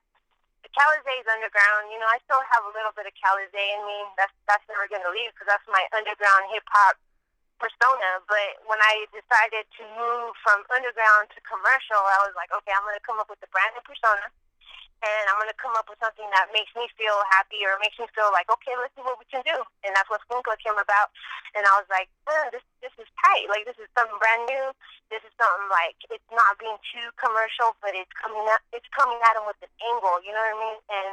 Calize 0.76 1.08
is 1.16 1.28
underground. 1.32 1.92
You 1.92 2.00
know, 2.00 2.08
I 2.12 2.20
still 2.28 2.44
have 2.56 2.64
a 2.68 2.72
little 2.76 2.92
bit 2.96 3.08
of 3.08 3.16
Calize 3.16 3.52
in 3.52 3.80
me. 3.88 3.98
That's 4.20 4.36
that's 4.48 4.64
never 4.68 4.88
gonna 4.92 5.12
leave 5.12 5.32
because 5.36 5.48
that's 5.48 5.68
my 5.72 5.84
underground 5.96 6.52
hip 6.52 6.68
hop 6.72 7.00
persona. 7.58 8.22
But 8.30 8.62
when 8.70 8.80
I 8.80 9.10
decided 9.12 9.66
to 9.80 9.84
move 9.98 10.36
from 10.46 10.64
underground 10.70 11.34
to 11.34 11.40
commercial, 11.44 12.00
I 12.00 12.22
was 12.24 12.36
like, 12.38 12.54
okay, 12.54 12.72
I'm 12.74 12.86
going 12.86 12.98
to 12.98 13.06
come 13.06 13.18
up 13.18 13.30
with 13.30 13.42
a 13.42 13.50
brand 13.50 13.74
new 13.74 13.84
persona 13.84 14.30
and 15.06 15.24
I'm 15.30 15.38
gonna 15.38 15.54
come 15.62 15.78
up 15.78 15.86
with 15.86 16.02
something 16.02 16.26
that 16.34 16.50
makes 16.50 16.74
me 16.74 16.90
feel 16.98 17.18
happy 17.30 17.62
or 17.62 17.78
makes 17.78 18.02
me 18.02 18.10
feel 18.18 18.34
like, 18.34 18.50
okay, 18.50 18.74
let's 18.82 18.94
see 18.98 19.06
what 19.06 19.22
we 19.22 19.30
can 19.30 19.46
do. 19.46 19.54
And 19.86 19.94
that's 19.94 20.10
what 20.10 20.26
Squinkla 20.26 20.58
came 20.58 20.78
about. 20.78 21.14
And 21.54 21.62
I 21.70 21.74
was 21.78 21.86
like, 21.86 22.10
this 22.50 22.66
this 22.82 22.94
is 22.98 23.06
tight. 23.22 23.46
Like 23.46 23.70
this 23.70 23.78
is 23.78 23.86
something 23.94 24.18
brand 24.18 24.50
new. 24.50 24.74
This 25.14 25.22
is 25.22 25.34
something 25.38 25.70
like 25.70 25.98
it's 26.10 26.26
not 26.34 26.58
being 26.58 26.78
too 26.90 27.08
commercial, 27.22 27.78
but 27.80 27.94
it's 27.94 28.12
coming 28.18 28.42
up. 28.50 28.62
It's 28.74 28.90
coming 28.90 29.22
at 29.22 29.38
them 29.38 29.46
with 29.46 29.62
an 29.62 29.72
angle. 29.86 30.18
You 30.26 30.34
know 30.34 30.42
what 30.42 30.58
I 30.58 30.64
mean? 30.66 30.78
And 30.90 31.10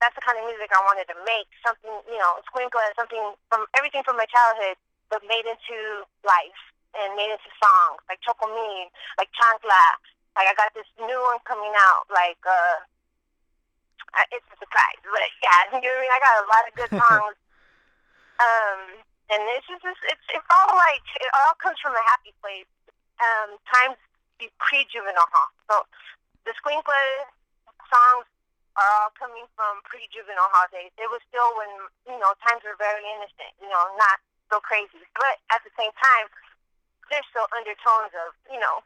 that's 0.00 0.16
the 0.16 0.24
kind 0.24 0.40
of 0.40 0.48
music 0.48 0.72
I 0.72 0.80
wanted 0.88 1.10
to 1.12 1.16
make. 1.28 1.52
Something, 1.60 1.92
you 2.08 2.16
know, 2.16 2.40
Squinkla, 2.48 2.80
something 2.96 3.36
from 3.52 3.68
everything 3.76 4.06
from 4.08 4.16
my 4.16 4.26
childhood, 4.30 4.80
but 5.12 5.20
made 5.28 5.44
into 5.44 6.08
life 6.24 6.62
and 6.96 7.12
made 7.12 7.28
into 7.28 7.50
songs 7.60 8.00
like 8.08 8.24
Chocomin, 8.24 8.88
like 9.20 9.28
Chancla. 9.36 10.00
Like 10.36 10.48
I 10.50 10.54
got 10.56 10.72
this 10.74 10.88
new 11.00 11.20
one 11.30 11.38
coming 11.44 11.72
out, 11.76 12.04
like. 12.10 12.40
uh 12.46 12.84
it's 14.32 14.46
a 14.50 14.56
surprise, 14.58 15.00
but 15.04 15.20
yeah, 15.44 15.60
you 15.78 15.84
know 15.84 15.92
what 15.92 15.98
I 15.98 16.02
mean. 16.02 16.12
I 16.16 16.20
got 16.20 16.36
a 16.42 16.48
lot 16.48 16.64
of 16.66 16.72
good 16.74 16.92
songs. 17.04 17.36
um, 18.40 18.80
and 19.28 19.40
it's 19.52 19.68
just 19.68 19.84
it's 20.08 20.26
it's 20.32 20.48
all 20.48 20.72
like 20.76 21.04
it 21.20 21.28
all 21.44 21.54
comes 21.60 21.76
from 21.80 21.92
a 21.92 22.04
happy 22.08 22.32
place. 22.40 22.68
Um, 23.20 23.58
times 23.68 23.98
be 24.38 24.48
pre-juvenile 24.62 25.28
hall. 25.34 25.50
So 25.68 25.74
the 26.46 26.54
Squinkla 26.56 27.02
songs 27.90 28.26
are 28.78 28.90
all 29.02 29.12
coming 29.18 29.44
from 29.58 29.82
pre-juvenile 29.84 30.48
hall 30.54 30.70
days. 30.70 30.94
It 30.96 31.10
was 31.10 31.20
still 31.28 31.50
when 31.58 31.68
you 32.08 32.16
know 32.16 32.32
times 32.40 32.64
were 32.64 32.78
very 32.80 33.04
innocent, 33.04 33.52
you 33.60 33.68
know, 33.68 33.84
not 34.00 34.16
so 34.48 34.62
crazy. 34.64 35.04
But 35.18 35.36
at 35.52 35.60
the 35.66 35.72
same 35.76 35.92
time, 36.00 36.26
there's 37.12 37.26
still 37.28 37.46
undertones 37.52 38.14
of 38.16 38.32
you 38.48 38.56
know 38.62 38.80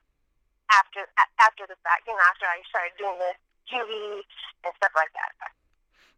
after 0.78 1.08
after 1.40 1.64
the 1.68 1.76
fact. 1.84 2.06
You 2.06 2.14
know, 2.14 2.24
after 2.28 2.46
I 2.48 2.60
started 2.68 2.94
doing 2.96 3.18
this 3.20 3.38
TV 3.68 4.22
and 4.64 4.72
stuff 4.76 4.92
like 4.96 5.12
that. 5.14 5.52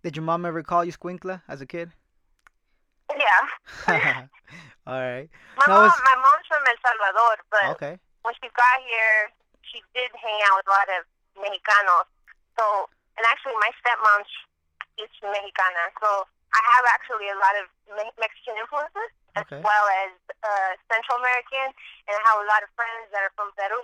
Did 0.02 0.16
your 0.16 0.24
mom 0.24 0.44
ever 0.44 0.62
call 0.62 0.84
you 0.84 0.92
Squinkla 0.92 1.40
as 1.48 1.60
a 1.60 1.66
kid? 1.66 1.92
Yeah. 3.12 3.42
All 4.88 5.00
right. 5.00 5.28
My 5.56 5.66
mom, 5.68 5.88
was... 5.88 5.96
my 6.04 6.16
mom's 6.20 6.44
from 6.44 6.60
El 6.60 6.76
Salvador, 6.84 7.36
but 7.48 7.66
okay. 7.76 7.94
when 8.20 8.34
she 8.36 8.48
got 8.52 8.76
here, 8.84 9.32
she 9.64 9.80
did 9.96 10.12
hang 10.12 10.38
out 10.48 10.60
with 10.60 10.68
a 10.68 10.74
lot 10.76 10.88
of 10.92 11.02
Mexicanos. 11.40 12.08
So, 12.56 12.64
and 13.16 13.24
actually, 13.24 13.56
my 13.60 13.72
stepmom 13.80 14.28
is 15.00 15.08
Mexicana, 15.24 15.88
so 16.00 16.28
I 16.52 16.60
have 16.76 16.84
actually 16.92 17.32
a 17.32 17.38
lot 17.40 17.54
of 17.58 17.66
Mexican 18.20 18.60
influences 18.60 19.10
okay. 19.40 19.58
as 19.58 19.62
well 19.64 19.84
as 20.06 20.12
uh, 20.44 20.72
Central 20.86 21.18
American, 21.18 21.72
and 22.06 22.12
I 22.12 22.22
have 22.28 22.44
a 22.44 22.48
lot 22.48 22.60
of 22.62 22.70
friends 22.76 23.10
that 23.10 23.24
are 23.24 23.34
from 23.34 23.50
Peru. 23.56 23.80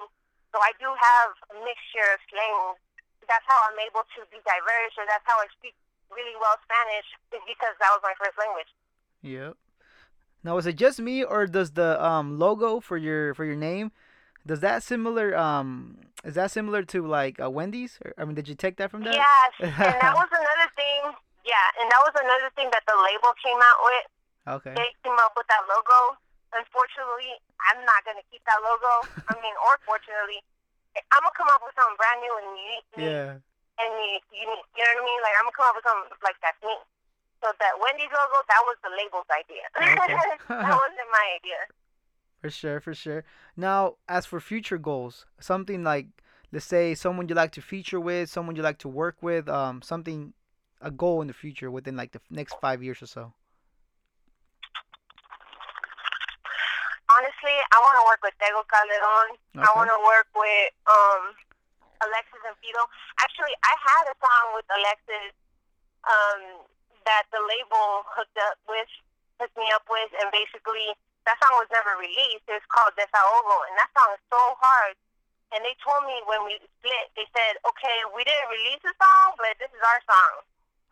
So 0.51 0.59
I 0.59 0.75
do 0.83 0.91
have 0.91 1.31
a 1.55 1.57
mixture 1.63 2.09
of 2.15 2.21
slangs 2.27 2.79
that's 3.31 3.47
how 3.47 3.59
I'm 3.71 3.79
able 3.79 4.03
to 4.03 4.21
be 4.35 4.43
diverse, 4.43 4.95
or 4.99 5.07
that's 5.07 5.23
how 5.23 5.39
I 5.39 5.47
speak 5.55 5.79
really 6.11 6.35
well 6.43 6.59
Spanish, 6.67 7.07
is 7.31 7.43
because 7.47 7.79
that 7.79 7.95
was 7.95 8.03
my 8.03 8.19
first 8.19 8.35
language. 8.35 8.71
Yep. 9.23 9.55
Now, 10.43 10.59
is 10.59 10.67
it 10.67 10.75
just 10.75 10.99
me, 10.99 11.23
or 11.23 11.47
does 11.47 11.79
the 11.79 11.95
um 12.03 12.43
logo 12.43 12.81
for 12.83 12.99
your 12.99 13.33
for 13.39 13.47
your 13.47 13.55
name, 13.55 13.95
does 14.45 14.59
that 14.61 14.83
similar 14.83 15.37
um 15.39 16.03
is 16.25 16.35
that 16.35 16.51
similar 16.51 16.83
to 16.91 17.07
like 17.07 17.39
uh, 17.39 17.49
Wendy's? 17.49 18.03
I 18.19 18.27
mean, 18.27 18.35
did 18.35 18.49
you 18.49 18.59
take 18.59 18.77
that 18.83 18.91
from 18.91 19.07
that? 19.07 19.15
Yes, 19.15 19.53
and 19.63 19.97
that 20.03 20.15
was 20.19 20.29
another 20.35 20.69
thing. 20.75 21.15
Yeah, 21.47 21.67
and 21.81 21.87
that 21.87 22.03
was 22.03 22.15
another 22.19 22.51
thing 22.59 22.69
that 22.75 22.83
the 22.85 22.99
label 22.99 23.33
came 23.41 23.61
out 23.63 23.81
with. 23.87 24.07
Okay. 24.59 24.75
They 24.75 24.91
came 25.05 25.17
up 25.23 25.33
with 25.37 25.47
that 25.49 25.63
logo. 25.71 26.19
Unfortunately, 26.51 27.39
I'm 27.71 27.81
not 27.87 28.03
gonna 28.03 28.25
keep 28.31 28.43
that 28.47 28.59
logo. 28.63 29.07
I 29.31 29.35
mean, 29.39 29.55
or 29.63 29.79
fortunately, 29.87 30.43
I'm 31.15 31.23
gonna 31.23 31.39
come 31.39 31.51
up 31.55 31.63
with 31.63 31.75
something 31.79 31.99
brand 31.99 32.19
new 32.21 32.35
and 32.43 32.49
unique. 32.59 32.89
Yeah. 32.99 33.31
And 33.79 33.91
unique, 33.97 34.27
unique. 34.35 34.69
You 34.75 34.83
know 34.83 34.93
what 34.99 35.03
I 35.03 35.09
mean? 35.09 35.21
Like 35.23 35.37
I'm 35.39 35.47
gonna 35.47 35.59
come 35.59 35.69
up 35.71 35.77
with 35.79 35.87
something 35.87 36.11
like 36.27 36.39
that's 36.43 36.61
me. 36.67 36.75
So 37.41 37.49
that 37.57 37.75
Wendy's 37.81 38.13
logo, 38.13 38.39
that 38.51 38.63
was 38.69 38.77
the 38.85 38.93
label's 38.93 39.31
idea. 39.33 39.65
Okay. 39.81 40.37
that 40.49 40.77
wasn't 40.77 41.11
my 41.11 41.27
idea. 41.39 41.61
For 42.41 42.49
sure, 42.51 42.81
for 42.81 42.95
sure. 42.95 43.25
Now, 43.55 43.97
as 44.09 44.25
for 44.25 44.41
future 44.41 44.79
goals, 44.79 45.27
something 45.41 45.85
like, 45.85 46.07
let's 46.51 46.65
say, 46.65 46.95
someone 46.95 47.29
you 47.29 47.35
like 47.35 47.53
to 47.53 47.61
feature 47.61 48.01
with, 48.01 48.31
someone 48.31 48.57
you 48.57 48.63
like 48.63 48.79
to 48.79 48.89
work 48.89 49.19
with, 49.21 49.47
um, 49.47 49.83
something, 49.83 50.33
a 50.81 50.91
goal 50.91 51.21
in 51.21 51.27
the 51.29 51.35
future 51.35 51.71
within 51.71 51.97
like 51.97 52.13
the 52.13 52.21
next 52.31 52.57
five 52.59 52.83
years 52.83 53.03
or 53.03 53.07
so. 53.07 53.35
Honestly, 57.41 57.57
I 57.73 57.79
want 57.81 57.97
to 57.97 58.05
work 58.05 58.21
with 58.21 58.37
Tego 58.37 58.61
Calderon. 58.69 59.33
Okay. 59.57 59.65
I 59.65 59.69
want 59.73 59.89
to 59.89 60.01
work 60.05 60.29
with 60.37 60.69
um, 60.85 61.23
Alexis 62.05 62.41
and 62.45 62.57
Fido. 62.61 62.85
Actually, 63.21 63.57
I 63.65 63.75
had 63.81 64.05
a 64.13 64.17
song 64.21 64.45
with 64.57 64.69
Alexis 64.69 65.33
um, 66.05 66.43
that 67.09 67.25
the 67.33 67.41
label 67.41 68.05
hooked 68.13 68.37
up 68.45 68.61
with, 68.69 68.89
hooked 69.41 69.57
me 69.57 69.69
up 69.73 69.89
with, 69.89 70.13
and 70.21 70.29
basically 70.33 70.93
that 71.25 71.41
song 71.41 71.57
was 71.57 71.69
never 71.73 71.97
released. 71.97 72.45
It's 72.49 72.65
called 72.69 72.93
Desahogo, 72.97 73.57
and 73.73 73.75
that 73.81 73.91
song 73.97 74.13
is 74.13 74.25
so 74.29 74.41
hard. 74.61 74.97
And 75.51 75.67
they 75.67 75.75
told 75.83 76.07
me 76.07 76.15
when 76.31 76.47
we 76.47 76.63
split, 76.79 77.07
they 77.19 77.27
said, 77.35 77.59
okay, 77.67 77.99
we 78.15 78.23
didn't 78.23 78.49
release 78.55 78.85
the 78.87 78.95
song, 78.95 79.35
but 79.35 79.59
this 79.59 79.73
is 79.75 79.83
our 79.83 80.01
song. 80.07 80.35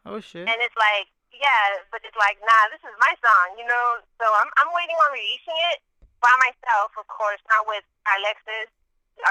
Oh, 0.09 0.19
shit. 0.19 0.51
And 0.51 0.59
it's 0.59 0.75
like, 0.75 1.07
yeah, 1.31 1.79
but 1.95 2.03
it's 2.03 2.17
like, 2.19 2.43
nah, 2.43 2.67
this 2.75 2.83
is 2.83 2.91
my 2.99 3.15
song, 3.23 3.55
you 3.55 3.63
know? 3.71 4.03
So 4.19 4.27
I'm, 4.27 4.51
I'm 4.59 4.75
waiting 4.75 4.99
on 4.99 5.15
releasing 5.15 5.55
it 5.71 5.79
by 6.21 6.35
myself, 6.43 6.95
of 6.99 7.07
course, 7.07 7.41
not 7.49 7.67
with 7.67 7.85
Alexis, 8.19 8.71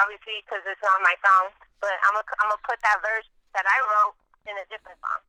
obviously, 0.03 0.43
because 0.45 0.63
it's 0.67 0.83
on 0.83 0.99
my 1.03 1.15
song. 1.19 1.51
But 1.79 1.95
I'm 2.07 2.15
gonna 2.15 2.35
I'm 2.41 2.49
gonna 2.49 2.67
put 2.67 2.79
that 2.81 2.97
verse 3.03 3.27
that 3.53 3.65
I 3.67 3.77
wrote 3.85 4.15
in 4.47 4.55
a 4.57 4.65
different 4.71 4.97
song. 5.03 5.21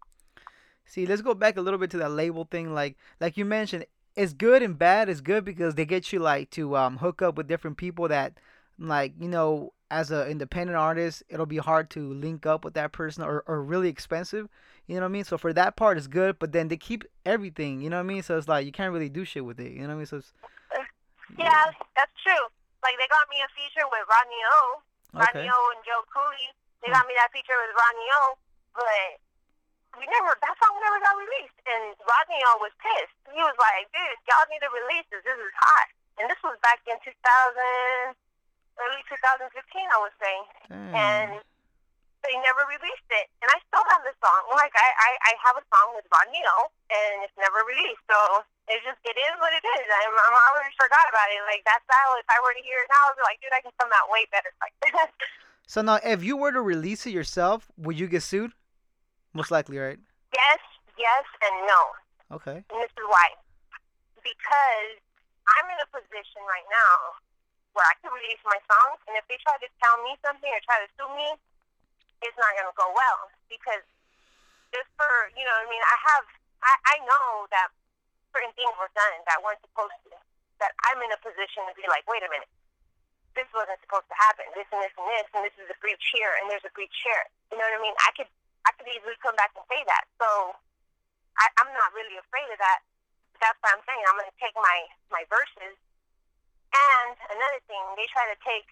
See, 0.87 1.05
let's 1.05 1.21
go 1.21 1.35
back 1.35 1.57
a 1.57 1.61
little 1.61 1.79
bit 1.79 1.91
to 1.93 1.99
that 1.99 2.13
label 2.13 2.45
thing. 2.49 2.73
Like 2.73 2.97
like 3.21 3.37
you 3.37 3.45
mentioned, 3.45 3.87
it's 4.17 4.33
good 4.33 4.63
and 4.63 4.79
bad. 4.79 5.09
It's 5.09 5.21
good 5.21 5.45
because 5.45 5.75
they 5.75 5.85
get 5.85 6.13
you 6.13 6.19
like 6.19 6.51
to 6.59 6.77
um 6.77 6.99
hook 6.99 7.23
up 7.23 7.37
with 7.37 7.49
different 7.49 7.77
people 7.77 8.09
that 8.09 8.39
like 8.79 9.13
you 9.19 9.29
know 9.29 9.73
as 9.91 10.11
an 10.11 10.29
independent 10.29 10.77
artist 10.77 11.23
it'll 11.29 11.47
be 11.47 11.57
hard 11.57 11.91
to 11.91 12.13
link 12.13 12.47
up 12.47 12.65
with 12.65 12.75
that 12.75 12.93
person 12.93 13.25
or, 13.25 13.43
or 13.47 13.63
really 13.63 13.89
expensive 13.89 14.49
you 14.87 14.95
know 14.95 15.01
what 15.01 15.09
i 15.09 15.11
mean 15.11 15.25
so 15.25 15.37
for 15.37 15.53
that 15.53 15.77
part 15.77 15.97
it's 15.97 16.07
good 16.07 16.39
but 16.39 16.53
then 16.53 16.69
they 16.69 16.77
keep 16.77 17.05
everything 17.27 17.81
you 17.81 17.91
know 17.91 17.97
what 17.97 18.05
i 18.05 18.07
mean 18.07 18.23
so 18.23 18.37
it's 18.37 18.49
like 18.49 18.67
you 18.67 18.73
can't 18.73 18.93
really 18.93 19.09
do 19.09 19.25
shit 19.25 19.45
with 19.45 19.59
it 19.59 19.73
you 19.73 19.81
know 19.81 19.89
what 19.89 19.95
i 19.95 19.97
mean 19.97 20.07
so 20.07 20.19
it's 20.19 20.33
yeah, 21.39 21.71
that's 21.95 22.15
true. 22.21 22.45
Like 22.83 22.95
they 22.99 23.09
got 23.11 23.27
me 23.31 23.39
a 23.43 23.49
feature 23.55 23.87
with 23.89 24.05
Rodney 24.07 24.43
O. 24.43 24.59
Okay. 25.15 25.25
Rodney 25.25 25.49
O 25.49 25.59
and 25.75 25.83
Joe 25.87 26.05
Cooley. 26.13 26.51
They 26.83 26.93
got 26.95 27.09
me 27.11 27.15
that 27.19 27.35
feature 27.35 27.59
with 27.59 27.75
Rodney 27.75 28.09
O, 28.23 28.39
but 28.75 29.09
we 29.99 30.05
never 30.07 30.35
that 30.39 30.55
song 30.63 30.79
never 30.79 31.01
got 31.03 31.19
released. 31.19 31.59
And 31.67 31.97
Rodney 32.05 32.39
O 32.55 32.63
was 32.63 32.75
pissed. 32.79 33.19
He 33.31 33.41
was 33.43 33.57
like, 33.59 33.91
"Dude, 33.91 34.19
y'all 34.31 34.47
need 34.51 34.63
to 34.63 34.71
release 34.71 35.07
this. 35.11 35.25
This 35.27 35.39
is 35.39 35.55
hot." 35.59 35.89
And 36.19 36.27
this 36.27 36.39
was 36.43 36.59
back 36.67 36.83
in 36.91 36.99
2000, 36.99 37.15
early 37.15 39.03
2015, 39.07 39.47
I 39.47 39.99
would 40.03 40.17
say. 40.19 40.37
Mm. 40.67 40.91
And 40.95 41.31
they 42.27 42.35
never 42.43 42.67
released 42.67 43.11
it. 43.15 43.27
And 43.41 43.49
I 43.49 43.59
still 43.71 43.85
have 43.95 44.03
the 44.03 44.15
song. 44.19 44.41
Like 44.55 44.75
I, 44.75 44.89
I, 44.89 45.11
I 45.31 45.33
have 45.47 45.57
a 45.59 45.65
song 45.71 45.95
with 45.95 46.07
Rodney 46.11 46.43
O, 46.59 46.71
and 46.91 47.23
it's 47.23 47.35
never 47.39 47.63
released. 47.67 48.03
So 48.11 48.19
it's 48.69 48.85
just 48.85 49.01
it 49.07 49.17
is 49.17 49.35
what 49.39 49.55
it 49.55 49.65
is. 49.65 49.85
I'm, 49.87 50.15
I'm 50.15 50.37
already 50.53 50.75
forgot 50.75 51.07
about 51.09 51.29
it. 51.31 51.41
Like 51.47 51.63
that 51.65 51.81
style, 51.87 52.13
if 52.19 52.29
I 52.29 52.39
were 52.43 52.55
to 52.55 52.65
hear 52.65 52.83
it 52.83 52.89
now, 52.91 53.03
I'd 53.11 53.19
be 53.19 53.25
like, 53.25 53.39
dude, 53.41 53.55
I 53.55 53.63
can 53.63 53.75
come 53.79 53.93
out 53.95 54.11
way 54.11 54.27
better 54.31 54.51
like 54.59 54.75
so 55.73 55.83
now, 55.83 55.99
if 56.03 56.21
you 56.23 56.37
were 56.37 56.53
to 56.53 56.63
release 56.63 57.07
it 57.07 57.15
yourself, 57.15 57.71
would 57.79 57.99
you 57.99 58.11
get 58.11 58.23
sued? 58.23 58.53
Most 59.33 59.51
likely, 59.53 59.79
right? 59.79 60.01
Yes, 60.35 60.61
yes, 60.97 61.25
and 61.45 61.55
no. 61.69 61.81
Okay. 62.41 62.59
And 62.69 62.79
this 62.83 62.93
is 62.93 63.07
why. 63.09 63.29
Because 64.21 64.93
I'm 65.49 65.67
in 65.71 65.79
a 65.81 65.89
position 65.89 66.45
right 66.45 66.67
now 66.69 67.17
where 67.73 67.87
I 67.87 67.95
can 68.03 68.11
release 68.11 68.41
my 68.45 68.59
songs, 68.67 68.99
and 69.07 69.15
if 69.17 69.25
they 69.31 69.39
try 69.41 69.55
to 69.61 69.69
tell 69.81 69.97
me 70.03 70.19
something 70.25 70.51
or 70.51 70.61
try 70.67 70.83
to 70.83 70.91
sue 70.99 71.09
me, 71.15 71.39
it's 72.23 72.39
not 72.39 72.51
going 72.59 72.69
to 72.69 72.77
go 72.77 72.89
well. 72.91 73.31
Because 73.51 73.85
just 74.75 74.89
for, 74.99 75.11
you 75.35 75.45
know, 75.45 75.57
I 75.57 75.67
mean, 75.71 75.83
I 75.83 75.97
have, 76.13 76.25
I, 76.63 76.73
I 76.93 76.97
know 77.07 77.49
that 77.51 77.73
certain 78.35 78.53
things 78.55 78.75
were 78.77 78.91
done 78.93 79.19
that 79.27 79.41
weren't 79.41 79.63
supposed 79.65 79.97
to. 80.09 80.17
That 80.59 80.75
I'm 80.91 80.99
in 81.07 81.15
a 81.15 81.21
position 81.23 81.63
to 81.71 81.75
be 81.79 81.87
like, 81.87 82.03
wait 82.11 82.27
a 82.27 82.31
minute, 82.31 82.51
this 83.39 83.47
wasn't 83.55 83.79
supposed 83.87 84.11
to 84.11 84.19
happen. 84.19 84.43
This 84.59 84.67
and 84.75 84.83
this 84.83 84.91
and 84.99 85.07
this, 85.07 85.27
and 85.31 85.43
this 85.47 85.55
is 85.55 85.71
a 85.71 85.79
breach 85.79 86.03
here, 86.11 86.35
and 86.43 86.51
there's 86.51 86.67
a 86.67 86.75
breach 86.75 86.99
here. 87.07 87.25
You 87.55 87.63
know 87.63 87.67
what 87.67 87.79
I 87.79 87.83
mean? 87.83 87.95
I 88.03 88.11
could, 88.19 88.27
I 88.67 88.75
could 88.75 88.91
easily 88.91 89.15
come 89.23 89.39
back 89.39 89.55
and 89.55 89.63
say 89.71 89.79
that. 89.87 90.11
So 90.19 90.27
I, 91.39 91.47
I'm 91.63 91.71
not 91.71 91.95
really 91.95 92.19
afraid 92.19 92.51
of 92.51 92.59
that. 92.59 92.83
That's 93.39 93.55
what 93.63 93.71
I'm 93.71 93.85
saying. 93.87 94.03
I'm 94.11 94.19
going 94.19 94.27
to 94.27 94.41
take 94.43 94.59
my 94.59 94.79
my 95.15 95.23
verses. 95.31 95.79
And 96.75 97.15
another 97.31 97.63
thing, 97.71 97.81
they 97.95 98.11
try 98.11 98.27
to 98.29 98.39
take 98.43 98.67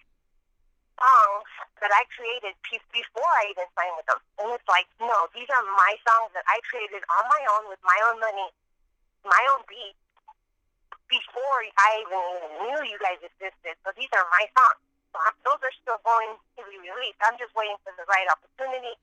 songs 0.97 1.45
that 1.79 1.93
I 1.93 2.03
created 2.13 2.57
before 2.65 3.31
I 3.41 3.53
even 3.53 3.69
signed 3.77 3.95
with 3.95 4.09
them. 4.09 4.19
And 4.41 4.49
it's 4.57 4.65
like, 4.65 4.89
no, 4.97 5.29
these 5.31 5.47
are 5.53 5.65
my 5.77 5.93
songs 6.01 6.33
that 6.33 6.43
I 6.49 6.57
created 6.65 7.05
on 7.05 7.23
my 7.29 7.43
own 7.57 7.69
with 7.69 7.81
my 7.85 7.97
own 8.09 8.17
money 8.17 8.49
my 9.27 9.43
own 9.53 9.61
beat, 9.67 9.95
before 11.11 11.59
I 11.79 12.03
even 12.03 12.23
knew 12.67 12.79
you 12.87 12.99
guys 12.99 13.19
existed. 13.23 13.75
So 13.83 13.91
these 13.95 14.11
are 14.15 14.27
my 14.31 14.43
songs. 14.55 14.79
So 15.15 15.17
those 15.47 15.61
are 15.63 15.75
still 15.79 15.99
going 16.03 16.35
to 16.59 16.61
be 16.67 16.79
released. 16.83 17.19
I'm 17.23 17.39
just 17.39 17.55
waiting 17.55 17.79
for 17.83 17.95
the 17.95 18.03
right 18.11 18.27
opportunity 18.27 18.95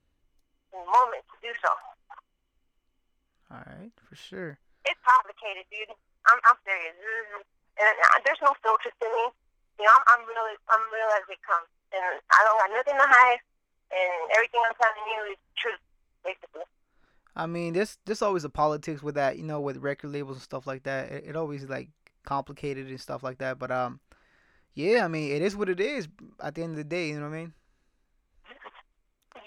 and 0.73 0.85
moment 0.85 1.25
to 1.33 1.37
do 1.41 1.53
so. 1.65 1.71
All 3.53 3.65
right, 3.65 3.93
for 3.97 4.17
sure. 4.17 4.61
It's 4.85 5.01
complicated, 5.01 5.65
dude. 5.73 5.93
I'm, 6.29 6.41
I'm 6.45 6.59
serious. 6.65 6.93
And 7.81 7.97
uh, 7.97 8.19
there's 8.25 8.41
no 8.45 8.53
filter 8.61 8.93
to 8.93 9.07
me. 9.09 9.25
You 9.81 9.85
know, 9.89 9.95
I'm, 9.97 10.05
I'm 10.13 10.23
really, 10.29 10.55
I'm 10.71 10.85
real 10.93 11.11
as 11.19 11.27
it 11.33 11.41
comes, 11.41 11.67
and 11.95 12.21
I 12.31 12.39
don't 12.43 12.59
got 12.59 12.71
nothing 12.75 12.99
to 12.99 13.07
hide. 13.07 13.41
And 13.95 14.31
everything 14.35 14.61
I'm 14.67 14.75
telling 14.75 15.07
you 15.07 15.33
is 15.33 15.39
truth, 15.57 15.83
basically. 16.25 16.67
I 17.37 17.47
mean, 17.47 17.75
there's 17.75 17.99
there's 18.05 18.23
always 18.23 18.45
a 18.45 18.51
politics 18.51 19.03
with 19.03 19.15
that, 19.17 19.39
you 19.39 19.45
know, 19.45 19.61
with 19.61 19.79
record 19.79 20.11
labels 20.11 20.37
and 20.37 20.43
stuff 20.43 20.67
like 20.67 20.85
that. 20.85 21.11
It, 21.11 21.25
it 21.29 21.37
always 21.37 21.65
like 21.65 21.91
complicated 22.25 22.89
and 22.89 23.01
stuff 23.01 23.23
like 23.23 23.39
that. 23.39 23.59
But 23.59 23.71
um, 23.71 24.01
yeah, 24.75 25.05
I 25.05 25.09
mean, 25.09 25.31
it 25.31 25.43
is 25.43 25.57
what 25.57 25.69
it 25.69 25.81
is. 25.81 26.09
At 26.43 26.55
the 26.55 26.63
end 26.63 26.73
of 26.73 26.77
the 26.79 26.85
day, 26.85 27.09
you 27.09 27.19
know 27.19 27.29
what 27.29 27.37
I 27.37 27.41
mean? 27.43 27.53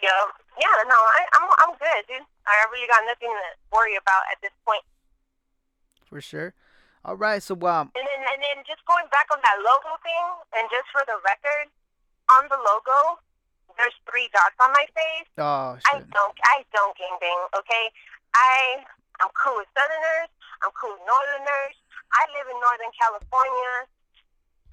Yeah, 0.03 0.23
yeah. 0.59 0.75
No, 0.87 0.95
I, 0.95 1.21
I'm 1.35 1.47
I'm 1.63 1.73
good, 1.79 2.03
dude. 2.07 2.27
I 2.47 2.53
really 2.71 2.87
got 2.87 3.03
nothing 3.07 3.31
to 3.31 3.47
worry 3.75 3.95
about 3.95 4.23
at 4.31 4.39
this 4.41 4.55
point. 4.63 4.83
For 6.07 6.21
sure. 6.21 6.53
All 7.03 7.15
right, 7.15 7.41
so 7.41 7.55
um. 7.67 7.91
And 7.95 8.03
then 8.03 8.19
and 8.19 8.39
then 8.43 8.63
just 8.67 8.83
going 8.83 9.07
back 9.11 9.27
on 9.31 9.39
that 9.43 9.57
logo 9.63 9.95
thing, 10.03 10.27
and 10.59 10.67
just 10.67 10.87
for 10.91 11.03
the 11.07 11.19
record, 11.23 11.71
on 12.35 12.43
the 12.51 12.59
logo, 12.59 13.21
there's 13.77 13.95
three 14.09 14.27
dots 14.33 14.57
on 14.59 14.73
my 14.73 14.85
face. 14.97 15.29
Oh 15.37 15.77
shit. 15.77 15.87
I 15.87 15.95
don't 16.11 16.35
I 16.43 16.65
don't 16.73 16.95
gangbang, 16.97 17.41
okay? 17.61 17.85
I 18.33 18.83
I'm 19.21 19.31
cool 19.37 19.57
with 19.61 19.69
Southerners. 19.73 20.29
I'm 20.65 20.73
cool 20.73 20.93
with 20.97 21.05
Northerners. 21.05 21.75
I 22.13 22.21
live 22.33 22.47
in 22.49 22.57
Northern 22.57 22.93
California. 22.97 23.73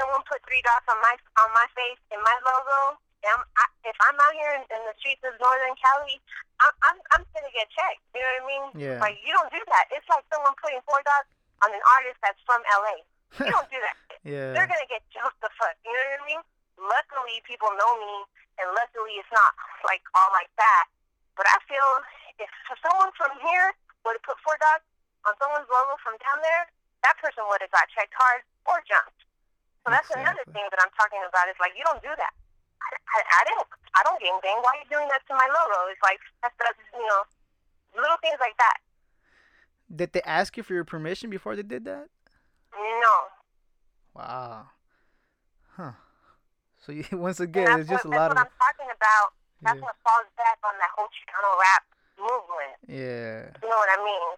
Someone 0.00 0.24
put 0.26 0.42
three 0.48 0.62
dots 0.64 0.88
on 0.90 0.98
my 1.04 1.14
on 1.44 1.50
my 1.52 1.66
face 1.76 2.00
in 2.10 2.20
my 2.22 2.36
logo. 2.42 2.98
I'm, 3.24 3.40
I, 3.56 3.64
if 3.88 3.96
I'm 4.04 4.20
out 4.20 4.36
here 4.36 4.52
in, 4.52 4.62
in 4.68 4.82
the 4.84 4.92
streets 5.00 5.24
of 5.24 5.32
Northern 5.40 5.72
Cali, 5.80 6.20
I'm, 6.60 6.74
I'm 6.84 6.98
I'm 7.16 7.24
gonna 7.32 7.52
get 7.56 7.72
checked. 7.72 8.04
You 8.12 8.20
know 8.20 8.28
what 8.36 8.44
I 8.44 8.44
mean? 8.44 8.64
Yeah. 8.76 8.98
Like 9.00 9.16
you 9.24 9.32
don't 9.32 9.48
do 9.48 9.60
that. 9.64 9.88
It's 9.96 10.04
like 10.12 10.28
someone 10.28 10.52
putting 10.60 10.84
four 10.84 11.00
dots 11.08 11.30
on 11.64 11.72
an 11.72 11.80
artist 11.96 12.20
that's 12.20 12.40
from 12.44 12.60
LA. 12.68 13.00
You 13.40 13.52
don't 13.56 13.70
do 13.72 13.80
that. 13.80 13.96
yeah. 14.28 14.52
They're 14.52 14.68
gonna 14.68 14.88
get 14.92 15.00
jumped 15.08 15.40
the 15.40 15.48
fuck. 15.56 15.72
You 15.88 15.92
know 15.96 16.04
what 16.04 16.20
I 16.20 16.26
mean? 16.28 16.42
Luckily, 16.78 17.40
people 17.46 17.70
know 17.74 17.92
me 17.98 18.14
and 18.58 18.70
luckily 18.74 19.18
it's 19.18 19.30
not 19.34 19.52
like 19.86 20.02
all 20.14 20.30
like 20.34 20.50
that. 20.58 20.86
But 21.34 21.50
I 21.50 21.58
feel 21.66 21.90
if 22.38 22.50
someone 22.82 23.10
from 23.18 23.34
here 23.42 23.74
would 24.06 24.14
have 24.14 24.26
put 24.26 24.38
four 24.42 24.54
dots 24.62 24.86
on 25.26 25.34
someone's 25.42 25.66
logo 25.66 25.98
from 26.02 26.14
down 26.22 26.38
there, 26.42 26.70
that 27.02 27.18
person 27.18 27.42
would 27.50 27.62
have 27.62 27.74
got 27.74 27.90
checked 27.90 28.14
hard 28.14 28.46
or 28.70 28.78
jumped. 28.86 29.24
So 29.82 29.92
that's 29.92 30.08
exactly. 30.08 30.24
another 30.24 30.44
thing 30.54 30.64
that 30.70 30.80
I'm 30.80 30.94
talking 30.96 31.20
about. 31.20 31.50
Is 31.50 31.58
like 31.60 31.76
you 31.76 31.84
don't 31.84 32.00
do 32.00 32.14
that. 32.14 32.34
I, 32.80 32.88
I, 32.96 33.18
I 33.20 33.40
didn't. 33.44 33.68
I 33.92 34.00
don't 34.06 34.20
gang 34.22 34.38
bang. 34.40 34.58
Why 34.64 34.78
are 34.78 34.80
you 34.80 34.88
doing 34.88 35.08
that 35.12 35.20
to 35.28 35.34
my 35.36 35.44
logo? 35.44 35.92
It's 35.92 36.00
like 36.00 36.22
that's, 36.40 36.56
that's 36.56 36.80
you 36.94 37.04
know 37.04 37.22
little 37.98 38.16
things 38.24 38.40
like 38.40 38.56
that. 38.56 38.80
Did 39.92 40.16
they 40.16 40.24
ask 40.24 40.56
you 40.56 40.62
for 40.62 40.72
your 40.72 40.88
permission 40.88 41.28
before 41.28 41.54
they 41.54 41.62
did 41.62 41.84
that? 41.84 42.08
No. 42.72 43.14
Wow. 44.16 44.72
Huh. 45.76 45.92
So 46.84 46.92
you, 46.92 47.04
once 47.12 47.40
again, 47.40 47.80
it's 47.80 47.88
just 47.88 48.04
what, 48.04 48.14
a 48.14 48.18
lot 48.18 48.28
that's 48.28 48.40
of. 48.40 48.46
what 48.46 48.46
I'm 48.46 48.76
talking 48.76 48.92
about. 48.94 49.32
That's 49.62 49.76
Yeah. 49.76 49.82
what 49.82 49.96
falls 50.04 50.28
back 50.36 50.58
on 50.64 50.74
that 50.78 50.90
whole 50.94 51.08
Chicano 51.08 51.58
rap 51.58 51.84
movement. 52.18 52.76
Yeah. 52.86 53.50
You 53.62 53.68
know 53.68 53.76
what 53.76 53.98
I 53.98 54.04
mean? 54.04 54.36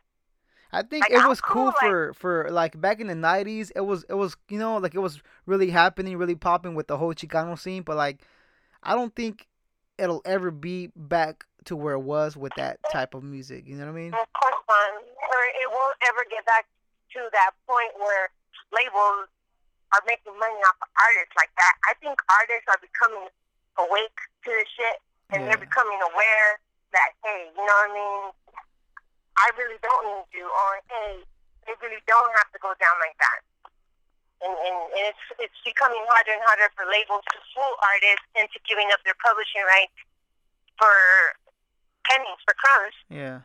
I 0.72 0.82
think 0.82 1.09
Like, 1.09 1.12
it 1.12 1.28
was 1.28 1.40
cool 1.40 1.54
cool, 1.54 1.66
like- 1.66 1.78
for 1.80 2.12
for 2.14 2.50
like 2.50 2.80
back 2.80 3.00
in 3.00 3.06
the 3.06 3.14
nineties. 3.14 3.70
It 3.74 3.80
was 3.80 4.04
it 4.09 4.14
was 4.14 4.37
you 4.48 4.59
know 4.59 4.76
like 4.78 4.94
it 4.94 4.98
was 5.00 5.22
really 5.46 5.70
happening, 5.70 6.16
really 6.16 6.35
popping 6.35 6.74
with 6.74 6.87
the 6.87 6.98
whole 6.98 7.14
Chicano 7.14 7.59
scene. 7.59 7.82
But 7.82 7.96
like, 7.96 8.22
I 8.82 8.94
don't 8.94 9.14
think 9.14 9.46
it'll 9.98 10.22
ever 10.24 10.50
be 10.50 10.90
back 10.94 11.44
to 11.64 11.76
where 11.76 11.94
it 11.94 12.00
was 12.00 12.37
with 12.37 12.52
that 12.56 12.82
mm-hmm. 12.82 12.98
type 12.98 13.14
of 13.14 13.22
music. 13.22 13.66
You 13.66 13.76
know 13.76 13.87
what 13.87 13.92
I 13.92 14.00
mean? 14.00 14.14
Of 14.14 14.32
course 14.35 14.62
not. 14.68 14.90
Or 14.94 15.42
it 15.62 15.68
won't 15.70 15.96
ever 16.09 16.24
get 16.30 16.44
back 16.46 16.66
to 17.14 17.20
that 17.32 17.52
point 17.66 17.92
where 17.98 18.30
labels 18.72 19.28
are 19.94 20.03
making 20.07 20.35
money 20.38 20.61
off 20.66 20.79
of 20.83 20.90
artists 20.99 21.37
like 21.38 21.53
that. 21.59 21.75
I 21.87 21.94
think 22.03 22.18
artists 22.27 22.66
are 22.70 22.81
becoming 22.83 23.31
awake 23.79 24.18
to 24.44 24.49
this 24.51 24.70
shit 24.72 24.99
and 25.31 25.46
they're 25.46 25.61
becoming 25.61 25.99
aware 26.03 26.51
that, 26.94 27.11
hey, 27.22 27.51
you 27.51 27.62
know 27.62 27.79
what 27.83 27.90
I 27.90 27.94
mean? 27.94 28.22
I 29.37 29.46
really 29.59 29.77
don't 29.85 30.05
need 30.16 30.31
you, 30.33 30.49
or 30.49 30.70
hey, 30.88 31.20
it 31.68 31.77
really 31.83 32.01
don't 32.09 32.33
have 32.40 32.49
to 32.57 32.59
go 32.62 32.72
down 32.81 32.96
like 33.05 33.18
that. 33.20 33.40
And, 34.40 34.53
and, 34.53 34.79
and 34.96 35.05
it's 35.12 35.25
it's 35.40 35.61
becoming 35.64 36.01
harder 36.09 36.33
and 36.33 36.44
harder 36.44 36.68
for 36.77 36.85
labels 36.88 37.25
to 37.33 37.38
fool 37.53 37.75
artists 37.85 38.29
into 38.37 38.59
giving 38.68 38.88
up 38.92 39.01
their 39.05 39.16
publishing 39.20 39.64
rights 39.64 39.96
for 40.79 40.92
pennies, 42.05 42.40
for 42.44 42.55
crumbs. 42.57 42.96
Yeah. 43.09 43.40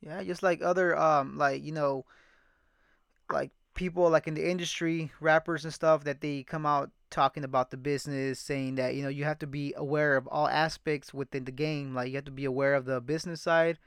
Yeah, 0.00 0.22
just 0.22 0.42
like 0.42 0.62
other 0.62 0.96
um 0.98 1.38
like 1.38 1.64
you 1.64 1.72
know 1.72 2.04
like 3.30 3.50
people 3.76 4.10
like 4.10 4.26
in 4.26 4.34
the 4.34 4.48
industry, 4.48 5.12
rappers 5.20 5.64
and 5.64 5.72
stuff 5.72 6.02
that 6.04 6.20
they 6.20 6.42
come 6.42 6.66
out 6.66 6.90
talking 7.10 7.44
about 7.44 7.70
the 7.70 7.76
business, 7.76 8.40
saying 8.40 8.74
that 8.74 8.94
you 8.96 9.02
know 9.02 9.08
you 9.08 9.24
have 9.24 9.38
to 9.38 9.46
be 9.46 9.72
aware 9.76 10.16
of 10.16 10.26
all 10.26 10.48
aspects 10.48 11.14
within 11.14 11.44
the 11.44 11.52
game. 11.52 11.94
Like 11.94 12.08
you 12.08 12.16
have 12.16 12.24
to 12.24 12.32
be 12.32 12.44
aware 12.44 12.74
of 12.74 12.86
the 12.86 13.00
business 13.00 13.40
side 13.40 13.78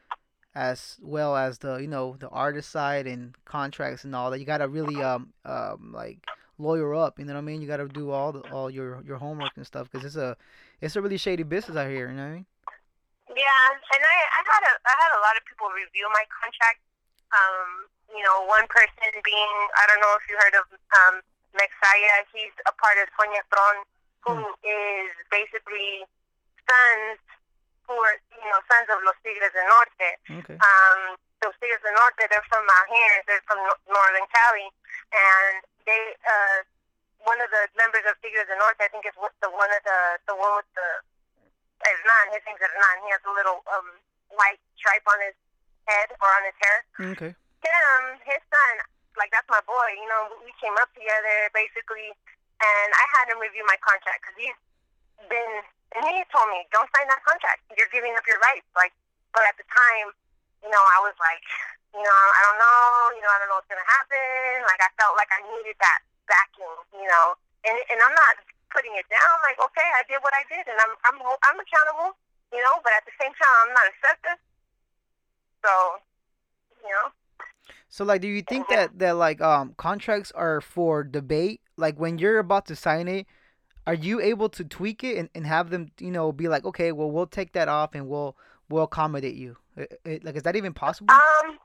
as 0.56 0.98
well 1.02 1.36
as 1.36 1.60
the 1.60 1.78
you 1.78 1.88
know 1.88 2.16
the 2.20 2.30
artist 2.30 2.70
side 2.70 3.06
and 3.06 3.36
contracts 3.46 4.04
and 4.04 4.16
all 4.16 4.32
that. 4.32 4.40
You 4.40 4.46
gotta 4.46 4.68
really 4.68 5.02
um 5.04 5.34
um 5.44 5.92
like 5.94 6.20
lawyer 6.58 6.96
up. 6.96 7.20
You 7.20 7.26
know 7.26 7.34
what 7.34 7.40
I 7.40 7.44
mean? 7.44 7.62
You 7.62 7.68
gotta 7.68 7.88
do 7.88 8.12
all 8.12 8.32
the 8.32 8.42
all 8.52 8.70
your 8.70 9.04
your 9.06 9.18
homework 9.18 9.52
and 9.58 9.66
stuff 9.66 9.90
because 9.92 10.06
it's 10.06 10.16
a 10.16 10.38
it's 10.82 10.96
a 10.96 11.02
really 11.02 11.18
shady 11.18 11.44
business 11.44 11.78
out 11.78 11.90
here. 11.90 12.10
You 12.10 12.16
know 12.16 12.24
what 12.24 12.30
I 12.30 12.34
mean? 12.34 12.46
Yeah, 13.30 13.66
and 13.74 14.04
I, 14.04 14.16
I 14.38 14.42
had 14.42 14.64
a 14.64 14.74
I 14.86 14.94
had 14.98 15.12
a 15.18 15.22
lot 15.22 15.38
of 15.38 15.46
people 15.46 15.68
review 15.76 16.08
my 16.14 16.26
contract. 16.42 16.80
Um, 17.30 17.86
you 18.10 18.24
know, 18.26 18.46
one 18.46 18.66
person 18.70 19.10
being 19.22 19.56
I 19.78 19.84
don't 19.88 20.02
know 20.02 20.14
if 20.18 20.26
you 20.30 20.36
heard 20.38 20.56
of 20.58 20.66
um 20.74 21.16
Mexaya, 21.54 22.26
he's 22.34 22.54
a 22.70 22.74
part 22.78 22.98
of 23.02 23.10
Sonia 23.18 23.42
Tron, 23.50 23.78
who 24.26 24.38
is 24.62 25.10
basically 25.34 26.06
sons 26.70 27.18
who 27.90 27.98
are 27.98 28.18
you 28.38 28.50
know, 28.50 28.62
sons 28.70 28.86
of 28.94 29.02
Los 29.02 29.18
Tigres 29.26 29.50
del 29.50 29.66
Norte. 29.66 30.10
Okay. 30.46 30.58
Um, 30.62 31.18
Los 31.42 31.58
Tigres 31.58 31.82
del 31.82 31.98
Norte, 31.98 32.30
they're 32.30 32.46
from 32.46 32.62
here, 32.68 33.18
they're 33.26 33.46
from 33.50 33.58
Northern 33.90 34.28
Cali, 34.30 34.70
and 35.10 35.66
they 35.90 36.14
uh 36.22 36.62
one 37.26 37.42
of 37.44 37.52
the 37.52 37.68
members 37.76 38.06
of 38.08 38.16
Tigres 38.22 38.48
del 38.48 38.62
Norte, 38.62 38.80
I 38.80 38.90
think 38.94 39.10
is 39.10 39.18
with 39.18 39.34
the 39.42 39.50
one 39.50 39.70
of 39.74 39.82
the 39.82 40.00
the 40.30 40.36
one 40.38 40.54
with 40.62 40.70
the 40.78 40.90
Hernan, 41.82 42.26
his 42.36 42.44
name's 42.46 42.62
Hernan. 42.62 42.98
He 43.06 43.10
has 43.10 43.24
a 43.26 43.34
little 43.34 43.66
um 43.74 43.88
white 44.30 44.62
stripe 44.78 45.06
on 45.10 45.18
his 45.26 45.36
head 45.90 46.14
or 46.22 46.30
on 46.30 46.44
his 46.46 46.58
hair. 46.62 46.78
Okay. 47.18 47.32
Him, 47.60 47.76
um, 47.76 48.04
his 48.24 48.40
son, 48.48 48.74
like 49.20 49.32
that's 49.36 49.48
my 49.52 49.60
boy. 49.68 49.90
You 50.00 50.08
know, 50.08 50.32
we 50.44 50.52
came 50.64 50.76
up 50.80 50.88
together 50.96 51.52
basically, 51.52 52.16
and 52.64 52.90
I 52.96 53.06
had 53.20 53.28
him 53.28 53.40
review 53.44 53.68
my 53.68 53.76
contract 53.84 54.24
because 54.24 54.38
he's 54.40 54.60
been, 55.28 55.54
and 55.96 56.04
he 56.08 56.24
told 56.32 56.48
me, 56.52 56.64
don't 56.72 56.88
sign 56.96 57.08
that 57.12 57.20
contract. 57.28 57.68
You're 57.76 57.92
giving 57.92 58.16
up 58.16 58.24
your 58.24 58.40
rights. 58.40 58.68
Like, 58.80 58.96
but 59.36 59.44
at 59.44 59.60
the 59.60 59.68
time, 59.68 60.16
you 60.64 60.72
know, 60.72 60.80
I 60.80 61.04
was 61.04 61.16
like, 61.20 61.44
you 61.92 62.04
know, 62.04 62.20
I 62.32 62.42
don't 62.48 62.60
know, 62.64 62.80
you 63.20 63.22
know, 63.24 63.32
I 63.32 63.38
don't 63.44 63.50
know 63.52 63.60
what's 63.60 63.72
gonna 63.72 63.92
happen. 63.92 64.64
Like, 64.64 64.80
I 64.80 64.90
felt 64.96 65.20
like 65.20 65.32
I 65.36 65.44
needed 65.52 65.76
that 65.84 66.00
backing, 66.32 66.76
you 66.96 67.08
know, 67.12 67.36
and 67.68 67.76
and 67.76 68.00
I'm 68.00 68.16
not 68.16 68.40
putting 68.72 68.96
it 68.96 69.08
down. 69.12 69.36
Like, 69.44 69.60
okay, 69.60 69.90
I 70.00 70.08
did 70.08 70.24
what 70.24 70.32
I 70.32 70.48
did, 70.48 70.64
and 70.64 70.80
I'm 70.80 70.94
I'm 71.04 71.18
I'm 71.20 71.60
accountable, 71.60 72.16
you 72.56 72.64
know, 72.64 72.80
but 72.88 72.96
at 72.96 73.04
the 73.04 73.16
same 73.20 73.36
time, 73.36 73.56
I'm 73.68 73.74
not 73.76 73.88
excessive. 73.92 74.40
So, 75.60 75.72
you 76.88 76.92
know. 76.96 77.12
So 77.90 78.06
like, 78.06 78.22
do 78.22 78.28
you 78.28 78.42
think 78.42 78.70
that 78.70 78.98
that 79.00 79.18
like 79.18 79.42
um 79.42 79.74
contracts 79.78 80.32
are 80.34 80.62
for 80.62 81.04
debate? 81.04 81.62
Like 81.76 82.00
when 82.00 82.18
you're 82.18 82.38
about 82.40 82.68
to 82.68 82.76
sign 82.76 83.08
it, 83.08 83.26
are 83.88 83.96
you 83.96 84.22
able 84.22 84.50
to 84.50 84.64
tweak 84.64 85.04
it 85.04 85.18
and, 85.18 85.30
and 85.34 85.46
have 85.48 85.70
them 85.72 85.90
you 86.00 86.12
know 86.12 86.32
be 86.32 86.48
like, 86.48 86.66
okay, 86.66 86.92
well 86.92 87.10
we'll 87.10 87.28
take 87.28 87.54
that 87.54 87.68
off 87.68 87.96
and 87.96 88.08
we'll 88.08 88.38
we'll 88.70 88.84
accommodate 88.84 89.36
you? 89.36 89.58
I- 89.76 89.88
I- 90.06 90.20
like, 90.24 90.36
is 90.38 90.44
that 90.44 90.56
even 90.56 90.74
possible? 90.74 91.12
Um, 91.14 91.58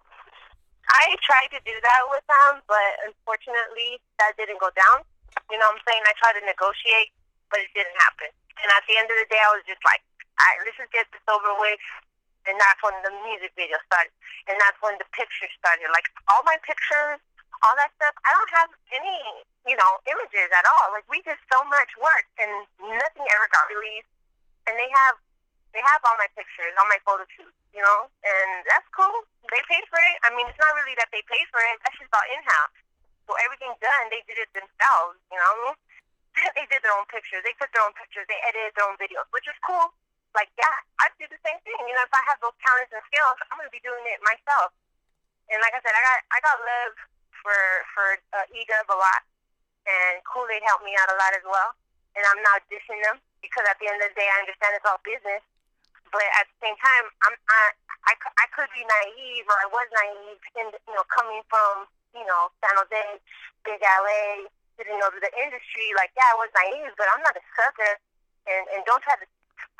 I 0.88 1.16
tried 1.20 1.52
to 1.52 1.60
do 1.64 1.76
that 1.76 2.02
with 2.08 2.24
them, 2.24 2.62
but 2.68 2.90
unfortunately, 3.04 4.00
that 4.18 4.32
didn't 4.40 4.60
go 4.60 4.72
down. 4.72 5.04
You 5.50 5.58
know 5.60 5.68
what 5.68 5.76
I'm 5.76 5.84
saying? 5.84 6.02
I 6.08 6.14
tried 6.16 6.40
to 6.40 6.44
negotiate, 6.46 7.12
but 7.50 7.60
it 7.60 7.68
didn't 7.76 7.96
happen. 8.00 8.32
And 8.64 8.68
at 8.72 8.84
the 8.88 8.96
end 8.96 9.10
of 9.12 9.16
the 9.20 9.28
day, 9.28 9.40
I 9.40 9.50
was 9.52 9.64
just 9.68 9.82
like, 9.84 10.00
all 10.40 10.46
right, 10.46 10.58
let's 10.64 10.78
just 10.78 10.92
get 10.94 11.04
this 11.12 11.24
over 11.28 11.52
with. 11.60 11.80
And 12.46 12.60
that's 12.60 12.80
when 12.84 12.92
the 13.04 13.12
music 13.24 13.52
video 13.56 13.80
started. 13.88 14.12
And 14.48 14.56
that's 14.60 14.76
when 14.84 14.96
the 15.00 15.08
pictures 15.16 15.52
started. 15.56 15.88
Like, 15.90 16.08
all 16.28 16.44
my 16.44 16.60
pictures, 16.60 17.20
all 17.64 17.74
that 17.80 17.90
stuff, 17.96 18.12
I 18.24 18.30
don't 18.36 18.52
have 18.60 18.70
any, 18.92 19.18
you 19.64 19.76
know, 19.76 19.92
images 20.04 20.48
at 20.52 20.64
all. 20.68 20.92
Like, 20.92 21.08
we 21.08 21.24
did 21.24 21.40
so 21.48 21.64
much 21.64 21.88
work, 21.96 22.28
and 22.36 22.68
nothing 22.84 23.24
ever 23.24 23.46
got 23.48 23.64
released. 23.72 24.10
And 24.68 24.76
they 24.76 24.88
have 25.04 25.16
They 25.74 25.82
have 25.82 26.06
all 26.06 26.14
my 26.22 26.30
pictures, 26.38 26.70
all 26.78 26.86
my 26.86 27.02
photo 27.02 27.26
shoots, 27.34 27.58
you 27.74 27.82
know, 27.82 28.06
and 28.22 28.50
that's 28.70 28.86
cool. 28.94 29.26
They 29.50 29.58
paid 29.66 29.82
for 29.90 29.98
it. 29.98 30.16
I 30.22 30.30
mean, 30.30 30.46
it's 30.46 30.60
not 30.62 30.70
really 30.78 30.94
that 31.02 31.10
they 31.10 31.18
paid 31.26 31.42
for 31.50 31.58
it. 31.58 31.82
That's 31.82 31.98
just 31.98 32.14
all 32.14 32.22
in 32.30 32.38
house. 32.46 32.78
So 33.26 33.34
everything 33.42 33.74
done, 33.82 34.04
they 34.06 34.22
did 34.30 34.38
it 34.38 34.54
themselves. 34.54 35.18
You 35.34 35.38
know, 35.42 35.74
they 36.54 36.62
did 36.70 36.78
their 36.86 36.94
own 36.94 37.10
pictures. 37.10 37.42
They 37.42 37.58
took 37.58 37.74
their 37.74 37.82
own 37.82 37.90
pictures. 37.98 38.22
They 38.30 38.38
edited 38.46 38.78
their 38.78 38.86
own 38.86 38.94
videos, 39.02 39.26
which 39.34 39.50
is 39.50 39.58
cool. 39.66 39.90
Like, 40.34 40.50
yeah, 40.58 40.74
I 40.98 41.14
do 41.14 41.30
the 41.30 41.38
same 41.46 41.58
thing. 41.62 41.78
You 41.86 41.94
know, 41.94 42.02
if 42.02 42.10
I 42.10 42.22
have 42.26 42.42
those 42.42 42.58
talents 42.58 42.90
and 42.90 43.02
skills, 43.06 43.38
I'm 43.48 43.56
gonna 43.56 43.70
be 43.70 43.82
doing 43.86 44.02
it 44.10 44.18
myself. 44.26 44.74
And 45.48 45.62
like 45.62 45.72
I 45.72 45.80
said, 45.80 45.94
I 45.94 46.02
got 46.02 46.18
I 46.34 46.38
got 46.42 46.56
love 46.58 46.94
for 47.38 47.60
for 47.94 48.06
uh, 48.34 48.46
E-Dub 48.50 48.90
a 48.90 48.98
lot, 48.98 49.22
and 49.86 50.18
Kool 50.26 50.48
Aid 50.50 50.66
helped 50.66 50.82
me 50.82 50.96
out 50.98 51.12
a 51.12 51.16
lot 51.16 51.32
as 51.38 51.44
well. 51.46 51.70
And 52.18 52.22
I'm 52.26 52.42
not 52.42 52.66
dishing 52.66 52.98
them 53.02 53.22
because 53.42 53.66
at 53.70 53.78
the 53.78 53.86
end 53.90 53.98
of 54.02 54.10
the 54.10 54.16
day, 54.18 54.26
I 54.26 54.42
understand 54.42 54.74
it's 54.74 54.86
all 54.86 55.02
business. 55.06 55.42
But 56.10 56.26
at 56.38 56.46
the 56.50 56.56
same 56.62 56.78
time, 56.78 57.04
I'm 57.26 57.34
I 57.46 57.62
I, 58.10 58.12
I 58.42 58.46
could 58.50 58.70
be 58.74 58.82
naive, 58.82 59.46
or 59.46 59.56
I 59.60 59.68
was 59.70 59.86
naive 59.94 60.42
in 60.58 60.66
you 60.70 60.94
know 60.94 61.06
coming 61.14 61.46
from 61.46 61.86
you 62.10 62.26
know 62.26 62.50
San 62.58 62.74
Jose, 62.74 63.22
big 63.62 63.78
LA, 63.82 64.50
didn't 64.78 64.98
know 64.98 65.10
the 65.14 65.30
industry. 65.38 65.94
Like 65.94 66.10
yeah, 66.18 66.32
I 66.32 66.36
was 66.42 66.50
naive, 66.54 66.90
but 66.98 67.06
I'm 67.12 67.22
not 67.22 67.38
a 67.38 67.44
sucker. 67.54 68.02
And 68.44 68.64
and 68.76 68.80
don't 68.84 69.00
try 69.04 69.16
to 69.16 69.26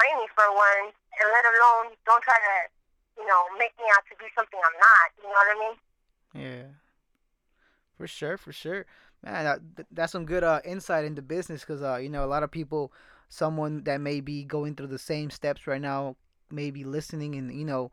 train 0.00 0.16
me 0.18 0.26
for 0.34 0.46
one, 0.52 0.90
and 0.90 1.26
let 1.30 1.44
alone 1.44 1.96
don't 2.06 2.22
try 2.22 2.36
to 2.36 2.56
you 3.20 3.26
know 3.26 3.42
make 3.58 3.72
me 3.78 3.84
out 3.94 4.04
to 4.10 4.14
be 4.18 4.26
something 4.34 4.58
I'm 4.58 4.78
not. 4.78 5.08
You 5.18 5.28
know 5.30 5.40
what 5.40 5.52
I 5.52 5.58
mean? 5.60 5.76
Yeah. 6.34 6.66
For 7.96 8.06
sure, 8.06 8.36
for 8.36 8.52
sure, 8.52 8.86
man. 9.22 9.44
That, 9.44 9.86
that's 9.92 10.12
some 10.12 10.26
good 10.26 10.42
uh, 10.42 10.60
insight 10.64 11.04
into 11.04 11.22
business 11.22 11.60
because 11.60 11.82
uh, 11.82 11.96
you 11.96 12.08
know 12.08 12.24
a 12.24 12.30
lot 12.30 12.42
of 12.42 12.50
people, 12.50 12.92
someone 13.28 13.84
that 13.84 14.00
may 14.00 14.20
be 14.20 14.44
going 14.44 14.74
through 14.74 14.88
the 14.88 14.98
same 14.98 15.30
steps 15.30 15.66
right 15.66 15.80
now, 15.80 16.16
may 16.50 16.70
be 16.70 16.84
listening 16.84 17.36
and 17.36 17.54
you 17.54 17.64
know 17.64 17.92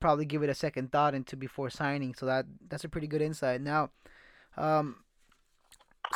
probably 0.00 0.24
give 0.24 0.42
it 0.42 0.50
a 0.50 0.54
second 0.54 0.92
thought 0.92 1.14
into 1.14 1.36
before 1.36 1.70
signing. 1.70 2.14
So 2.14 2.26
that 2.26 2.46
that's 2.68 2.84
a 2.84 2.88
pretty 2.88 3.06
good 3.06 3.22
insight. 3.22 3.62
Now, 3.62 3.90
um, 4.56 4.96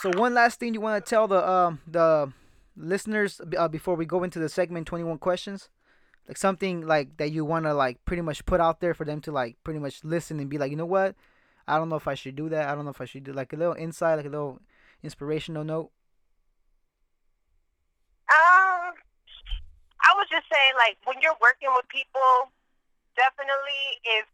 so 0.00 0.10
one 0.16 0.34
last 0.34 0.60
thing 0.60 0.74
you 0.74 0.80
want 0.80 1.04
to 1.04 1.08
tell 1.08 1.26
the 1.26 1.48
um 1.48 1.80
the 1.86 2.32
listeners 2.76 3.40
uh, 3.56 3.68
before 3.68 3.94
we 3.94 4.06
go 4.06 4.22
into 4.22 4.38
the 4.38 4.48
segment 4.48 4.86
twenty 4.86 5.04
one 5.04 5.18
questions, 5.18 5.68
like 6.28 6.36
something 6.36 6.86
like 6.86 7.16
that 7.16 7.32
you 7.32 7.44
want 7.44 7.64
to 7.66 7.74
like 7.74 8.04
pretty 8.04 8.22
much 8.22 8.44
put 8.46 8.60
out 8.60 8.80
there 8.80 8.94
for 8.94 9.04
them 9.04 9.20
to 9.22 9.32
like 9.32 9.56
pretty 9.64 9.80
much 9.80 10.04
listen 10.04 10.40
and 10.40 10.48
be 10.48 10.58
like, 10.58 10.70
you 10.70 10.76
know 10.76 10.86
what, 10.86 11.14
I 11.66 11.78
don't 11.78 11.88
know 11.88 11.96
if 11.96 12.08
I 12.08 12.14
should 12.14 12.36
do 12.36 12.48
that. 12.48 12.68
I 12.68 12.74
don't 12.74 12.84
know 12.84 12.90
if 12.90 13.00
I 13.00 13.04
should 13.04 13.24
do 13.24 13.32
like 13.32 13.52
a 13.52 13.56
little 13.56 13.74
insight, 13.74 14.16
like 14.16 14.26
a 14.26 14.30
little 14.30 14.60
inspirational 15.02 15.64
note. 15.64 15.90
Um, 18.30 18.94
I 20.00 20.10
would 20.16 20.28
just 20.30 20.48
say 20.48 20.72
like 20.78 20.96
when 21.04 21.20
you're 21.20 21.36
working 21.40 21.68
with 21.74 21.86
people, 21.88 22.50
definitely 23.16 24.00
if 24.04 24.24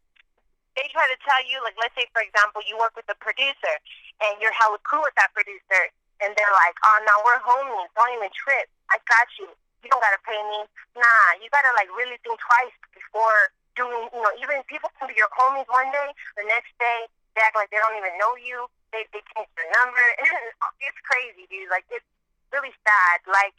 they 0.76 0.86
try 0.94 1.10
to 1.10 1.18
tell 1.26 1.42
you, 1.50 1.58
like 1.66 1.74
let's 1.80 1.94
say 1.98 2.06
for 2.14 2.22
example, 2.22 2.62
you 2.68 2.78
work 2.78 2.94
with 2.94 3.08
a 3.10 3.18
producer 3.18 3.74
and 4.22 4.38
you're 4.38 4.54
hella 4.54 4.78
cool 4.86 5.02
with 5.02 5.16
that 5.18 5.34
producer, 5.34 5.90
and 6.24 6.34
they're 6.34 6.56
like, 6.66 6.76
oh 6.82 6.98
no, 7.06 7.14
we're 7.22 7.40
homies, 7.42 7.90
don't 7.94 8.12
even 8.14 8.30
trip, 8.34 8.66
I 8.90 8.98
got 9.06 9.28
you. 9.38 9.50
You 9.82 9.88
don't 9.94 10.02
gotta 10.02 10.18
pay 10.26 10.38
me. 10.50 10.66
Nah, 10.98 11.28
you 11.38 11.46
gotta 11.54 11.70
like 11.78 11.86
really 11.94 12.18
think 12.26 12.34
twice 12.42 12.74
before 12.90 13.54
doing. 13.78 14.10
You 14.10 14.20
know, 14.26 14.34
even 14.42 14.58
people 14.66 14.90
can 14.98 15.06
be 15.06 15.14
your 15.14 15.30
homies 15.30 15.70
one 15.70 15.86
day, 15.94 16.10
the 16.34 16.42
next 16.50 16.74
day 16.82 17.06
they 17.38 17.46
act 17.46 17.54
like 17.54 17.70
they 17.70 17.78
don't 17.78 17.94
even 17.94 18.10
know 18.18 18.34
you. 18.42 18.66
They 18.90 19.06
they 19.14 19.22
change 19.30 19.46
their 19.54 19.70
number. 19.78 20.02
it's 20.86 21.00
crazy, 21.06 21.46
dude. 21.46 21.70
Like 21.70 21.86
it's 21.86 22.10
really 22.50 22.74
sad. 22.82 23.22
Like 23.30 23.54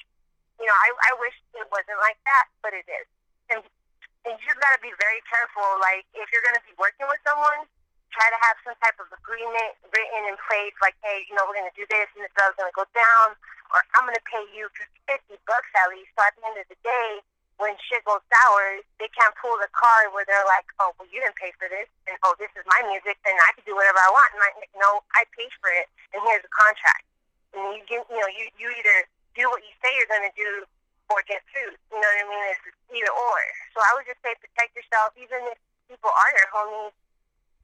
you 0.59 0.67
know, 0.67 0.75
I 0.75 0.87
I 1.07 1.11
wish 1.23 1.39
it 1.55 1.63
wasn't 1.71 2.03
like 2.03 2.19
that, 2.27 2.51
but 2.59 2.75
it 2.75 2.83
is. 2.83 3.07
And 3.55 3.63
and 4.27 4.35
you 4.35 4.43
just 4.43 4.59
gotta 4.59 4.83
be 4.83 4.91
very 4.99 5.23
careful. 5.31 5.63
Like 5.79 6.03
if 6.11 6.27
you're 6.35 6.43
gonna 6.43 6.63
be 6.67 6.75
working 6.75 7.07
with 7.07 7.23
someone, 7.23 7.63
try 8.13 8.27
to 8.29 8.39
have 8.41 8.57
some 8.65 8.77
type 8.81 8.97
of 8.97 9.09
agreement 9.13 9.71
written 9.89 10.21
in 10.29 10.35
place. 10.49 10.73
Like, 10.81 10.97
hey, 11.05 11.25
you 11.29 11.33
know, 11.37 11.45
we're 11.45 11.57
gonna 11.57 11.73
do 11.77 11.85
this, 11.89 12.09
and 12.17 12.25
this 12.25 12.33
is 12.33 12.57
gonna 12.57 12.73
go 12.75 12.85
down, 12.93 13.27
or 13.73 13.79
I'm 13.97 14.05
gonna 14.05 14.23
pay 14.25 14.43
you 14.53 14.69
fifty 15.05 15.37
bucks 15.45 15.71
at 15.77 15.89
least. 15.93 16.11
So 16.17 16.25
at 16.25 16.33
the 16.37 16.43
end 16.45 16.57
of 16.57 16.67
the 16.69 16.79
day, 16.81 17.09
when 17.59 17.75
shit 17.85 18.01
goes 18.07 18.23
sour, 18.31 18.79
they 18.97 19.11
can't 19.11 19.35
pull 19.35 19.59
the 19.59 19.69
card 19.75 20.15
where 20.15 20.23
they're 20.23 20.47
like, 20.47 20.65
oh, 20.79 20.95
well, 20.95 21.09
you 21.11 21.19
didn't 21.19 21.35
pay 21.35 21.51
for 21.59 21.67
this, 21.67 21.87
and 22.07 22.15
oh, 22.23 22.33
this 22.39 22.51
is 22.55 22.63
my 22.65 22.81
music, 22.87 23.19
and 23.27 23.35
I 23.45 23.51
can 23.53 23.67
do 23.67 23.75
whatever 23.75 23.99
I 23.99 24.09
want. 24.09 24.31
And 24.31 24.41
I 24.41 24.49
like, 24.57 24.73
no, 24.79 25.03
I 25.13 25.27
paid 25.35 25.51
for 25.59 25.69
it, 25.69 25.91
and 26.15 26.23
here's 26.23 26.43
the 26.43 26.53
contract. 26.53 27.03
And 27.51 27.75
you 27.75 27.83
get, 27.89 28.05
you 28.07 28.19
know, 28.19 28.29
you 28.31 28.47
you 28.55 28.67
either 28.71 28.97
do 29.35 29.49
what 29.51 29.61
you 29.61 29.73
say 29.83 29.91
you're 29.97 30.09
gonna 30.09 30.33
do, 30.33 30.63
or 31.09 31.21
get 31.25 31.41
sued. 31.51 31.75
You 31.89 31.97
know 31.99 32.09
what 32.09 32.23
I 32.23 32.27
mean? 32.29 32.45
It's 32.53 32.63
either 32.93 33.11
or. 33.11 33.41
So 33.73 33.81
I 33.81 33.91
would 33.97 34.05
just 34.05 34.21
say 34.21 34.33
protect 34.37 34.77
yourself, 34.77 35.13
even 35.17 35.41
if 35.49 35.57
people 35.89 36.13
are 36.13 36.31
your 36.37 36.49
homies. 36.53 36.93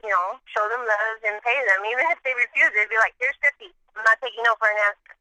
You 0.03 0.11
know, 0.11 0.37
show 0.51 0.65
them 0.69 0.83
love 0.83 1.17
and 1.23 1.39
pay 1.41 1.59
them. 1.65 1.81
Even 1.87 2.05
if 2.13 2.19
they 2.21 2.35
refuse 2.35 2.73
it, 2.75 2.91
be 2.91 2.99
like, 2.99 3.15
here's 3.17 3.37
fifty. 3.39 3.71
I'm 3.95 4.03
not 4.03 4.19
taking 4.19 4.43
no 4.43 4.53
for 4.59 4.69
an 4.69 4.79
answer. 4.85 5.13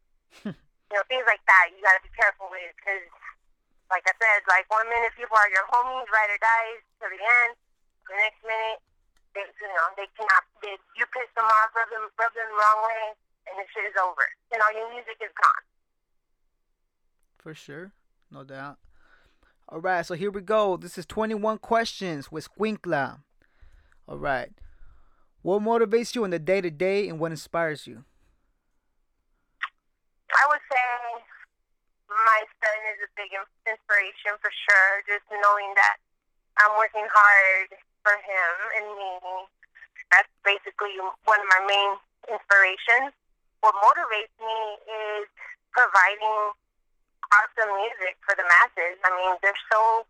you 0.91 0.95
know, 0.99 1.05
things 1.07 1.25
like 1.31 1.41
that 1.47 1.73
you 1.73 1.81
got 1.81 1.97
to 1.97 2.03
be 2.05 2.13
careful 2.13 2.51
with 2.51 2.75
because 2.77 3.07
like 3.93 4.05
I 4.09 4.15
said, 4.17 4.43
like 4.49 4.67
one 4.73 4.89
minute 4.89 5.13
people 5.15 5.37
are 5.37 5.51
your 5.53 5.67
homies, 5.69 6.09
ride 6.09 6.33
or 6.33 6.41
dies 6.41 6.83
to 6.99 7.07
the 7.07 7.21
end. 7.21 7.53
The 8.09 8.17
next 8.19 8.41
minute, 8.45 8.81
they, 9.33 9.45
you 9.47 9.71
know, 9.71 9.87
they 9.97 10.09
cannot. 10.19 10.43
They, 10.61 10.77
you 10.97 11.05
piss 11.15 11.31
them 11.37 11.47
off, 11.47 11.73
rub 11.73 11.89
them, 11.95 12.11
rub 12.19 12.33
them 12.35 12.49
the 12.49 12.59
wrong 12.59 12.81
way, 12.91 13.05
and 13.49 13.55
the 13.57 13.65
shit 13.73 13.87
is 13.89 13.97
over, 13.97 14.27
and 14.53 14.61
all 14.61 14.75
your 14.75 14.91
music 14.93 15.17
is 15.21 15.33
gone. 15.37 15.65
For 17.39 17.55
sure, 17.55 17.93
no 18.31 18.45
doubt. 18.45 18.79
All 19.69 19.81
right, 19.81 20.05
so 20.05 20.15
here 20.15 20.31
we 20.31 20.43
go. 20.43 20.77
This 20.77 20.99
is 20.99 21.07
21 21.07 21.59
questions 21.59 22.31
with 22.31 22.49
Squinkla. 22.53 23.21
All 24.07 24.19
right. 24.19 24.53
What 25.45 25.61
motivates 25.61 26.17
you 26.17 26.25
in 26.25 26.33
the 26.33 26.41
day 26.41 26.65
to 26.65 26.73
day 26.73 27.05
and 27.05 27.21
what 27.21 27.29
inspires 27.29 27.85
you? 27.85 28.09
I 30.33 30.45
would 30.49 30.65
say 30.73 30.89
my 32.09 32.41
son 32.65 32.79
is 32.97 33.05
a 33.05 33.11
big 33.13 33.29
inspiration 33.69 34.41
for 34.41 34.49
sure. 34.49 35.05
Just 35.05 35.29
knowing 35.29 35.69
that 35.77 36.01
I'm 36.65 36.73
working 36.81 37.05
hard 37.13 37.77
for 38.01 38.17
him 38.25 38.53
and 38.81 38.87
me. 38.97 39.13
That's 40.09 40.33
basically 40.49 40.97
one 41.29 41.41
of 41.45 41.49
my 41.53 41.63
main 41.69 42.01
inspirations. 42.25 43.13
What 43.61 43.77
motivates 43.85 44.33
me 44.41 44.59
is 44.89 45.29
providing 45.77 46.57
awesome 47.37 47.73
music 47.85 48.17
for 48.25 48.33
the 48.33 48.49
masses. 48.49 48.97
I 49.05 49.13
mean, 49.13 49.37
there's 49.45 49.61
so 49.69 50.09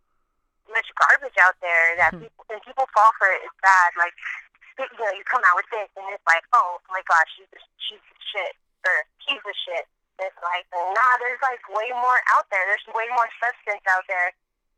much 0.70 0.86
garbage 0.94 1.34
out 1.42 1.58
there 1.58 1.98
that 1.98 2.14
hmm. 2.14 2.22
people 2.22 2.46
and 2.54 2.62
people 2.62 2.86
fall 2.94 3.10
for 3.18 3.26
it. 3.34 3.42
It's 3.42 3.58
bad. 3.58 3.98
Like 3.98 4.14
you 4.78 4.98
know, 4.98 5.12
you 5.14 5.24
come 5.26 5.42
out 5.46 5.56
with 5.58 5.70
this 5.70 5.86
and 5.94 6.06
it's 6.10 6.26
like, 6.26 6.42
oh, 6.50 6.82
oh 6.82 6.90
my 6.90 7.02
gosh, 7.06 7.30
she's 7.38 7.50
a, 7.54 7.60
she's 7.78 8.02
a 8.02 8.18
shit 8.34 8.54
or 8.82 8.94
he's 9.22 9.42
a 9.42 9.56
shit. 9.66 9.86
It's 10.18 10.38
like, 10.42 10.66
nah, 10.70 11.12
there's 11.18 11.42
like 11.42 11.62
way 11.70 11.90
more 11.90 12.20
out 12.34 12.46
there. 12.50 12.62
There's 12.70 12.86
way 12.94 13.06
more 13.14 13.26
substance 13.42 13.82
out 13.90 14.06
there. 14.06 14.30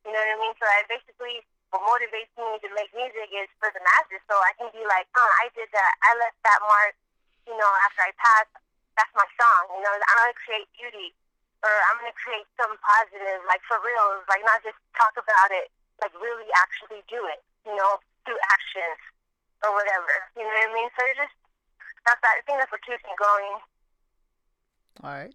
You 0.04 0.12
know 0.12 0.20
what 0.20 0.37
I 0.37 0.38
mean? 0.40 0.54
So 0.56 0.64
I 0.64 0.85
basically, 0.88 1.44
what 1.72 1.85
motivates 1.85 2.32
me 2.40 2.56
to 2.64 2.68
make 2.72 2.88
music 2.96 3.28
is 3.37 3.48
for 3.61 3.68
the 3.72 3.82
masses. 3.85 4.22
So 4.28 4.37
I 4.40 4.56
can 4.56 4.72
be 4.72 4.80
like, 4.88 5.04
oh, 5.12 5.30
I 5.44 5.52
did 5.52 5.68
that. 5.76 5.92
I 6.09 6.16
left 6.16 6.40
that 6.40 6.61
mark, 6.64 6.94
you 7.44 7.56
know, 7.56 7.72
after 7.85 8.00
I 8.04 8.12
passed. 8.16 8.54
That's 8.96 9.12
my 9.12 9.28
song. 9.37 9.76
You 9.76 9.82
know, 9.85 9.92
I'm 9.92 10.32
to 10.32 10.37
create 10.40 10.68
beauty. 10.72 11.12
Or 11.61 11.72
I'm 11.92 12.00
to 12.04 12.12
create 12.16 12.48
something 12.56 12.80
positive, 12.80 13.44
like 13.44 13.61
for 13.68 13.76
real. 13.85 14.24
Like 14.28 14.40
not 14.44 14.64
just 14.64 14.76
talk 14.96 15.16
about 15.20 15.52
it, 15.52 15.68
like 16.00 16.12
really 16.16 16.48
actually 16.56 17.04
do 17.12 17.20
it, 17.28 17.44
you 17.64 17.76
know, 17.76 18.00
through 18.24 18.40
actions 18.52 19.00
or 19.64 19.70
whatever. 19.72 20.14
You 20.36 20.42
know 20.42 20.52
what 20.52 20.70
I 20.70 20.74
mean? 20.74 20.88
So 20.98 21.00
it's 21.08 21.18
just, 21.18 21.36
that's 22.04 22.20
that. 22.20 22.34
I 22.38 22.42
think 22.44 22.58
that's 22.58 22.72
what 22.72 22.82
keeps 22.82 23.04
me 23.04 23.14
going. 23.16 23.54
All 25.02 25.10
right. 25.10 25.34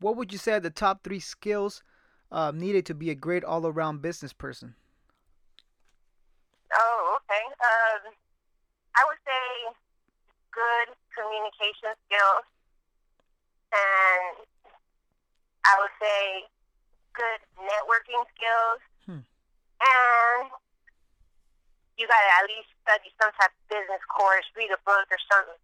What 0.00 0.16
would 0.16 0.32
you 0.32 0.38
say 0.38 0.52
are 0.52 0.60
the 0.60 0.70
top 0.70 1.02
three 1.02 1.20
skills 1.20 1.82
uh, 2.30 2.52
needed 2.54 2.86
to 2.86 2.94
be 2.94 3.10
a 3.10 3.14
great 3.14 3.44
all 3.44 3.66
around 3.66 4.02
business 4.02 4.32
person? 4.32 4.74
Oh, 6.74 7.18
okay. 7.22 7.44
Um, 7.46 8.12
I 8.96 9.02
would 9.06 9.20
say 9.24 9.72
good 10.52 10.96
communication 11.12 11.96
skills, 12.08 12.44
and 13.72 14.44
I 15.64 15.72
would 15.80 15.94
say 16.00 16.44
good 17.14 17.40
networking 17.60 18.24
skills, 18.36 18.80
hmm. 19.04 19.24
and 19.80 20.50
you 21.96 22.04
got 22.04 22.20
to 22.20 22.32
at 22.40 22.44
least 22.48 22.68
study 22.84 23.08
some 23.16 23.32
type 23.40 23.52
of 23.52 23.64
business 23.72 24.04
course, 24.12 24.44
read 24.52 24.72
a 24.72 24.80
book 24.84 25.08
or 25.08 25.20
something, 25.32 25.60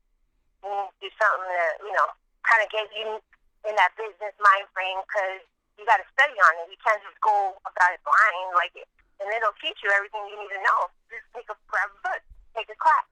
do 0.98 1.08
something 1.20 1.48
that 1.48 1.74
you 1.84 1.92
know 1.92 2.08
kind 2.44 2.64
of 2.64 2.68
get 2.72 2.88
you 2.96 3.20
in 3.68 3.74
that 3.78 3.94
business 3.94 4.34
mind 4.40 4.66
frame 4.74 4.98
because 5.06 5.44
you 5.78 5.84
got 5.86 6.00
to 6.00 6.06
study 6.16 6.34
on 6.34 6.52
it. 6.64 6.72
You 6.72 6.80
can't 6.80 7.00
just 7.04 7.20
go 7.22 7.56
about 7.62 7.94
it 7.94 8.02
blind, 8.02 8.56
like 8.56 8.74
and 8.76 9.28
it'll 9.30 9.54
teach 9.62 9.78
you 9.84 9.90
everything 9.94 10.24
you 10.26 10.36
need 10.40 10.50
to 10.50 10.62
know. 10.66 10.90
Just 11.12 11.28
take 11.36 11.46
a 11.46 11.56
grab 11.70 11.92
a 11.92 11.98
book, 12.02 12.22
take 12.56 12.68
a 12.72 12.78
class. 12.80 13.06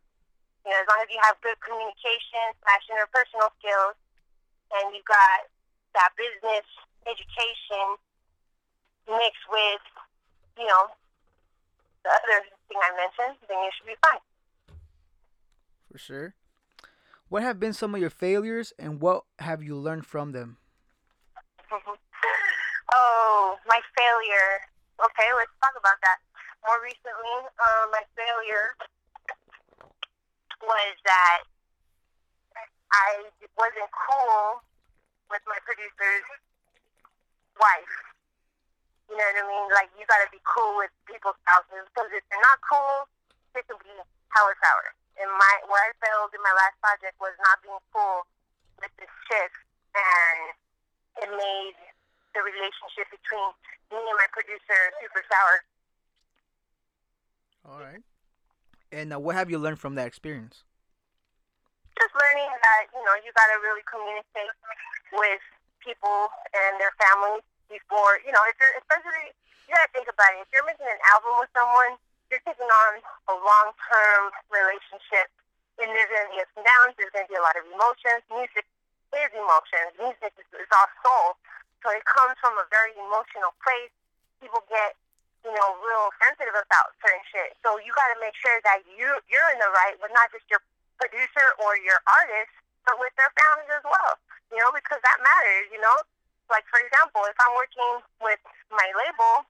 You 0.66 0.74
know, 0.74 0.80
as 0.82 0.88
long 0.90 1.00
as 1.00 1.08
you 1.08 1.20
have 1.24 1.40
good 1.40 1.56
communication 1.64 2.52
slash 2.60 2.84
interpersonal 2.90 3.48
skills, 3.62 3.96
and 4.76 4.92
you 4.92 5.00
got 5.08 5.48
that 5.94 6.12
business 6.18 6.66
education, 7.08 7.96
mixed 9.08 9.46
with, 9.48 9.84
you 10.58 10.68
know, 10.68 10.92
the 12.04 12.10
other 12.12 12.44
I 12.78 12.94
mentioned, 12.94 13.38
then 13.48 13.58
you 13.58 13.70
should 13.74 13.86
be 13.86 13.98
fine. 14.04 14.22
For 15.90 15.98
sure. 15.98 16.34
What 17.28 17.42
have 17.42 17.58
been 17.58 17.72
some 17.72 17.94
of 17.94 18.00
your 18.00 18.10
failures 18.10 18.72
and 18.78 19.00
what 19.00 19.24
have 19.38 19.62
you 19.62 19.76
learned 19.76 20.06
from 20.06 20.32
them? 20.32 20.58
oh, 22.94 23.56
my 23.66 23.80
failure. 23.94 24.50
Okay, 24.98 25.30
let's 25.38 25.54
talk 25.62 25.74
about 25.78 25.98
that. 26.02 26.18
More 26.66 26.82
recently, 26.82 27.36
uh, 27.46 27.84
my 27.90 28.02
failure 28.18 28.74
was 30.60 30.94
that 31.06 31.46
I 32.92 33.30
wasn't 33.56 33.90
cool 33.94 34.60
with 35.30 35.40
my 35.46 35.58
producer's 35.64 36.26
wife. 37.56 38.09
You 39.10 39.18
know 39.18 39.26
what 39.26 39.42
I 39.42 39.46
mean? 39.50 39.66
Like, 39.74 39.90
you 39.98 40.06
gotta 40.06 40.30
be 40.30 40.38
cool 40.46 40.78
with 40.78 40.94
people's 41.10 41.34
spouses 41.42 41.82
because 41.90 42.08
if 42.14 42.22
they're 42.30 42.46
not 42.46 42.62
cool, 42.62 43.10
it 43.58 43.66
can 43.66 43.74
be 43.82 43.90
hella 44.30 44.54
sour. 44.62 44.94
And 45.18 45.26
my 45.34 45.52
where 45.66 45.82
I 45.82 45.90
failed 45.98 46.30
in 46.30 46.40
my 46.40 46.54
last 46.54 46.78
project 46.78 47.18
was 47.18 47.34
not 47.42 47.58
being 47.60 47.82
cool 47.90 48.22
with 48.78 48.94
this 49.02 49.10
chick, 49.26 49.52
and 49.98 50.54
it 51.26 51.30
made 51.34 51.76
the 52.32 52.40
relationship 52.46 53.10
between 53.10 53.50
me 53.90 53.98
and 53.98 54.16
my 54.16 54.30
producer 54.30 54.78
super 55.02 55.26
sour. 55.26 55.56
All 57.66 57.82
right. 57.82 58.06
And 58.94 59.12
uh, 59.12 59.18
what 59.18 59.34
have 59.34 59.50
you 59.50 59.58
learned 59.58 59.82
from 59.82 59.98
that 59.98 60.06
experience? 60.06 60.62
just 62.00 62.16
learning 62.16 62.48
that 62.48 62.88
you 62.96 63.02
know 63.04 63.12
you 63.20 63.28
got 63.36 63.44
to 63.52 63.60
really 63.60 63.84
communicate 63.84 64.56
with 65.12 65.44
people 65.84 66.32
and 66.56 66.80
their 66.80 66.96
families 66.96 67.44
before 67.70 68.18
you 68.26 68.34
know 68.34 68.42
if 68.50 68.58
you're 68.58 68.74
especially 68.82 69.32
you 69.70 69.78
got 69.78 69.86
to 69.86 69.94
think 69.94 70.10
about 70.10 70.34
it. 70.34 70.42
If 70.42 70.50
you're 70.50 70.66
making 70.66 70.90
an 70.90 70.98
album 71.14 71.38
with 71.38 71.50
someone 71.54 71.94
you're 72.30 72.42
taking 72.46 72.70
on 72.70 72.92
a 73.30 73.34
long 73.34 73.74
term 73.90 74.30
relationship. 74.50 75.30
And 75.82 75.90
there's 75.90 76.12
to 76.12 76.30
be 76.30 76.38
ups 76.38 76.54
and 76.54 76.62
downs 76.62 76.94
there's 76.94 77.10
to 77.10 77.26
be 77.26 77.34
a 77.34 77.42
lot 77.42 77.58
of 77.58 77.66
emotions. 77.66 78.22
Music 78.30 78.66
is 79.10 79.30
emotions. 79.34 79.90
Music 79.98 80.30
is, 80.38 80.46
is 80.54 80.70
all 80.70 80.90
soul. 81.02 81.26
So 81.82 81.90
it 81.90 82.04
comes 82.06 82.38
from 82.38 82.54
a 82.60 82.66
very 82.70 82.94
emotional 82.94 83.50
place. 83.62 83.90
People 84.38 84.62
get 84.70 84.94
you 85.42 85.50
know 85.50 85.68
real 85.82 86.12
sensitive 86.22 86.54
about 86.54 86.94
certain 87.02 87.24
shit. 87.32 87.56
So 87.66 87.80
you 87.82 87.90
got 87.96 88.12
to 88.14 88.18
make 88.22 88.36
sure 88.38 88.54
that 88.62 88.86
you 88.86 89.08
you're 89.26 89.50
in 89.50 89.58
the 89.58 89.72
right 89.74 89.98
but 89.98 90.14
not 90.14 90.30
just 90.30 90.46
your 90.52 90.62
producer 91.00 91.46
or 91.62 91.80
your 91.80 91.98
artist, 92.06 92.52
but 92.86 93.00
with 93.00 93.14
their 93.16 93.32
families 93.34 93.72
as 93.74 93.84
well. 93.86 94.20
You 94.52 94.60
know, 94.60 94.70
because 94.70 95.00
that 95.02 95.18
matters. 95.18 95.72
You 95.72 95.80
know, 95.80 95.96
like 96.50 96.66
for 96.66 96.82
example, 96.82 97.22
if 97.30 97.38
I'm 97.38 97.54
working 97.54 98.02
with 98.20 98.42
my 98.74 98.88
label, 98.98 99.46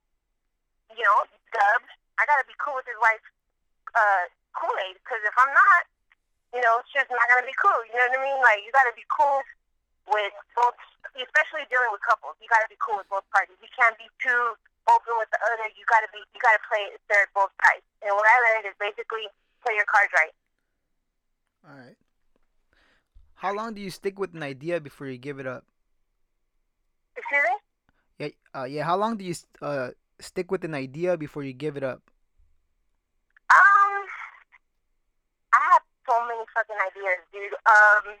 you 0.93 1.03
know, 1.03 1.25
Dub, 1.51 1.81
I 2.15 2.23
gotta 2.29 2.45
be 2.45 2.55
cool 2.61 2.77
with 2.77 2.87
his 2.87 2.97
wife, 3.01 3.25
uh, 3.97 4.23
Kool 4.53 4.71
Aid. 4.87 5.01
Because 5.01 5.19
if 5.25 5.35
I'm 5.35 5.51
not, 5.51 5.81
you 6.53 6.61
know, 6.61 6.79
it's 6.79 6.93
just 6.93 7.09
not 7.09 7.25
gonna 7.27 7.49
be 7.49 7.57
cool. 7.57 7.81
You 7.89 7.97
know 7.97 8.07
what 8.13 8.21
I 8.21 8.23
mean? 8.23 8.39
Like 8.39 8.61
you 8.63 8.71
gotta 8.71 8.93
be 8.93 9.05
cool 9.09 9.41
with 10.09 10.33
both, 10.53 10.77
especially 11.17 11.65
dealing 11.67 11.91
with 11.91 12.05
couples. 12.05 12.37
You 12.39 12.47
gotta 12.47 12.69
be 12.69 12.77
cool 12.77 13.01
with 13.01 13.09
both 13.09 13.25
parties. 13.33 13.57
You 13.59 13.71
can't 13.73 13.97
be 13.97 14.07
too 14.21 14.55
open 14.89 15.13
with 15.17 15.29
the 15.33 15.41
other. 15.41 15.67
You 15.73 15.83
gotta 15.89 16.09
be, 16.13 16.21
you 16.31 16.39
gotta 16.41 16.61
play 16.69 16.93
fair 17.09 17.25
both 17.33 17.53
sides. 17.65 17.85
And 18.05 18.13
what 18.13 18.25
I 18.25 18.35
learned 18.49 18.69
is 18.69 18.77
basically 18.77 19.25
play 19.65 19.73
your 19.77 19.89
cards 19.89 20.13
right. 20.13 20.33
All 21.65 21.77
right. 21.77 21.99
How 23.35 23.53
long 23.53 23.73
do 23.73 23.81
you 23.81 23.89
stick 23.89 24.19
with 24.19 24.33
an 24.33 24.43
idea 24.43 24.79
before 24.81 25.07
you 25.07 25.17
give 25.17 25.39
it 25.39 25.47
up? 25.47 25.65
Excuse 27.17 27.43
me? 27.43 27.55
Yeah, 28.19 28.31
uh, 28.53 28.65
yeah. 28.65 28.83
How 28.83 28.95
long 28.95 29.17
do 29.17 29.25
you 29.25 29.35
uh 29.61 29.91
stick 30.19 30.51
with 30.51 30.63
an 30.63 30.75
idea 30.75 31.17
before 31.17 31.43
you 31.43 31.53
give 31.53 31.75
it 31.75 31.83
up? 31.83 32.01
Um, 33.49 34.05
I 35.51 35.59
have 35.75 35.83
so 36.07 36.15
many 36.29 36.45
fucking 36.53 36.77
ideas, 36.77 37.19
dude. 37.33 37.57
Um, 37.67 38.15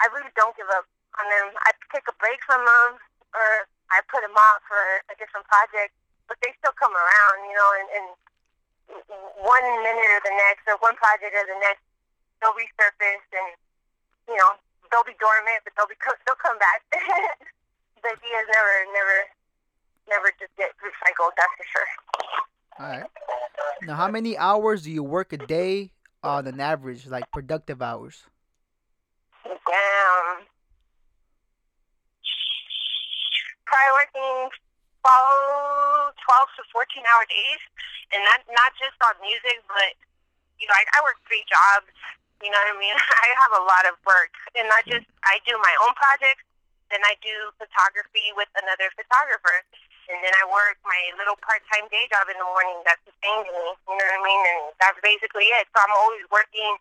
I 0.00 0.06
really 0.14 0.32
don't 0.38 0.56
give 0.56 0.70
up 0.72 0.86
on 1.18 1.26
them. 1.28 1.58
I 1.66 1.74
take 1.92 2.06
a 2.08 2.16
break 2.16 2.38
from 2.46 2.62
them, 2.62 2.90
or 3.34 3.48
I 3.90 4.00
put 4.08 4.22
them 4.22 4.36
off 4.38 4.62
for 4.64 4.80
a 5.10 5.14
different 5.18 5.44
project, 5.50 5.92
but 6.30 6.38
they 6.40 6.54
still 6.62 6.76
come 6.78 6.94
around, 6.94 7.36
you 7.44 7.54
know. 7.58 7.70
And, 7.76 7.88
and 7.92 8.06
one 9.42 9.66
minute 9.84 10.10
or 10.16 10.22
the 10.24 10.32
next, 10.32 10.64
or 10.64 10.80
one 10.80 10.96
project 10.96 11.34
or 11.34 11.44
the 11.44 11.60
next, 11.60 11.84
they'll 12.40 12.56
resurface 12.56 13.26
and 13.34 13.50
you 14.30 14.36
know 14.38 14.56
they'll 14.88 15.04
be 15.04 15.18
dormant, 15.20 15.60
but 15.66 15.74
they'll 15.76 15.90
be 15.90 15.98
they'll 16.24 16.40
come 16.40 16.56
back. 16.56 16.80
the 18.02 18.08
ideas 18.08 18.46
never 18.48 18.74
never 18.92 19.18
never 20.08 20.28
just 20.38 20.54
get 20.56 20.70
recycled. 20.80 21.32
That's 21.36 21.54
for 21.56 21.66
sure. 21.68 21.90
All 22.78 22.88
right. 22.88 23.10
Now, 23.82 23.94
how 23.96 24.08
many 24.08 24.36
hours 24.36 24.82
do 24.82 24.90
you 24.90 25.02
work 25.02 25.32
a 25.32 25.38
day 25.38 25.92
on 26.22 26.46
an 26.46 26.60
average, 26.60 27.06
like 27.06 27.30
productive 27.32 27.82
hours? 27.82 28.24
Damn. 29.44 30.46
Probably 33.66 33.92
working 34.00 34.48
12, 35.04 36.14
12 36.14 36.56
to 36.56 36.62
14 36.72 37.04
hour 37.04 37.24
days. 37.28 37.62
And 38.08 38.24
not, 38.24 38.40
not 38.48 38.72
just 38.80 38.96
on 39.04 39.12
music, 39.20 39.60
but, 39.68 39.92
you 40.56 40.64
know, 40.64 40.72
I, 40.72 40.80
I 40.96 40.98
work 41.04 41.20
three 41.28 41.44
jobs 41.44 41.92
you 42.42 42.50
know 42.50 42.60
what 42.70 42.76
I 42.76 42.78
mean? 42.78 42.94
I 43.26 43.28
have 43.42 43.52
a 43.58 43.64
lot 43.66 43.84
of 43.90 43.94
work, 44.06 44.30
and 44.54 44.66
not 44.70 44.86
just 44.86 45.06
I 45.26 45.42
do 45.42 45.58
my 45.58 45.74
own 45.86 45.92
projects, 45.98 46.46
then 46.88 47.04
I 47.04 47.14
do 47.20 47.52
photography 47.60 48.32
with 48.36 48.48
another 48.56 48.88
photographer, 48.96 49.64
and 50.08 50.18
then 50.24 50.32
I 50.40 50.44
work 50.48 50.80
my 50.88 51.00
little 51.20 51.36
part-time 51.44 51.84
day 51.92 52.08
job 52.08 52.32
in 52.32 52.36
the 52.40 52.48
morning 52.48 52.80
that 52.88 52.96
sustains 53.04 53.44
me. 53.44 53.66
You 53.76 53.94
know 53.94 54.06
what 54.08 54.18
I 54.18 54.22
mean? 54.24 54.42
And 54.56 54.60
that's 54.80 55.00
basically 55.04 55.52
it. 55.52 55.68
So 55.72 55.84
I'm 55.84 55.92
always 55.92 56.24
working, 56.32 56.80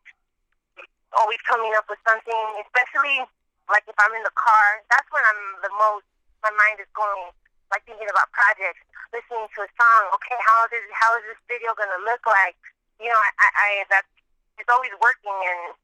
always 1.11 1.39
coming 1.43 1.75
up 1.75 1.91
with 1.91 1.99
something. 2.07 2.43
Especially 2.63 3.27
like 3.67 3.83
if 3.83 3.99
I'm 3.99 4.15
in 4.15 4.23
the 4.23 4.35
car, 4.35 4.67
that's 4.87 5.07
when 5.11 5.23
I'm 5.27 5.43
the 5.59 5.71
most. 5.75 6.07
My 6.39 6.53
mind 6.55 6.79
is 6.79 6.87
going 6.95 7.35
like 7.67 7.83
thinking 7.83 8.07
about 8.07 8.31
projects, 8.31 8.79
listening 9.11 9.43
to 9.43 9.59
a 9.67 9.69
song. 9.75 10.03
Okay, 10.15 10.37
how 10.47 10.63
is 10.71 10.87
how 10.95 11.11
is 11.19 11.23
this 11.27 11.41
video 11.51 11.75
gonna 11.75 11.99
look 12.07 12.23
like? 12.23 12.55
You 13.03 13.11
know, 13.11 13.19
I, 13.19 13.47
I 13.51 13.69
that's 13.91 14.07
it's 14.55 14.71
always 14.71 14.93
working, 15.03 15.35
and 15.35 15.75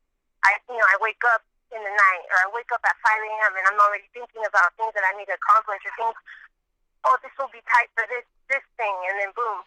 I, 0.47 0.57
you 0.71 0.80
know, 0.80 0.88
I 0.88 0.95
wake 1.03 1.21
up 1.36 1.43
in 1.74 1.82
the 1.82 1.93
night, 1.93 2.24
or 2.30 2.38
I 2.45 2.47
wake 2.53 2.69
up 2.69 2.86
at 2.86 2.95
5 3.01 3.09
a.m. 3.09 3.53
and 3.57 3.65
I'm 3.67 3.82
already 3.82 4.07
thinking 4.13 4.45
about 4.45 4.74
things 4.78 4.93
that 4.93 5.03
I 5.03 5.17
need 5.17 5.28
to 5.30 5.38
accomplish, 5.38 5.82
or 5.84 5.93
things. 5.97 6.17
Oh, 7.03 7.17
this 7.19 7.34
will 7.36 7.51
be 7.51 7.59
tight 7.67 7.91
for 7.97 8.05
this 8.07 8.24
this 8.47 8.63
thing, 8.80 8.95
and 9.11 9.19
then 9.19 9.32
boom, 9.36 9.65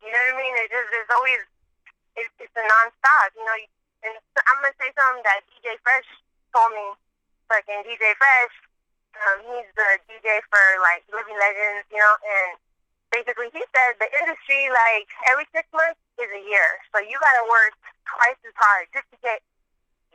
you 0.00 0.08
know 0.08 0.22
what 0.30 0.38
I 0.38 0.40
mean? 0.40 0.54
It 0.62 0.70
just 0.70 0.88
there's 0.94 1.12
always 1.12 1.42
it, 2.16 2.26
it's 2.38 2.56
a 2.56 2.64
nonstop, 2.64 3.34
you 3.34 3.44
know. 3.44 3.56
And 4.06 4.14
I'm 4.14 4.58
gonna 4.62 4.78
say 4.78 4.88
something 4.94 5.26
that 5.26 5.42
DJ 5.50 5.74
Fresh 5.82 6.08
told 6.54 6.72
me. 6.72 6.94
Fucking 7.48 7.80
DJ 7.88 8.12
Fresh, 8.20 8.54
um, 9.16 9.40
he's 9.48 9.68
the 9.72 9.88
DJ 10.04 10.38
for 10.52 10.62
like 10.84 11.00
Living 11.08 11.34
Legends, 11.34 11.88
you 11.88 11.96
know, 11.96 12.14
and 12.20 12.60
basically 13.08 13.48
he 13.56 13.64
said 13.72 13.96
the 13.96 14.08
industry 14.20 14.68
like 14.68 15.08
every 15.32 15.48
six 15.50 15.64
months 15.72 15.98
is 16.20 16.28
a 16.28 16.42
year, 16.44 16.68
so 16.92 17.00
you 17.00 17.16
gotta 17.16 17.44
work 17.48 17.72
twice 18.04 18.38
as 18.44 18.54
hard 18.60 18.84
just 18.92 19.08
to 19.10 19.18
get 19.24 19.40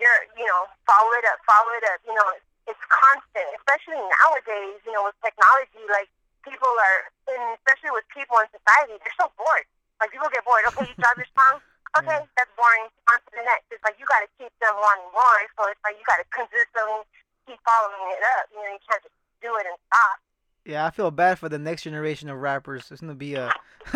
your, 0.04 0.18
you 0.36 0.44
know, 0.44 0.68
follow 0.84 1.12
it 1.16 1.24
up, 1.32 1.40
follow 1.48 1.72
it 1.80 1.86
up. 1.88 2.04
You 2.04 2.12
know, 2.12 2.28
it's 2.68 2.84
constant, 2.92 3.48
especially 3.56 4.00
nowadays. 4.20 4.84
You 4.84 4.92
know, 4.92 5.08
with 5.08 5.16
technology, 5.24 5.80
like 5.88 6.12
people 6.44 6.68
are, 6.68 7.00
and 7.32 7.56
especially 7.64 7.96
with 7.96 8.04
people 8.12 8.36
in 8.44 8.48
society, 8.52 9.00
they're 9.00 9.16
so 9.16 9.32
bored. 9.40 9.66
Like 10.04 10.12
people 10.12 10.28
get 10.28 10.44
bored. 10.44 10.68
Okay, 10.76 10.92
you 10.92 10.96
drop 11.00 11.16
your 11.16 11.30
song. 11.32 11.64
Okay, 11.94 12.26
yeah. 12.26 12.34
that's 12.34 12.50
boring. 12.58 12.90
On 13.14 13.22
to 13.22 13.30
the 13.38 13.46
next. 13.46 13.70
It's 13.70 13.86
like 13.86 13.94
you 14.02 14.10
got 14.10 14.26
to 14.26 14.30
keep 14.42 14.50
them 14.58 14.74
wanting 14.82 15.14
more. 15.14 15.42
So 15.54 15.70
it's 15.70 15.78
like 15.86 15.94
you 15.94 16.02
got 16.10 16.18
to 16.18 16.26
consistently 16.34 17.06
keep 17.46 17.62
following 17.62 18.18
it 18.18 18.24
up. 18.34 18.50
You 18.50 18.66
know, 18.66 18.74
you 18.74 18.82
can't 18.82 18.98
just 19.06 19.14
do 19.46 19.54
it 19.62 19.70
and 19.70 19.78
stop. 19.94 20.18
Yeah, 20.66 20.86
I 20.86 20.90
feel 20.90 21.12
bad 21.12 21.40
for 21.40 21.50
the 21.50 21.60
next 21.60 21.84
generation 21.84 22.30
of 22.30 22.38
rappers. 22.40 22.90
It's 22.90 23.02
gonna 23.02 23.16
be 23.16 23.36
a 23.36 23.54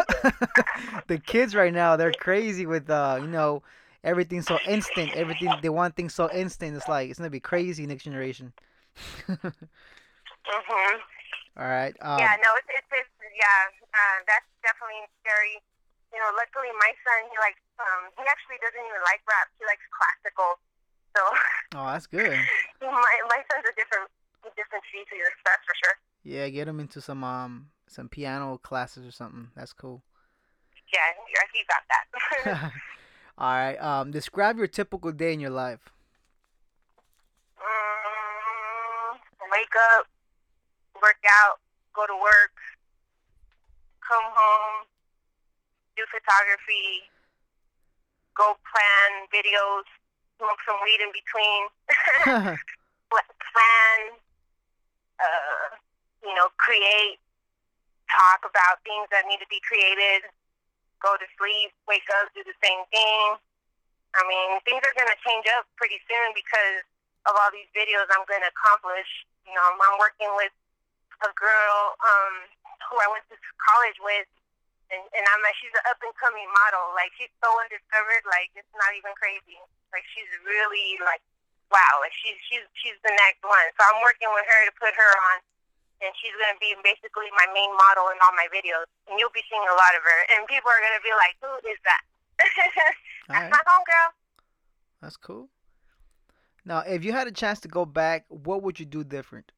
the 1.08 1.18
kids 1.18 1.56
right 1.56 1.74
now. 1.74 1.96
They're 1.96 2.12
crazy 2.12 2.66
with 2.66 2.90
uh, 2.90 3.20
you 3.22 3.28
know, 3.28 3.64
everything 4.08 4.42
so 4.42 4.64
instant. 4.64 5.12
Everything 5.14 5.60
they 5.60 5.70
want 5.70 6.00
things 6.00 6.16
so 6.16 6.32
instant. 6.32 6.76
It's 6.80 6.88
like 6.88 7.12
it's 7.12 7.20
gonna 7.20 7.30
be 7.30 7.44
crazy 7.44 7.86
next 7.86 8.04
generation. 8.08 8.54
mhm. 9.28 9.52
All 11.60 11.68
right. 11.68 11.94
Um, 12.00 12.24
yeah. 12.24 12.40
No. 12.40 12.50
It's 12.64 12.72
it's, 12.72 12.88
it's 12.96 13.12
yeah. 13.36 13.68
Uh, 13.92 14.18
that's 14.26 14.48
definitely 14.64 15.04
scary. 15.22 15.60
You 16.16 16.24
know, 16.24 16.32
luckily 16.40 16.72
my 16.80 16.96
son 17.04 17.28
he 17.28 17.36
likes 17.44 17.60
um 17.84 18.08
he 18.16 18.24
actually 18.24 18.58
doesn't 18.64 18.80
even 18.80 19.04
like 19.04 19.20
rap. 19.28 19.52
He 19.60 19.68
likes 19.68 19.84
classical. 19.92 20.58
So. 21.14 21.22
Oh, 21.76 21.84
that's 21.84 22.08
good. 22.08 22.32
my 22.82 23.16
my 23.28 23.44
son's 23.52 23.68
a 23.68 23.76
different 23.76 24.08
different 24.56 24.84
species. 24.88 25.20
That's 25.44 25.60
for 25.68 25.76
sure. 25.84 25.96
Yeah, 26.24 26.48
get 26.48 26.66
him 26.66 26.80
into 26.80 27.02
some 27.02 27.26
um 27.28 27.76
some 27.92 28.08
piano 28.08 28.58
classes 28.58 29.06
or 29.06 29.12
something. 29.12 29.52
That's 29.54 29.74
cool. 29.74 30.02
Yeah, 30.94 31.12
he 31.52 31.60
got 31.68 31.84
that. 31.92 32.72
All 33.38 33.54
right. 33.54 33.78
Um, 33.78 34.10
describe 34.10 34.58
your 34.58 34.68
typical 34.68 35.12
day 35.12 35.32
in 35.32 35.40
your 35.40 35.52
life. 35.52 35.94
Um, 37.62 39.20
wake 39.52 39.76
up, 39.94 40.08
work 41.02 41.22
out, 41.46 41.60
go 41.94 42.08
to 42.08 42.18
work, 42.18 42.58
come 44.02 44.26
home, 44.26 44.88
do 45.96 46.04
photography, 46.10 47.06
go 48.36 48.58
plan 48.66 49.30
videos, 49.30 49.86
smoke 50.40 50.58
some 50.66 50.78
weed 50.82 50.98
in 50.98 51.14
between, 51.14 51.62
plan, 53.14 54.18
uh, 55.22 55.78
you 56.26 56.34
know, 56.34 56.50
create, 56.58 57.22
talk 58.10 58.50
about 58.50 58.82
things 58.82 59.06
that 59.14 59.30
need 59.30 59.38
to 59.38 59.50
be 59.50 59.62
created, 59.62 60.26
go 61.02 61.14
to 61.16 61.28
sleep, 61.38 61.74
wake 61.86 62.08
up, 62.22 62.32
do 62.34 62.42
the 62.44 62.58
same 62.62 62.84
thing. 62.90 63.26
I 64.18 64.22
mean, 64.26 64.58
things 64.66 64.82
are 64.82 64.96
going 64.98 65.12
to 65.12 65.20
change 65.22 65.46
up 65.60 65.70
pretty 65.78 66.02
soon 66.10 66.34
because 66.34 66.86
of 67.30 67.36
all 67.38 67.52
these 67.52 67.70
videos 67.76 68.08
I'm 68.10 68.26
going 68.26 68.42
to 68.42 68.52
accomplish. 68.52 69.08
You 69.46 69.54
know, 69.54 69.64
I'm, 69.64 69.78
I'm 69.78 69.98
working 70.00 70.32
with 70.40 70.54
a 71.26 71.32
girl 71.36 71.76
um, 72.02 72.36
who 72.90 72.96
I 72.98 73.08
went 73.12 73.26
to 73.30 73.38
college 73.60 73.98
with, 74.02 74.28
and, 74.88 75.04
and 75.04 75.24
I'm 75.28 75.42
she's 75.60 75.74
an 75.76 75.84
up 75.92 76.00
and 76.00 76.16
coming 76.16 76.48
model. 76.48 76.96
Like 76.96 77.12
she's 77.20 77.32
so 77.44 77.50
undiscovered, 77.60 78.24
like 78.32 78.54
it's 78.56 78.72
not 78.78 78.96
even 78.96 79.12
crazy. 79.20 79.60
Like 79.92 80.08
she's 80.16 80.30
really 80.48 80.96
like, 81.04 81.20
wow, 81.68 82.00
like 82.00 82.16
she's 82.16 82.40
she's 82.48 82.64
she's 82.80 82.98
the 83.04 83.12
next 83.12 83.44
one. 83.44 83.68
So 83.76 83.82
I'm 83.92 84.00
working 84.00 84.32
with 84.32 84.48
her 84.48 84.62
to 84.72 84.74
put 84.80 84.94
her 84.96 85.12
on, 85.34 85.36
and 86.02 86.12
she's 86.20 86.36
gonna 86.38 86.60
be 86.62 86.74
basically 86.84 87.30
my 87.34 87.48
main 87.54 87.72
model 87.76 88.10
in 88.14 88.18
all 88.22 88.34
my 88.38 88.48
videos, 88.54 88.86
and 89.10 89.18
you'll 89.18 89.34
be 89.34 89.44
seeing 89.50 89.64
a 89.64 89.76
lot 89.78 89.94
of 89.98 90.02
her, 90.04 90.20
and 90.36 90.46
people 90.48 90.70
are 90.70 90.82
gonna 90.84 91.04
be 91.04 91.14
like, 91.16 91.36
who 91.42 91.52
is 91.70 91.80
that? 91.86 92.04
That's 93.30 93.48
right. 93.48 93.52
my 93.52 93.64
homegirl. 93.66 94.10
That's 95.02 95.18
cool. 95.18 95.50
Now, 96.66 96.84
if 96.84 97.06
you 97.06 97.14
had 97.14 97.28
a 97.28 97.36
chance 97.36 97.60
to 97.64 97.70
go 97.72 97.86
back, 97.86 98.26
what 98.28 98.62
would 98.62 98.80
you 98.80 98.86
do 98.86 99.04
different? 99.04 99.52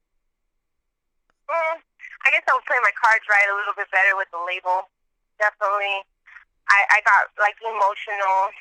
Mm, 1.50 1.78
I 1.82 2.28
guess 2.30 2.46
I 2.46 2.54
would 2.54 2.68
play 2.70 2.78
my 2.86 2.94
cards 2.94 3.26
right 3.26 3.50
a 3.50 3.56
little 3.58 3.74
bit 3.74 3.90
better 3.90 4.14
with 4.14 4.30
the 4.30 4.42
label 4.46 4.86
definitely. 5.40 6.04
I, 6.70 6.80
I 6.94 6.98
got 7.02 7.34
like 7.42 7.58
emotional, 7.64 8.54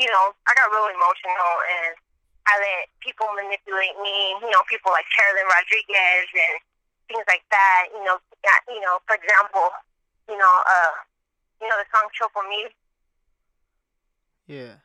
you 0.00 0.08
know, 0.10 0.34
I 0.48 0.50
got 0.56 0.72
real 0.72 0.90
emotional 0.90 1.52
and 1.62 1.94
I 2.48 2.58
let 2.58 2.90
people 2.98 3.30
manipulate 3.38 3.94
me, 4.02 4.34
you 4.42 4.50
know, 4.50 4.66
people 4.66 4.90
like 4.90 5.06
Carolyn 5.14 5.46
Rodriguez 5.46 6.26
and 6.34 6.56
things 7.12 7.28
like 7.28 7.44
that, 7.52 7.92
you 7.92 8.00
know, 8.08 8.16
you 8.72 8.80
know, 8.80 8.96
for 9.04 9.20
example, 9.20 9.68
you 10.32 10.36
know, 10.40 10.54
uh, 10.64 10.96
you 11.60 11.68
know 11.68 11.76
the 11.76 11.84
song 11.92 12.08
Choco 12.16 12.40
Me? 12.48 12.72
Yeah. 14.48 14.80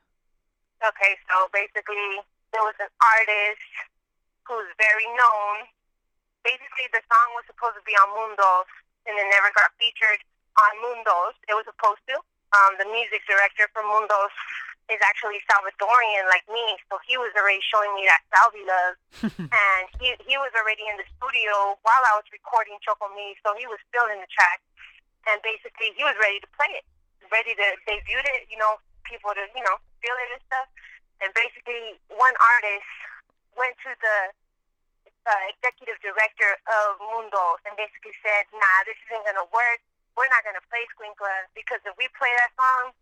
Okay, 0.83 1.15
so 1.31 1.47
basically 1.55 2.19
there 2.51 2.61
was 2.67 2.75
an 2.83 2.91
artist 2.99 3.71
who's 4.43 4.67
very 4.75 5.07
known. 5.15 5.71
Basically 6.43 6.91
the 6.91 7.01
song 7.07 7.27
was 7.39 7.47
supposed 7.47 7.79
to 7.79 7.83
be 7.87 7.95
on 7.95 8.11
Mundos 8.11 8.67
and 9.07 9.15
it 9.15 9.27
never 9.31 9.49
got 9.55 9.71
featured 9.79 10.19
on 10.59 10.71
Mundos. 10.83 11.39
It 11.47 11.55
was 11.55 11.65
supposed 11.65 12.03
to. 12.11 12.19
Um, 12.55 12.79
the 12.79 12.87
music 12.87 13.23
director 13.27 13.67
for 13.71 13.83
Mundos 13.83 14.35
is 14.87 14.99
actually 15.03 15.43
Salvadorian 15.51 16.25
like 16.31 16.47
me, 16.47 16.79
so 16.87 16.95
he 17.03 17.19
was 17.19 17.31
already 17.35 17.59
showing 17.59 17.91
me 17.95 18.07
that 18.07 18.23
Salvi 18.31 18.63
love, 18.63 18.95
and 19.51 19.83
he 19.99 20.15
he 20.23 20.39
was 20.39 20.51
already 20.55 20.87
in 20.87 20.95
the 20.95 21.07
studio 21.19 21.75
while 21.83 22.03
I 22.07 22.15
was 22.15 22.27
recording 22.31 22.79
Choco 22.79 23.11
Me, 23.11 23.35
so 23.43 23.51
he 23.59 23.67
was 23.67 23.79
still 23.91 24.07
in 24.07 24.23
the 24.23 24.29
track, 24.31 24.63
and 25.27 25.43
basically 25.43 25.91
he 25.95 26.03
was 26.07 26.15
ready 26.23 26.39
to 26.39 26.49
play 26.55 26.71
it, 26.71 26.87
ready 27.27 27.51
to 27.51 27.67
debut 27.83 28.23
it, 28.39 28.47
you 28.47 28.55
know, 28.55 28.79
people 29.03 29.35
to 29.35 29.43
you 29.51 29.63
know 29.63 29.75
feel 29.99 30.15
it 30.15 30.39
and 30.39 30.43
stuff, 30.47 30.67
and 31.19 31.29
basically 31.35 31.99
one 32.07 32.35
artist 32.39 32.87
went 33.59 33.75
to 33.83 33.91
the 33.91 34.17
uh, 35.27 35.43
executive 35.51 35.99
director 35.99 36.55
of 36.63 36.95
Mundos 37.03 37.59
and 37.67 37.75
basically 37.75 38.15
said, 38.23 38.47
"Nah, 38.55 38.77
this 38.87 38.95
isn't 39.11 39.27
gonna 39.27 39.51
work. 39.51 39.83
We're 40.15 40.31
not 40.31 40.47
to 40.47 40.63
play 40.71 40.81
Squinkla 40.95 41.51
because 41.53 41.83
if 41.85 41.93
we 41.99 42.07
play 42.15 42.31
that 42.41 42.55
song, 42.55 42.95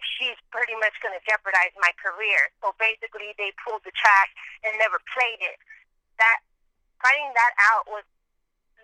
she's 0.00 0.38
pretty 0.50 0.74
much 0.78 0.96
going 1.00 1.14
to 1.14 1.22
jeopardize 1.22 1.74
my 1.78 1.90
career. 1.98 2.50
So 2.62 2.74
basically, 2.76 3.34
they 3.38 3.54
pulled 3.62 3.82
the 3.86 3.94
track 3.94 4.34
and 4.66 4.74
never 4.78 4.98
played 5.12 5.40
it. 5.42 5.58
That 6.18 6.38
finding 7.02 7.34
that 7.34 7.52
out 7.74 7.90
was 7.90 8.06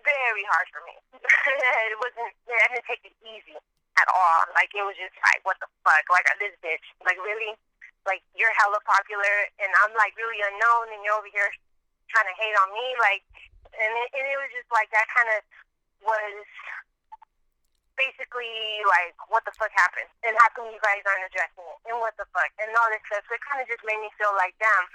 very 0.03 0.45
hard 0.47 0.67
for 0.73 0.81
me. 0.85 0.95
it 1.91 1.97
wasn't. 1.99 2.33
I 2.49 2.67
didn't 2.73 2.87
take 2.87 3.03
it 3.05 3.15
easy 3.23 3.57
at 3.99 4.07
all. 4.09 4.41
Like 4.57 4.71
it 4.73 4.83
was 4.83 4.97
just 4.97 5.15
like, 5.21 5.41
what 5.43 5.57
the 5.61 5.69
fuck? 5.85 6.05
Like 6.09 6.27
this 6.41 6.55
bitch. 6.59 6.83
Like 7.05 7.19
really? 7.21 7.55
Like 8.01 8.25
you're 8.33 8.53
hella 8.57 8.81
popular, 8.81 9.35
and 9.61 9.69
I'm 9.85 9.93
like 9.93 10.17
really 10.17 10.41
unknown, 10.41 10.89
and 10.89 11.05
you're 11.05 11.15
over 11.17 11.29
here 11.29 11.53
trying 12.09 12.27
to 12.27 12.35
hate 12.35 12.57
on 12.65 12.73
me. 12.73 12.97
Like, 12.97 13.21
and 13.77 13.91
it, 13.93 14.09
and 14.17 14.25
it 14.25 14.37
was 14.41 14.51
just 14.51 14.69
like 14.73 14.89
that 14.89 15.05
kind 15.13 15.29
of 15.37 15.39
was 16.01 16.45
basically 17.99 18.51
like, 18.87 19.15
what 19.27 19.43
the 19.47 19.53
fuck 19.55 19.71
happened? 19.73 20.09
And 20.23 20.35
how 20.37 20.49
come 20.55 20.67
you 20.71 20.81
guys 20.81 21.03
aren't 21.05 21.27
addressing 21.27 21.65
it? 21.65 21.79
And 21.91 21.97
what 21.99 22.15
the 22.15 22.27
fuck? 22.31 22.51
And 22.59 22.71
all 22.75 22.89
this 22.91 23.03
stuff. 23.07 23.23
So 23.27 23.35
it 23.35 23.43
kind 23.43 23.59
of 23.59 23.67
just 23.67 23.83
made 23.83 23.99
me 23.99 24.09
feel 24.15 24.31
like, 24.37 24.55
damn, 24.59 24.85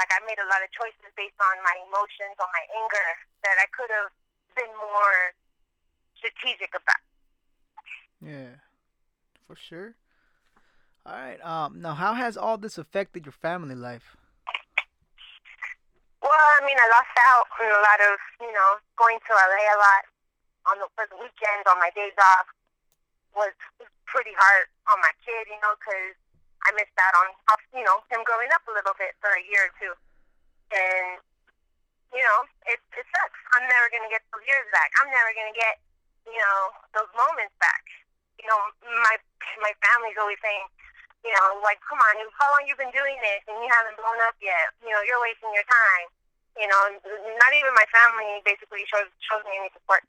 like 0.00 0.10
I 0.12 0.18
made 0.24 0.40
a 0.40 0.48
lot 0.48 0.64
of 0.64 0.72
choices 0.72 1.12
based 1.16 1.36
on 1.40 1.56
my 1.60 1.76
emotions, 1.84 2.36
on 2.40 2.50
my 2.52 2.64
anger, 2.72 3.08
that 3.44 3.56
I 3.60 3.68
could 3.72 3.90
have 3.92 4.10
been 4.56 4.72
more 4.72 5.36
strategic 6.16 6.72
about. 6.72 7.04
Yeah, 8.20 8.60
for 9.44 9.56
sure. 9.56 9.96
All 11.04 11.16
right. 11.16 11.40
Um. 11.40 11.80
Now, 11.80 11.96
how 11.96 12.12
has 12.12 12.36
all 12.36 12.58
this 12.60 12.76
affected 12.76 13.24
your 13.24 13.32
family 13.32 13.74
life? 13.74 14.16
Well, 16.20 16.48
I 16.60 16.60
mean, 16.64 16.76
I 16.76 16.86
lost 16.92 17.16
out 17.16 17.48
on 17.56 17.68
a 17.72 17.80
lot 17.80 18.00
of, 18.12 18.20
you 18.44 18.52
know, 18.52 18.76
going 19.00 19.16
to 19.16 19.32
LA 19.32 19.64
a 19.72 19.78
lot 19.80 20.04
on 20.68 20.76
the 20.80 20.86
for 20.96 21.08
the 21.08 21.16
weekends 21.16 21.64
on 21.68 21.80
my 21.80 21.92
days 21.96 22.16
off 22.20 22.48
was 23.32 23.54
pretty 24.04 24.34
hard 24.34 24.66
on 24.90 24.98
my 25.00 25.14
kid, 25.22 25.46
you 25.46 25.60
know, 25.62 25.72
because 25.78 26.18
I 26.66 26.74
missed 26.76 26.96
out 27.00 27.14
on 27.16 27.28
you 27.72 27.84
know 27.86 28.04
him 28.12 28.20
growing 28.26 28.52
up 28.52 28.64
a 28.68 28.74
little 28.74 28.96
bit 29.00 29.16
for 29.22 29.32
a 29.32 29.42
year 29.48 29.70
or 29.70 29.72
two, 29.80 29.94
and 30.74 31.18
you 32.12 32.20
know 32.20 32.38
it 32.68 32.80
it 32.96 33.06
sucks. 33.08 33.40
I'm 33.56 33.64
never 33.64 33.86
gonna 33.88 34.12
get 34.12 34.20
those 34.28 34.44
years 34.44 34.68
back. 34.74 34.92
I'm 35.00 35.08
never 35.08 35.30
gonna 35.32 35.56
get 35.56 35.80
you 36.28 36.36
know 36.36 36.60
those 36.92 37.10
moments 37.16 37.56
back. 37.62 37.84
You 38.36 38.48
know, 38.48 38.60
my 38.84 39.16
my 39.64 39.72
family's 39.80 40.16
always 40.20 40.40
saying, 40.44 40.64
you 41.24 41.32
know, 41.32 41.60
like, 41.64 41.80
come 41.84 42.00
on, 42.00 42.14
how 42.36 42.48
long 42.56 42.64
you 42.68 42.76
been 42.76 42.92
doing 42.92 43.16
this 43.20 43.40
and 43.48 43.56
you 43.60 43.68
haven't 43.68 43.96
blown 44.00 44.20
up 44.24 44.36
yet? 44.40 44.72
You 44.84 44.92
know, 44.92 45.00
you're 45.04 45.20
wasting 45.20 45.52
your 45.52 45.64
time. 45.68 46.08
You 46.56 46.68
know, 46.68 46.82
not 47.40 47.52
even 47.56 47.72
my 47.72 47.88
family 47.88 48.44
basically 48.44 48.84
shows 48.88 49.08
shows 49.24 49.44
me 49.48 49.56
any 49.56 49.72
support. 49.72 50.04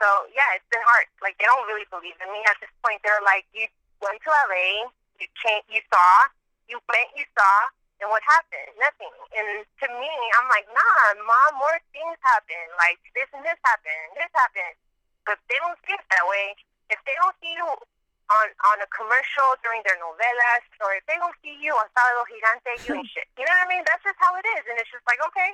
So 0.00 0.06
yeah, 0.32 0.56
it's 0.56 0.68
been 0.68 0.84
hard. 0.84 1.08
Like 1.24 1.36
they 1.40 1.48
don't 1.48 1.64
really 1.68 1.88
believe 1.88 2.16
in 2.20 2.28
me 2.32 2.44
at 2.44 2.56
this 2.60 2.72
point. 2.84 3.00
They're 3.00 3.24
like, 3.24 3.48
you 3.56 3.64
went 4.04 4.20
to 4.24 4.30
LA, 4.48 4.92
you 5.20 5.26
changed, 5.40 5.68
you 5.72 5.80
saw, 5.88 6.28
you 6.68 6.76
went, 6.88 7.08
you 7.16 7.24
saw, 7.32 7.72
and 8.00 8.12
what 8.12 8.20
happened? 8.28 8.76
Nothing. 8.76 9.14
And 9.32 9.64
to 9.64 9.86
me, 9.88 10.12
I'm 10.36 10.48
like, 10.52 10.68
nah, 10.68 11.16
mom, 11.24 11.50
more 11.56 11.80
things 11.96 12.20
happen. 12.20 12.64
Like 12.76 13.00
this 13.16 13.28
and 13.32 13.40
this 13.40 13.56
happened, 13.64 14.20
this 14.20 14.28
happened. 14.36 14.76
But 15.24 15.40
they 15.48 15.56
don't 15.64 15.80
see 15.88 15.96
it 15.96 16.04
that 16.12 16.24
way. 16.28 16.54
If 16.92 17.00
they 17.08 17.16
don't 17.18 17.34
see 17.40 17.56
you 17.56 17.66
on 17.66 18.46
on 18.74 18.76
a 18.84 18.88
commercial 18.92 19.56
during 19.64 19.80
their 19.88 19.96
novelas, 19.96 20.64
or 20.84 20.92
if 20.98 21.04
they 21.08 21.16
don't 21.16 21.34
see 21.40 21.56
you 21.56 21.72
on 21.72 21.88
Sábado 21.96 22.22
Gigante 22.28 22.72
doing 22.84 23.06
shit, 23.12 23.26
you 23.40 23.48
know 23.48 23.54
what 23.56 23.66
I 23.66 23.72
mean? 23.72 23.82
That's 23.88 24.04
just 24.04 24.20
how 24.20 24.36
it 24.36 24.46
is. 24.60 24.62
And 24.68 24.76
it's 24.76 24.92
just 24.92 25.06
like, 25.08 25.18
okay, 25.32 25.50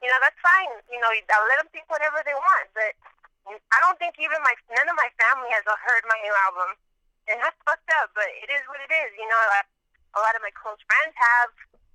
you 0.00 0.08
know, 0.08 0.18
that's 0.22 0.38
fine. 0.38 0.70
You 0.86 1.02
know, 1.02 1.10
I'll 1.10 1.48
let 1.50 1.58
them 1.60 1.70
think 1.74 1.90
whatever 1.90 2.22
they 2.22 2.34
want, 2.34 2.66
but 2.78 2.94
I 3.48 3.78
don't 3.82 3.98
think 3.98 4.16
even 4.22 4.38
my 4.46 4.54
none 4.70 4.86
of 4.86 4.96
my 4.96 5.10
family 5.18 5.50
has 5.50 5.66
heard 5.66 6.02
my 6.06 6.18
new 6.22 6.34
album, 6.46 6.70
and 7.26 7.36
that's 7.42 7.58
fucked 7.66 7.90
up. 8.02 8.14
But 8.14 8.30
it 8.38 8.48
is 8.50 8.62
what 8.70 8.78
it 8.82 8.92
is, 8.92 9.10
you 9.18 9.26
know. 9.26 9.40
a 10.14 10.20
lot 10.20 10.36
of 10.36 10.44
my 10.44 10.52
close 10.52 10.78
friends 10.84 11.16
have, 11.16 11.50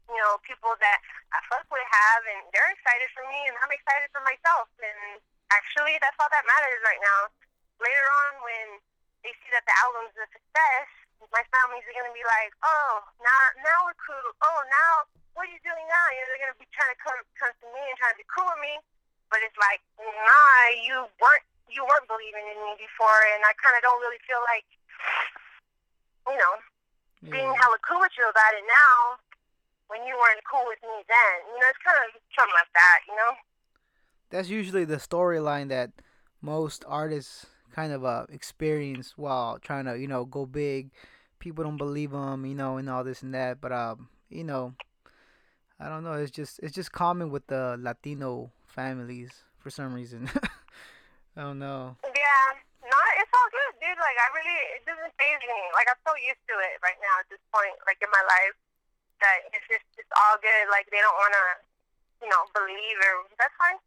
you 0.10 0.18
know, 0.18 0.42
people 0.42 0.74
that 0.82 1.00
I 1.32 1.40
fuck 1.48 1.64
with 1.70 1.86
have, 1.86 2.24
and 2.26 2.42
they're 2.52 2.74
excited 2.74 3.08
for 3.14 3.24
me, 3.30 3.40
and 3.48 3.56
I'm 3.62 3.72
excited 3.72 4.10
for 4.10 4.26
myself. 4.26 4.68
And 4.82 5.22
actually, 5.54 5.96
that's 6.02 6.18
all 6.20 6.32
that 6.34 6.48
matters 6.50 6.82
right 6.84 7.02
now. 7.02 7.22
Later 7.78 8.08
on, 8.26 8.32
when 8.42 8.68
they 9.22 9.32
see 9.44 9.50
that 9.54 9.64
the 9.70 9.76
album's 9.86 10.18
a 10.18 10.28
success, 10.34 10.90
my 11.30 11.44
family's 11.50 11.86
gonna 11.94 12.14
be 12.14 12.26
like, 12.26 12.54
oh, 12.66 13.06
now 13.22 13.40
now 13.64 13.78
we're 13.86 13.98
cool. 14.02 14.30
Oh, 14.44 14.60
now 14.68 14.92
what 15.34 15.46
are 15.46 15.54
you 15.54 15.62
doing 15.62 15.86
now? 15.86 16.06
You 16.14 16.20
know, 16.22 16.28
they're 16.34 16.44
gonna 16.50 16.62
be 16.62 16.70
trying 16.74 16.94
to 16.94 17.00
come 17.02 17.20
come 17.38 17.54
to 17.54 17.68
me 17.74 17.82
and 17.86 17.98
trying 18.02 18.18
to 18.18 18.22
be 18.22 18.30
cool 18.30 18.50
with 18.50 18.62
me. 18.62 18.82
But 19.30 19.44
it's 19.44 19.58
like, 19.60 19.84
nah, 20.00 20.60
you 20.88 21.04
weren't 21.20 21.46
you 21.68 21.84
weren't 21.84 22.08
believing 22.08 22.48
in 22.48 22.60
me 22.64 22.80
before, 22.80 23.20
and 23.36 23.44
I 23.44 23.52
kind 23.60 23.76
of 23.76 23.84
don't 23.84 24.00
really 24.00 24.22
feel 24.24 24.40
like, 24.48 24.68
you 26.32 26.38
know, 26.40 26.54
yeah. 27.22 27.32
being 27.36 27.52
hella 27.52 27.80
cool 27.84 28.00
with 28.00 28.16
you 28.16 28.24
about 28.24 28.56
it 28.56 28.64
now. 28.64 29.20
When 29.92 30.04
you 30.04 30.16
weren't 30.16 30.44
cool 30.44 30.68
with 30.68 30.80
me 30.84 31.00
then, 31.08 31.36
you 31.48 31.60
know, 31.60 31.68
it's 31.72 31.80
kind 31.80 31.96
of 32.04 32.12
something 32.36 32.56
like 32.56 32.72
that, 32.76 33.00
you 33.08 33.16
know. 33.16 33.34
That's 34.32 34.50
usually 34.52 34.84
the 34.84 35.00
storyline 35.00 35.70
that 35.70 35.92
most 36.42 36.84
artists 36.88 37.48
kind 37.72 37.94
of 37.94 38.04
uh 38.04 38.26
experience 38.30 39.14
while 39.18 39.60
trying 39.60 39.86
to 39.86 39.98
you 40.00 40.08
know 40.08 40.26
go 40.26 40.46
big. 40.46 40.92
People 41.40 41.64
don't 41.64 41.78
believe 41.78 42.12
them, 42.12 42.46
you 42.46 42.56
know, 42.56 42.78
and 42.78 42.90
all 42.90 43.04
this 43.04 43.22
and 43.22 43.34
that. 43.34 43.62
But 43.62 43.72
um, 43.72 44.10
you 44.30 44.44
know, 44.44 44.74
I 45.80 45.88
don't 45.88 46.04
know. 46.04 46.14
It's 46.14 46.32
just 46.32 46.60
it's 46.60 46.74
just 46.74 46.92
common 46.92 47.30
with 47.30 47.48
the 47.48 47.78
Latino 47.80 48.52
families 48.78 49.34
for 49.58 49.74
some 49.74 49.90
reason. 49.98 50.30
I 51.34 51.42
don't 51.42 51.58
know. 51.58 51.98
Yeah, 52.06 52.46
no, 52.86 53.00
it's 53.18 53.34
all 53.34 53.50
good. 53.50 53.74
Dude. 53.82 53.98
Like 53.98 54.18
I 54.22 54.28
really 54.38 54.60
it 54.78 54.86
doesn't 54.86 55.14
phase 55.18 55.42
me. 55.42 55.60
Like 55.74 55.90
I'm 55.90 55.98
so 56.06 56.14
used 56.22 56.46
to 56.46 56.56
it 56.62 56.78
right 56.86 56.98
now 57.02 57.18
at 57.18 57.28
this 57.34 57.42
point, 57.50 57.74
like 57.90 57.98
in 58.06 58.10
my 58.14 58.22
life, 58.30 58.54
that 59.26 59.50
it's 59.50 59.66
just 59.66 59.86
it's 59.98 60.14
all 60.14 60.38
good. 60.38 60.70
Like 60.70 60.86
they 60.94 61.02
don't 61.02 61.18
want 61.18 61.34
to, 61.34 61.46
you 62.22 62.30
know, 62.30 62.46
believe 62.54 62.98
or 63.02 63.26
that's 63.42 63.58
fine. 63.58 63.82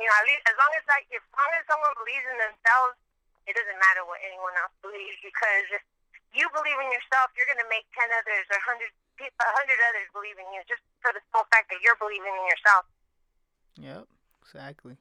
You 0.00 0.08
know, 0.08 0.16
at 0.16 0.24
least 0.24 0.48
as 0.48 0.56
long 0.56 0.72
as 0.80 0.84
like 0.88 1.04
as 1.12 1.24
long 1.36 1.52
as 1.52 1.64
someone 1.68 1.92
believes 2.00 2.24
in 2.24 2.36
themselves, 2.40 2.96
it 3.44 3.52
doesn't 3.52 3.80
matter 3.84 4.08
what 4.08 4.20
anyone 4.24 4.56
else 4.64 4.72
believes 4.80 5.20
because 5.20 5.68
if 5.76 5.84
you 6.32 6.48
believe 6.56 6.80
in 6.80 6.88
yourself, 6.88 7.28
you're 7.36 7.48
gonna 7.48 7.68
make 7.68 7.84
ten 7.92 8.08
others 8.16 8.48
or 8.48 8.56
hundred 8.64 8.88
a 9.20 9.50
hundred 9.60 9.78
others 9.92 10.08
believe 10.16 10.40
in 10.40 10.48
you 10.56 10.64
just 10.64 10.80
for 11.04 11.12
the 11.12 11.20
sole 11.30 11.44
fact 11.52 11.68
that 11.68 11.84
you're 11.84 12.00
believing 12.00 12.32
in 12.32 12.46
yourself. 12.48 12.84
Yep, 13.80 14.04
exactly. 14.42 14.96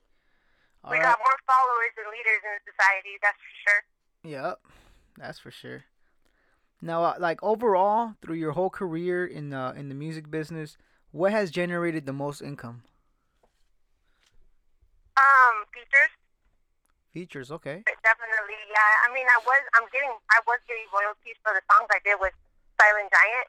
All 0.83 0.91
we 0.91 0.97
right. 0.97 1.03
got 1.03 1.19
more 1.19 1.37
followers 1.45 1.91
than 1.97 2.05
leaders 2.09 2.41
in 2.41 2.57
society, 2.65 3.17
that's 3.21 3.37
for 3.37 3.53
sure. 3.65 3.81
Yep, 4.23 4.59
that's 5.17 5.39
for 5.39 5.51
sure. 5.51 5.83
Now, 6.81 7.03
uh, 7.03 7.15
like 7.19 7.41
overall, 7.43 8.15
through 8.21 8.41
your 8.41 8.53
whole 8.53 8.69
career 8.69 9.25
in 9.25 9.49
the 9.49 9.73
in 9.77 9.89
the 9.89 9.95
music 9.95 10.31
business, 10.31 10.77
what 11.11 11.31
has 11.31 11.51
generated 11.51 12.05
the 12.05 12.13
most 12.13 12.41
income? 12.41 12.81
Um, 15.13 15.55
features. 15.69 16.13
Features, 17.13 17.51
okay. 17.51 17.85
Definitely, 17.85 18.57
yeah. 18.73 19.05
I 19.05 19.13
mean, 19.13 19.27
I 19.29 19.37
was 19.45 19.61
I'm 19.77 19.85
getting 19.93 20.09
I 20.33 20.41
was 20.49 20.57
getting 20.65 20.89
royalties 20.89 21.37
for 21.45 21.53
the 21.53 21.61
songs 21.69 21.85
I 21.93 22.01
did 22.01 22.17
with 22.17 22.33
Silent 22.81 23.13
Giant, 23.13 23.47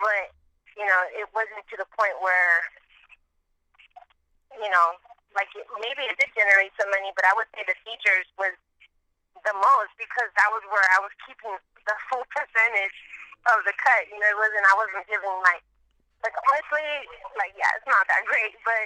but 0.00 0.32
you 0.80 0.88
know, 0.88 1.00
it 1.12 1.28
wasn't 1.36 1.60
to 1.68 1.76
the 1.76 1.88
point 1.92 2.16
where 2.24 2.64
you 4.56 4.70
know, 4.72 4.86
like 5.34 5.50
it, 5.54 5.66
maybe 5.78 6.02
it 6.06 6.16
did 6.18 6.30
generate 6.34 6.74
some 6.74 6.90
money, 6.90 7.14
but 7.14 7.26
I 7.26 7.32
would 7.38 7.46
say 7.54 7.62
the 7.66 7.76
features 7.86 8.26
was 8.34 8.54
the 9.46 9.54
most 9.56 9.92
because 9.96 10.28
that 10.36 10.50
was 10.52 10.64
where 10.68 10.84
I 10.96 11.00
was 11.00 11.12
keeping 11.24 11.54
the 11.86 11.96
full 12.10 12.26
percentage 12.34 12.96
of 13.48 13.64
the 13.64 13.74
cut. 13.78 14.10
You 14.10 14.18
know, 14.20 14.28
it 14.28 14.38
wasn't 14.38 14.66
I 14.66 14.74
wasn't 14.76 15.06
giving 15.06 15.36
like 15.46 15.64
like 16.20 16.36
honestly, 16.36 16.86
like 17.38 17.54
yeah, 17.56 17.70
it's 17.78 17.88
not 17.88 18.04
that 18.10 18.22
great, 18.30 18.54
but 18.66 18.84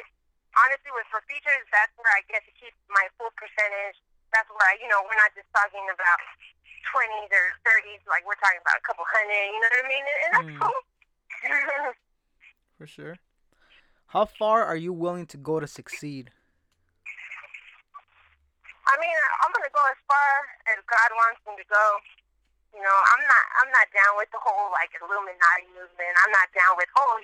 honestly 0.55 0.92
with 0.95 1.09
for 1.11 1.24
features 1.26 1.64
that's 1.74 1.92
where 1.99 2.12
I 2.14 2.22
get 2.30 2.45
to 2.47 2.53
keep 2.61 2.74
my 2.92 3.09
full 3.18 3.32
percentage. 3.34 3.99
That's 4.30 4.51
where 4.51 4.68
I 4.68 4.78
you 4.78 4.88
know, 4.90 5.03
we're 5.03 5.18
not 5.18 5.32
just 5.34 5.49
talking 5.51 5.84
about 5.88 6.20
twenties 6.92 7.30
or 7.32 7.47
thirties, 7.64 8.03
like 8.07 8.22
we're 8.28 8.38
talking 8.38 8.61
about 8.61 8.78
a 8.78 8.84
couple 8.84 9.03
hundred, 9.09 9.49
you 9.49 9.59
know 9.59 9.70
what 9.72 9.82
I 9.82 9.88
mean? 9.88 10.05
And 10.05 10.30
that's 10.30 10.53
mm. 10.53 10.61
cool. 10.61 10.80
for 12.78 12.86
sure. 12.86 13.16
How 14.15 14.31
far 14.31 14.62
are 14.62 14.79
you 14.79 14.95
willing 14.95 15.27
to 15.35 15.39
go 15.43 15.59
to 15.59 15.67
succeed? 15.67 16.31
I 18.87 18.95
mean, 19.03 19.19
I'm 19.43 19.51
gonna 19.51 19.75
go 19.75 19.83
as 19.91 19.99
far 20.07 20.31
as 20.71 20.79
God 20.87 21.11
wants 21.19 21.43
me 21.43 21.59
to 21.59 21.67
go. 21.67 21.87
You 22.79 22.83
know, 22.87 22.95
I'm 22.95 23.27
not, 23.27 23.45
I'm 23.59 23.71
not 23.75 23.91
down 23.91 24.15
with 24.15 24.31
the 24.31 24.39
whole 24.39 24.71
like 24.71 24.95
Illuminati 25.03 25.67
movement. 25.75 26.15
I'm 26.23 26.31
not 26.31 26.47
down 26.55 26.79
with 26.79 26.87
oh, 26.95 27.19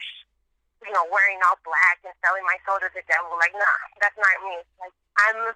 you 0.82 0.90
know, 0.90 1.06
wearing 1.14 1.38
all 1.46 1.62
black 1.62 2.02
and 2.02 2.10
selling 2.26 2.42
my 2.42 2.58
soul 2.66 2.82
to 2.82 2.90
the 2.90 3.06
devil. 3.06 3.38
Like, 3.38 3.54
nah, 3.54 3.78
that's 4.02 4.18
not 4.18 4.34
me. 4.42 4.58
Like, 4.82 4.90
I'm 5.30 5.54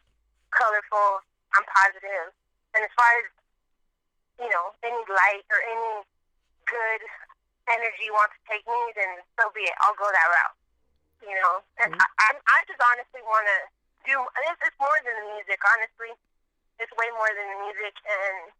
colorful. 0.54 1.18
I'm 1.58 1.66
positive. 1.66 2.30
And 2.78 2.86
as 2.86 2.94
far 2.94 3.10
as 3.10 3.26
you 4.38 4.50
know, 4.54 4.70
any 4.86 5.02
light 5.10 5.42
or 5.50 5.58
any 5.66 6.06
good 6.70 7.02
energy 7.74 8.06
wants 8.14 8.38
to 8.38 8.42
take 8.46 8.62
me, 8.70 8.78
then 8.94 9.18
so 9.34 9.50
be 9.50 9.66
it. 9.66 9.74
I'll 9.82 9.98
go 9.98 10.06
that 10.06 10.30
route. 10.30 10.62
You 11.24 11.36
know, 11.40 11.64
and 11.80 11.96
mm-hmm. 11.96 12.04
I, 12.20 12.36
I, 12.36 12.36
I 12.36 12.58
just 12.68 12.80
honestly 12.84 13.24
want 13.24 13.48
to 13.48 13.58
do. 14.04 14.16
It's, 14.20 14.60
it's 14.68 14.78
more 14.78 14.98
than 15.02 15.16
the 15.24 15.26
music, 15.32 15.56
honestly. 15.64 16.12
It's 16.76 16.92
way 17.00 17.08
more 17.16 17.32
than 17.32 17.46
the 17.48 17.58
music, 17.64 17.94
and 18.04 18.52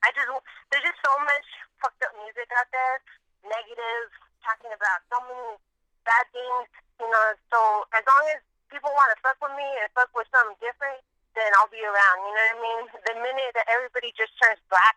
I 0.00 0.08
just 0.16 0.30
there's 0.72 0.86
just 0.88 1.00
so 1.04 1.14
much 1.20 1.46
fucked 1.84 2.00
up 2.06 2.14
music 2.22 2.48
out 2.56 2.70
there, 2.72 2.96
negative, 3.44 4.08
talking 4.40 4.72
about 4.72 5.04
so 5.12 5.20
many 5.26 5.58
bad 6.06 6.24
things. 6.32 6.68
You 6.96 7.08
know, 7.12 7.26
so 7.52 7.60
as 7.92 8.02
long 8.08 8.24
as 8.32 8.40
people 8.72 8.92
want 8.94 9.12
to 9.12 9.18
fuck 9.20 9.38
with 9.42 9.54
me 9.54 9.68
and 9.82 9.88
fuck 9.92 10.10
with 10.16 10.28
something 10.32 10.56
different, 10.62 11.00
then 11.36 11.50
I'll 11.60 11.70
be 11.70 11.82
around. 11.82 12.16
You 12.24 12.32
know 12.32 12.46
what 12.46 12.56
I 12.56 12.62
mean? 12.62 12.82
The 13.04 13.14
minute 13.20 13.52
that 13.54 13.68
everybody 13.68 14.14
just 14.16 14.32
turns 14.40 14.60
black, 14.72 14.96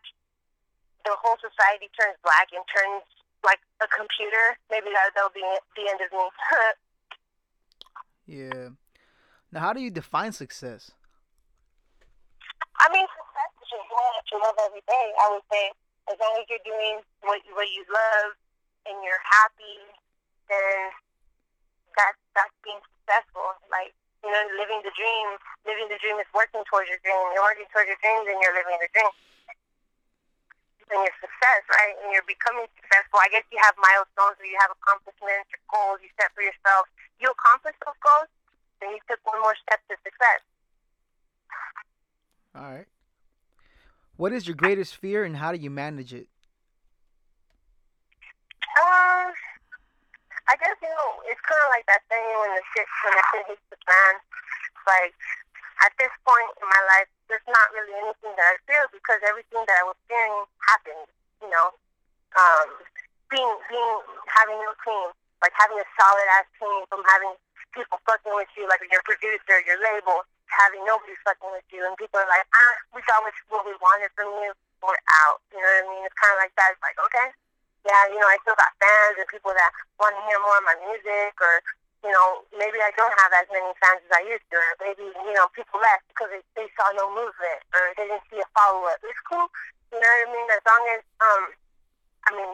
the 1.04 1.14
whole 1.18 1.38
society 1.38 1.90
turns 1.94 2.18
black 2.22 2.50
and 2.50 2.62
turns 2.70 3.06
like 3.42 3.62
a 3.82 3.88
computer, 3.90 4.58
maybe 4.70 4.90
that 4.94 5.14
that'll 5.14 5.34
be 5.34 5.42
the 5.74 5.84
end 5.90 5.98
of 5.98 6.10
me. 6.14 6.26
yeah. 8.32 8.72
Now, 9.52 9.60
how 9.60 9.72
do 9.76 9.84
you 9.84 9.92
define 9.92 10.32
success? 10.32 10.88
I 12.80 12.88
mean, 12.88 13.04
success 13.04 13.50
is 13.60 13.68
just 13.68 13.84
doing 13.84 14.08
what 14.16 14.24
you 14.32 14.38
love 14.40 14.56
every 14.64 14.84
day. 14.88 15.06
I 15.20 15.26
would 15.28 15.44
say, 15.52 15.68
as 16.08 16.16
long 16.16 16.32
as 16.40 16.48
you're 16.48 16.64
doing 16.64 17.04
what 17.20 17.44
what 17.52 17.68
you 17.68 17.84
love 17.92 18.32
and 18.88 18.96
you're 19.04 19.20
happy, 19.20 19.84
then 20.48 20.96
that's 21.92 22.16
that's 22.32 22.56
being 22.64 22.80
successful. 22.96 23.44
Like 23.68 23.92
you 24.24 24.32
know, 24.32 24.42
living 24.56 24.80
the 24.80 24.96
dream. 24.96 25.36
Living 25.68 25.92
the 25.92 26.00
dream 26.00 26.16
is 26.16 26.26
working 26.32 26.64
towards 26.64 26.88
your 26.88 26.98
dream. 27.04 27.36
You're 27.36 27.44
working 27.44 27.68
towards 27.68 27.92
your 27.92 28.00
dreams, 28.00 28.32
and 28.32 28.40
you're 28.40 28.56
living 28.56 28.80
the 28.80 28.88
dream. 28.96 29.12
And 30.92 31.08
your 31.08 31.16
success, 31.24 31.62
right? 31.72 31.96
And 32.04 32.12
you're 32.12 32.28
becoming 32.28 32.68
successful. 32.76 33.16
I 33.16 33.32
guess 33.32 33.48
you 33.48 33.56
have 33.64 33.72
milestones, 33.80 34.36
or 34.36 34.44
you 34.44 34.60
have 34.60 34.76
accomplishments, 34.76 35.48
or 35.48 35.60
goals 35.72 36.04
you 36.04 36.12
set 36.20 36.28
for 36.36 36.44
yourself. 36.44 36.84
You 37.16 37.32
accomplish 37.32 37.72
those 37.80 37.96
goals, 38.04 38.28
and 38.84 38.92
you 38.92 39.00
took 39.08 39.24
one 39.24 39.40
more 39.40 39.56
step 39.56 39.80
to 39.88 39.96
success. 40.04 40.44
All 42.52 42.68
right. 42.76 42.90
What 44.20 44.36
is 44.36 44.44
your 44.44 44.54
greatest 44.54 45.00
fear 45.00 45.24
and 45.24 45.36
how 45.40 45.50
do 45.52 45.58
you 45.58 45.72
manage 45.72 46.12
it? 46.12 46.28
Um, 48.76 49.32
I 50.48 50.54
guess 50.60 50.76
you 50.84 50.92
know 50.92 51.10
it's 51.24 51.40
kind 51.40 51.62
of 51.64 51.70
like 51.72 51.88
that 51.88 52.04
thing 52.12 52.20
when 52.20 52.52
the 52.52 52.64
shit 52.76 52.86
when 53.04 53.14
the 53.16 53.24
shit 53.32 53.44
hits 53.48 53.66
the 53.72 53.80
fan. 53.88 54.14
Like 54.84 55.16
at 55.80 55.92
this 55.96 56.12
point 56.26 56.50
in 56.60 56.66
my 56.68 56.82
life, 56.92 57.08
there's 57.32 57.44
not 57.48 57.72
really 57.72 57.96
anything 58.04 58.32
that 58.36 58.46
I 58.52 58.56
fear 58.68 58.84
because 58.92 59.18
everything 59.24 59.64
that 59.64 59.76
I 59.80 59.84
was 59.88 59.96
fearing 60.06 60.44
happened. 60.68 61.08
You 61.40 61.50
know, 61.50 61.74
um, 62.36 62.68
being 63.32 63.52
being 63.66 63.94
having 64.28 64.60
no 64.60 64.72
team, 64.84 65.08
like 65.40 65.56
having 65.56 65.80
a 65.80 65.86
solid 65.96 66.28
ass 66.38 66.48
team 66.60 66.84
from 66.92 67.02
having 67.08 67.34
people 67.72 67.98
fucking 68.04 68.36
with 68.36 68.52
you, 68.54 68.68
like 68.68 68.84
your 68.92 69.02
producer, 69.08 69.56
your 69.64 69.80
label, 69.80 70.22
having 70.52 70.84
nobody 70.84 71.16
fucking 71.24 71.50
with 71.50 71.66
you, 71.72 71.80
and 71.88 71.96
people 71.96 72.20
are 72.20 72.28
like, 72.28 72.44
ah, 72.52 72.74
we 72.92 73.00
got 73.08 73.24
what 73.24 73.64
we 73.64 73.72
wanted 73.80 74.12
from 74.12 74.28
you, 74.44 74.52
we're 74.84 75.00
out. 75.24 75.40
You 75.50 75.58
know 75.58 75.66
what 75.66 75.82
I 75.82 75.88
mean? 75.88 76.02
It's 76.04 76.18
kind 76.20 76.32
of 76.36 76.40
like 76.44 76.54
that. 76.60 76.76
It's 76.76 76.84
like, 76.84 77.00
okay, 77.00 77.28
yeah, 77.88 78.02
you 78.12 78.20
know, 78.20 78.28
I 78.28 78.38
still 78.44 78.54
got 78.54 78.76
fans 78.78 79.18
and 79.18 79.26
people 79.32 79.50
that 79.56 79.70
want 79.98 80.14
to 80.14 80.22
hear 80.28 80.38
more 80.38 80.58
of 80.60 80.68
my 80.68 80.76
music, 80.86 81.34
or 81.40 81.64
you 82.02 82.10
know, 82.10 82.42
maybe 82.58 82.82
I 82.82 82.90
don't 82.98 83.14
have 83.14 83.32
as 83.38 83.46
many 83.54 83.70
fans 83.78 84.02
as 84.02 84.12
I 84.12 84.22
used 84.26 84.42
to, 84.50 84.58
or 84.58 84.74
maybe 84.82 85.06
you 85.06 85.34
know, 85.34 85.46
people 85.54 85.78
left 85.78 86.06
because 86.10 86.34
they, 86.34 86.66
saw 86.74 86.88
no 86.98 87.06
movement 87.14 87.60
or 87.76 87.94
they 87.94 88.10
didn't 88.10 88.26
see 88.26 88.42
a 88.42 88.48
follow 88.56 88.90
up. 88.90 88.98
It's 89.06 89.22
cool. 89.28 89.46
You 89.94 90.00
know 90.00 90.08
what 90.08 90.26
I 90.26 90.32
mean? 90.34 90.48
As 90.50 90.64
long 90.66 90.82
as 90.98 91.00
um, 91.22 91.44
I 92.26 92.30
mean, 92.34 92.52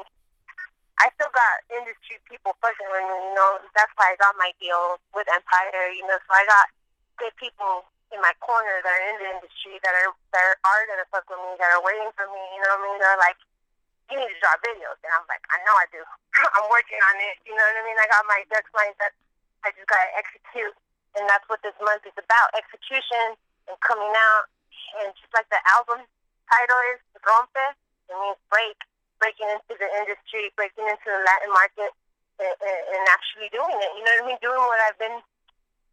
I 0.98 1.06
still 1.14 1.30
got 1.30 1.54
industry 1.70 2.18
people 2.26 2.58
fucking 2.58 2.90
with 2.90 3.06
me, 3.08 3.16
you 3.30 3.34
know. 3.38 3.62
That's 3.72 3.92
why 3.94 4.12
I 4.12 4.16
got 4.18 4.34
my 4.36 4.50
deal 4.58 4.98
with 5.14 5.30
Empire, 5.30 5.94
you 5.94 6.04
know. 6.04 6.18
So 6.26 6.30
I 6.34 6.44
got 6.44 6.66
good 7.16 7.34
people 7.38 7.86
in 8.12 8.20
my 8.24 8.32
corner 8.40 8.80
that 8.80 8.88
are 8.92 9.04
in 9.12 9.16
the 9.20 9.28
industry 9.36 9.76
that 9.84 9.92
are 9.92 10.10
that 10.32 10.44
are 10.64 10.82
gonna 10.88 11.08
fuck 11.12 11.28
with 11.28 11.40
me, 11.44 11.52
that 11.60 11.68
are 11.76 11.84
waiting 11.84 12.08
for 12.16 12.24
me, 12.32 12.40
you 12.56 12.60
know 12.64 12.72
what 12.76 12.80
I 12.80 12.86
mean? 12.88 12.96
They're 13.00 13.20
like, 13.20 13.38
You 14.08 14.16
need 14.16 14.32
to 14.32 14.38
draw 14.40 14.56
videos 14.64 14.96
and 15.04 15.12
I'm 15.12 15.28
like, 15.28 15.44
I 15.52 15.60
know 15.68 15.76
I 15.76 15.86
do. 15.92 16.00
I'm 16.56 16.66
working 16.72 17.00
on 17.04 17.16
it, 17.20 17.36
you 17.44 17.52
know 17.52 17.64
what 17.64 17.80
I 17.80 17.82
mean? 17.84 17.98
I 18.00 18.08
got 18.08 18.24
my 18.24 18.40
ducks 18.48 18.72
lined 18.72 18.96
up. 19.04 19.12
I 19.66 19.74
just 19.74 19.88
gotta 19.88 20.10
execute 20.18 20.74
and 21.16 21.24
that's 21.26 21.46
what 21.50 21.58
this 21.66 21.74
month 21.80 22.04
is 22.04 22.14
about. 22.14 22.54
Execution 22.54 23.34
and 23.66 23.76
coming 23.82 24.12
out 24.12 24.46
and 25.02 25.10
just 25.18 25.32
like 25.32 25.48
the 25.50 25.60
album 25.72 26.04
title 26.48 26.80
is 26.94 27.00
Rompe, 27.24 27.66
it 28.08 28.16
means 28.16 28.40
break 28.48 28.78
breaking 29.18 29.50
into 29.50 29.74
the 29.74 29.88
industry, 29.98 30.54
breaking 30.54 30.86
into 30.86 31.08
the 31.10 31.22
Latin 31.26 31.50
market, 31.50 31.90
and, 32.38 32.54
and, 32.54 32.80
and 32.94 33.02
actually 33.10 33.50
doing 33.50 33.74
it. 33.74 33.90
You 33.98 34.02
know 34.06 34.14
what 34.14 34.24
I 34.24 34.28
mean? 34.30 34.38
Doing 34.38 34.62
what 34.62 34.78
I've 34.86 34.98
been, 34.98 35.18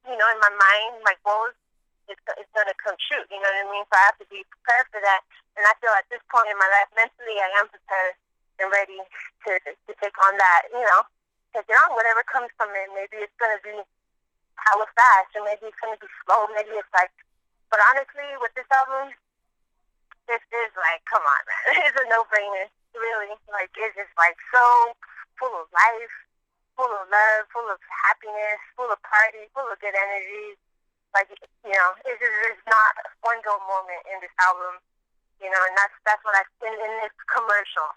you 0.06 0.14
know, 0.14 0.28
in 0.30 0.40
my 0.40 0.54
mind, 0.54 1.02
my 1.02 1.18
goals. 1.26 1.58
It's, 2.06 2.22
it's 2.38 2.54
going 2.54 2.70
to 2.70 2.78
come 2.78 2.94
true. 3.10 3.26
You 3.34 3.42
know 3.42 3.50
what 3.50 3.66
I 3.66 3.70
mean? 3.74 3.86
So 3.90 3.98
I 3.98 4.06
have 4.14 4.22
to 4.22 4.30
be 4.30 4.46
prepared 4.46 4.86
for 4.94 5.02
that. 5.02 5.26
And 5.58 5.66
I 5.66 5.74
feel 5.82 5.90
at 5.98 6.06
this 6.14 6.22
point 6.30 6.54
in 6.54 6.58
my 6.62 6.70
life, 6.70 6.86
mentally, 6.94 7.42
I 7.42 7.50
am 7.58 7.66
prepared 7.66 8.14
and 8.62 8.70
ready 8.70 9.02
to 9.02 9.52
to 9.58 9.92
take 9.98 10.14
on 10.22 10.38
that. 10.38 10.70
You 10.70 10.86
know, 10.86 11.02
take 11.56 11.72
it 11.72 11.80
on 11.88 11.96
whatever 11.96 12.20
comes 12.28 12.52
from 12.60 12.76
it. 12.76 12.92
Maybe 12.92 13.24
it's 13.24 13.40
going 13.40 13.56
to 13.56 13.64
be 13.64 13.80
hella 14.60 14.88
fast, 14.92 15.32
or 15.40 15.48
maybe 15.48 15.72
it's 15.72 15.80
going 15.80 15.96
to 15.96 16.02
be 16.04 16.12
slow. 16.28 16.52
Maybe 16.52 16.76
it's 16.76 16.92
like. 16.92 17.16
But 17.72 17.80
honestly, 17.92 18.28
with 18.44 18.54
this 18.54 18.70
album, 18.70 19.10
this 20.30 20.44
is 20.54 20.72
like, 20.78 21.02
come 21.10 21.24
on, 21.24 21.42
man, 21.50 21.64
it's 21.90 21.98
a 21.98 22.06
no-brainer 22.08 22.70
really. 22.98 23.36
Like 23.52 23.72
it's 23.76 23.96
just 23.96 24.12
like 24.16 24.36
so 24.52 24.64
full 25.38 25.52
of 25.56 25.68
life, 25.72 26.16
full 26.80 26.90
of 26.90 27.06
love, 27.08 27.44
full 27.52 27.68
of 27.68 27.80
happiness, 27.88 28.60
full 28.76 28.90
of 28.90 29.00
party, 29.04 29.48
full 29.52 29.68
of 29.68 29.78
good 29.84 29.96
energy. 29.96 30.56
Like 31.12 31.32
you 31.32 31.76
know, 31.76 31.90
it's 32.08 32.20
just 32.20 32.36
there's 32.44 32.64
not 32.68 32.94
one 33.24 33.40
dull 33.44 33.60
moment 33.68 34.04
in 34.12 34.20
this 34.24 34.34
album. 34.44 34.80
You 35.44 35.52
know, 35.52 35.62
and 35.68 35.76
that's 35.76 35.96
that's 36.08 36.24
what 36.24 36.36
I 36.36 36.44
in, 36.64 36.74
in 36.74 36.92
this 37.04 37.16
commercial. 37.28 37.90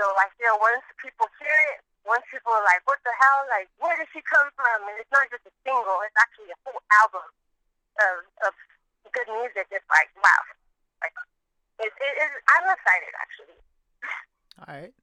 So 0.00 0.08
I 0.16 0.28
feel 0.40 0.56
once 0.56 0.84
people 0.96 1.28
hear 1.36 1.56
it, 1.76 1.84
once 2.06 2.26
people 2.30 2.52
are 2.52 2.66
like, 2.66 2.82
"What 2.84 2.98
the 3.06 3.14
hell? 3.14 3.40
Like, 3.50 3.68
where 3.78 3.94
did 3.96 4.10
she 4.10 4.22
come 4.22 4.50
from?" 4.54 4.88
And 4.90 4.98
it's 4.98 5.10
not 5.14 5.30
just 5.30 5.46
a 5.46 5.54
single; 5.62 5.98
it's 6.06 6.18
actually 6.18 6.50
a 6.50 6.58
whole 6.66 6.82
album 7.02 7.26
of 7.98 8.14
of 8.48 8.52
good 9.12 9.28
music. 9.28 9.68
It's 9.70 9.90
like, 9.92 10.10
wow, 10.18 10.42
like 11.04 11.14
it, 11.82 11.92
it, 11.92 12.14
it 12.18 12.30
I'm 12.48 12.66
excited 12.70 13.12
actually. 13.18 13.58
All 14.62 14.70
right. 14.70 14.94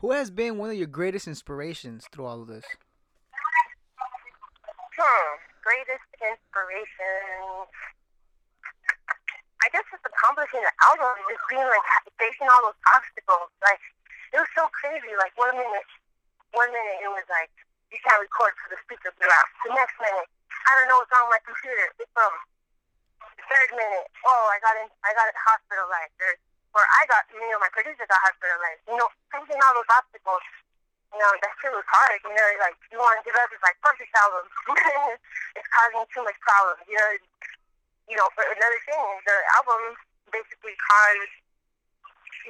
Who 0.00 0.12
has 0.12 0.30
been 0.30 0.58
one 0.58 0.68
of 0.68 0.76
your 0.76 0.90
greatest 0.90 1.26
inspirations 1.26 2.04
through 2.12 2.26
all 2.26 2.42
of 2.42 2.48
this? 2.48 2.66
Hmm. 4.96 5.28
Greatest 5.64 6.08
inspiration. 6.20 7.66
I 9.64 9.66
guess 9.72 9.82
just 9.90 10.04
accomplishing 10.06 10.62
the 10.62 10.74
album, 10.84 11.16
just 11.26 11.42
being 11.50 11.64
like 11.64 11.86
facing 12.20 12.46
all 12.46 12.70
those 12.70 12.80
obstacles. 12.92 13.50
Like 13.64 13.82
it 14.30 14.38
was 14.38 14.52
so 14.54 14.68
crazy. 14.70 15.10
Like 15.18 15.34
one 15.34 15.56
minute, 15.56 15.88
one 16.56 16.72
minute 16.72 17.04
it 17.04 17.12
was 17.12 17.28
like 17.28 17.52
you 17.92 18.00
can't 18.02 18.18
record 18.18 18.56
for 18.64 18.72
the 18.72 18.80
speaker 18.82 19.12
blew. 19.14 19.28
The 19.28 19.70
next 19.76 19.94
minute, 20.00 20.26
I 20.50 20.70
don't 20.80 20.88
know 20.90 20.98
what's 21.04 21.12
with 21.12 21.30
my 21.30 21.42
computer. 21.46 21.86
It's 22.00 22.10
from 22.10 22.32
the 23.20 23.44
third 23.46 23.70
minute, 23.76 24.08
oh, 24.26 24.44
I 24.50 24.58
got 24.64 24.74
in, 24.80 24.88
I 25.06 25.14
got 25.14 25.30
hospitalized. 25.36 26.16
Or 26.18 26.32
or 26.76 26.84
I 26.84 27.08
got, 27.08 27.24
you 27.32 27.40
know, 27.40 27.56
my 27.56 27.72
producer 27.72 28.04
got 28.04 28.20
hospitalized. 28.20 28.84
You 28.84 29.00
know, 29.00 29.08
facing 29.32 29.56
all 29.64 29.72
those 29.72 29.88
obstacles, 29.88 30.44
you 31.08 31.16
know, 31.16 31.32
that 31.40 31.52
shit 31.56 31.72
was 31.72 31.88
hard. 31.88 32.20
You 32.20 32.36
know, 32.36 32.48
like 32.60 32.76
you 32.92 33.00
want 33.00 33.16
to 33.20 33.24
give 33.24 33.36
up 33.38 33.48
this 33.48 33.62
like 33.64 33.80
perfect 33.80 34.12
album, 34.12 34.44
it's 35.56 35.70
causing 35.72 36.04
too 36.12 36.24
much 36.26 36.36
problems. 36.44 36.84
You 36.84 36.96
know, 37.00 37.10
you 38.12 38.16
know. 38.20 38.28
For 38.36 38.44
another 38.44 38.80
thing, 38.84 39.06
the 39.24 39.36
album 39.56 39.96
basically 40.28 40.76
caused 40.76 41.45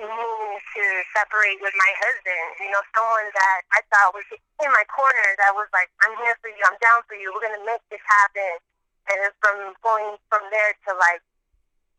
me 0.00 0.60
to 0.60 0.84
separate 1.16 1.58
with 1.64 1.74
my 1.76 1.92
husband. 2.00 2.46
You 2.60 2.70
know, 2.70 2.82
someone 2.92 3.28
that 3.32 3.60
I 3.72 3.80
thought 3.88 4.12
was 4.12 4.26
in 4.32 4.70
my 4.70 4.84
corner 4.92 5.28
that 5.40 5.52
was 5.56 5.68
like, 5.72 5.88
I'm 6.04 6.14
here 6.20 6.36
for 6.44 6.52
you, 6.52 6.62
I'm 6.64 6.78
down 6.80 7.02
for 7.08 7.16
you, 7.16 7.32
we're 7.32 7.44
gonna 7.44 7.64
make 7.64 7.82
this 7.88 8.02
happen. 8.04 8.60
And 9.06 9.16
it's 9.22 9.38
from 9.38 9.74
going 9.80 10.18
from 10.28 10.42
there 10.50 10.72
to 10.88 10.90
like, 10.98 11.22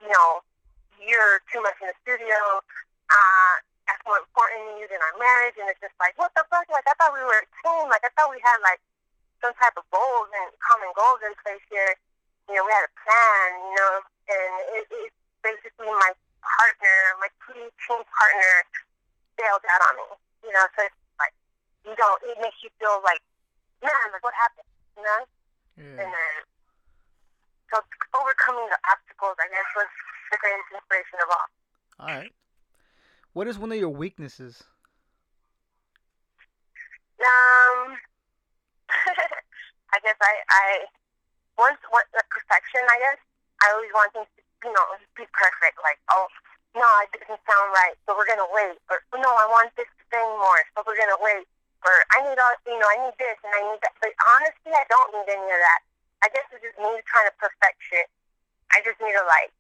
you 0.03 0.11
know, 0.11 0.43
you're 0.99 1.39
too 1.53 1.61
much 1.61 1.77
in 1.81 1.87
the 1.87 1.97
studio. 2.03 2.61
Uh, 3.07 3.53
that's 3.87 4.03
more 4.03 4.19
important 4.19 4.59
to 4.67 4.73
you 4.83 4.87
than 4.91 4.99
our 4.99 5.15
marriage. 5.15 5.55
And 5.55 5.71
it's 5.71 5.79
just 5.79 5.95
like, 6.03 6.13
what 6.19 6.35
the 6.35 6.43
fuck? 6.51 6.67
Like, 6.67 6.83
I 6.85 6.93
thought 6.99 7.15
we 7.15 7.23
were 7.23 7.39
a 7.39 7.47
team. 7.63 7.87
Like, 7.87 8.03
I 8.03 8.11
thought 8.13 8.27
we 8.27 8.43
had, 8.43 8.59
like, 8.59 8.83
some 9.39 9.55
type 9.55 9.79
of 9.79 9.87
goals 9.87 10.27
and 10.35 10.51
common 10.59 10.91
goals 10.91 11.23
in 11.23 11.31
place 11.39 11.63
here. 11.71 11.95
You 12.51 12.59
know, 12.59 12.67
we 12.67 12.71
had 12.75 12.83
a 12.83 12.93
plan, 12.99 13.47
you 13.63 13.75
know, 13.79 13.93
and 14.27 14.51
it, 14.75 14.83
it's 15.07 15.19
basically 15.39 15.87
my 15.87 16.11
partner, 16.55 16.97
my 17.19 17.29
team 17.43 17.67
partner 17.83 18.53
bailed 19.35 19.65
out 19.67 19.83
on 19.91 19.93
me. 19.99 20.07
You 20.47 20.51
know, 20.55 20.65
so 20.77 20.87
it's 20.87 20.95
like, 21.19 21.35
you 21.83 21.93
don't, 21.99 22.19
it 22.23 22.37
makes 22.39 22.59
you 22.63 22.71
feel 22.79 23.03
like, 23.03 23.19
man, 23.83 23.91
like, 24.13 24.23
what 24.23 24.35
happened? 24.37 24.69
You 24.95 25.03
know? 25.03 25.21
Yeah. 25.77 26.03
And 26.05 26.09
then, 26.13 26.35
so 27.67 27.83
overcoming 28.15 28.67
the 28.71 28.79
obstacles, 28.87 29.35
I 29.37 29.47
guess, 29.51 29.69
was 29.75 29.91
the 30.31 30.37
greatest 30.39 30.71
inspiration 30.71 31.17
of 31.19 31.29
all. 31.29 31.47
All 31.99 32.13
right. 32.15 32.33
What 33.33 33.47
is 33.47 33.59
one 33.59 33.71
of 33.71 33.77
your 33.77 33.91
weaknesses? 33.91 34.63
Um, 37.17 37.97
I 39.93 39.97
guess 39.99 40.15
I, 40.21 40.33
I 40.47 40.65
once 41.57 41.81
what 41.89 42.05
perfection. 42.29 42.81
I 42.85 42.97
guess 43.01 43.19
I 43.61 43.73
always 43.73 43.91
want 43.93 44.13
things 44.13 44.29
to, 44.37 44.41
you 44.63 44.71
know, 44.73 44.85
be 45.13 45.25
perfect. 45.33 45.77
Like, 45.81 45.99
oh, 46.09 46.27
no, 46.77 46.87
it 47.05 47.09
doesn't 47.13 47.41
sound 47.45 47.69
right, 47.73 47.97
so 48.05 48.13
we're 48.13 48.29
gonna 48.29 48.49
wait. 48.53 48.77
Or 48.89 49.01
oh, 49.13 49.19
no, 49.21 49.31
I 49.33 49.45
want 49.49 49.73
this 49.77 49.89
to 49.89 50.03
sing 50.13 50.29
more, 50.37 50.61
so 50.73 50.85
we're 50.85 50.97
gonna 50.97 51.19
wait. 51.21 51.45
Or 51.85 51.93
I 52.13 52.25
need 52.25 52.37
all, 52.37 52.55
you 52.65 52.77
know, 52.77 52.89
I 52.89 52.97
need 53.05 53.17
this 53.21 53.37
and 53.45 53.53
I 53.53 53.61
need 53.69 53.81
that. 53.85 53.93
But 54.01 54.13
honestly, 54.17 54.73
I 54.73 54.85
don't 54.89 55.13
need 55.13 55.29
any 55.29 55.45
of 55.45 55.61
that. 55.61 55.81
I 56.25 56.27
guess 56.33 56.45
it's 56.49 56.65
just 56.65 56.77
me 56.81 56.89
trying 57.05 57.29
to 57.29 57.35
perfect 57.37 57.77
shit. 57.85 58.09
I 58.73 58.81
just 58.81 58.97
need 58.97 59.13
to 59.13 59.25
like 59.25 59.53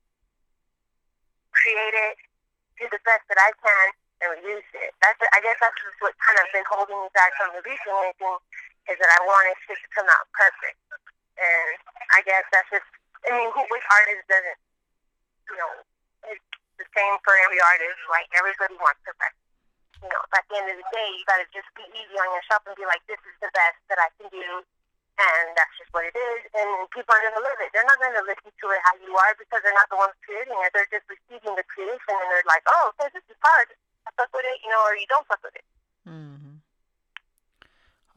create 1.53 1.95
it, 2.09 2.17
do 2.81 2.85
the 2.89 3.01
best 3.05 3.23
that 3.29 3.37
I 3.37 3.53
can, 3.61 3.85
and 4.21 4.27
release 4.41 4.69
it. 4.73 4.91
That's 5.01 5.21
I 5.33 5.39
guess 5.45 5.61
that's 5.61 5.77
just 5.77 5.97
what 6.01 6.17
kind 6.17 6.41
of 6.41 6.49
been 6.49 6.65
holding 6.65 6.97
me 6.97 7.09
back 7.13 7.33
from 7.37 7.53
releasing 7.53 7.93
anything 8.01 8.37
is 8.89 8.97
that 8.97 9.11
I 9.13 9.21
wanted 9.25 9.55
shit 9.69 9.77
to 9.77 9.89
come 9.93 10.09
out 10.09 10.25
perfect. 10.33 10.77
And 11.37 11.69
I 12.17 12.25
guess 12.25 12.45
that's 12.49 12.69
just 12.73 12.89
I 13.25 13.33
mean, 13.33 13.49
which 13.53 13.85
artist 13.93 14.25
doesn't? 14.29 14.59
You 15.49 15.57
know, 15.57 15.71
it's 16.31 16.47
the 16.77 16.87
same 16.93 17.15
for 17.23 17.33
every 17.47 17.61
artist. 17.61 17.99
Like 18.11 18.27
everybody 18.35 18.75
wants 18.77 19.01
perfection. 19.03 19.43
You 20.03 20.09
know, 20.13 20.21
at 20.37 20.45
the 20.45 20.55
end 20.61 20.67
of 20.69 20.77
the 20.77 20.87
day, 20.93 21.09
you 21.17 21.25
got 21.25 21.41
to 21.41 21.47
just 21.49 21.69
be 21.73 21.81
easy 21.89 22.15
on 22.21 22.29
yourself 22.29 22.61
and 22.69 22.77
be 22.77 22.85
like, 22.85 23.01
this 23.09 23.17
is 23.25 23.35
the 23.41 23.49
best 23.49 23.81
that 23.89 23.97
I 23.97 24.13
can 24.21 24.29
do 24.29 24.61
and 25.17 25.57
that's 25.57 25.73
just 25.77 25.89
what 25.93 26.05
it 26.05 26.13
is. 26.13 26.41
And 26.53 26.69
people 26.93 27.09
are 27.09 27.23
to 27.25 27.41
live 27.41 27.59
it. 27.61 27.73
They're 27.73 27.85
not 27.89 27.97
to 27.97 28.25
listen 28.25 28.53
to 28.53 28.67
it 28.69 28.81
how 28.85 28.95
you 29.01 29.13
are 29.17 29.33
because 29.37 29.61
they're 29.65 29.75
not 29.75 29.89
the 29.89 29.97
ones 29.97 30.13
creating 30.21 30.57
it. 30.61 30.69
They're 30.73 30.89
just 30.93 31.09
receiving 31.09 31.57
the 31.57 31.65
creation, 31.65 32.13
and 32.13 32.29
they're 32.29 32.45
like, 32.45 32.65
"Oh, 32.69 32.93
okay, 32.95 33.09
this 33.13 33.25
is 33.25 33.37
hard. 33.41 33.73
I 34.05 34.13
fuck 34.13 34.29
with 34.33 34.45
it," 34.45 34.61
you 34.61 34.69
know, 34.69 34.81
or 34.85 34.93
you 34.95 35.09
don't 35.09 35.25
fuck 35.25 35.41
with 35.41 35.57
it. 35.57 35.65
Mm-hmm. 36.05 36.61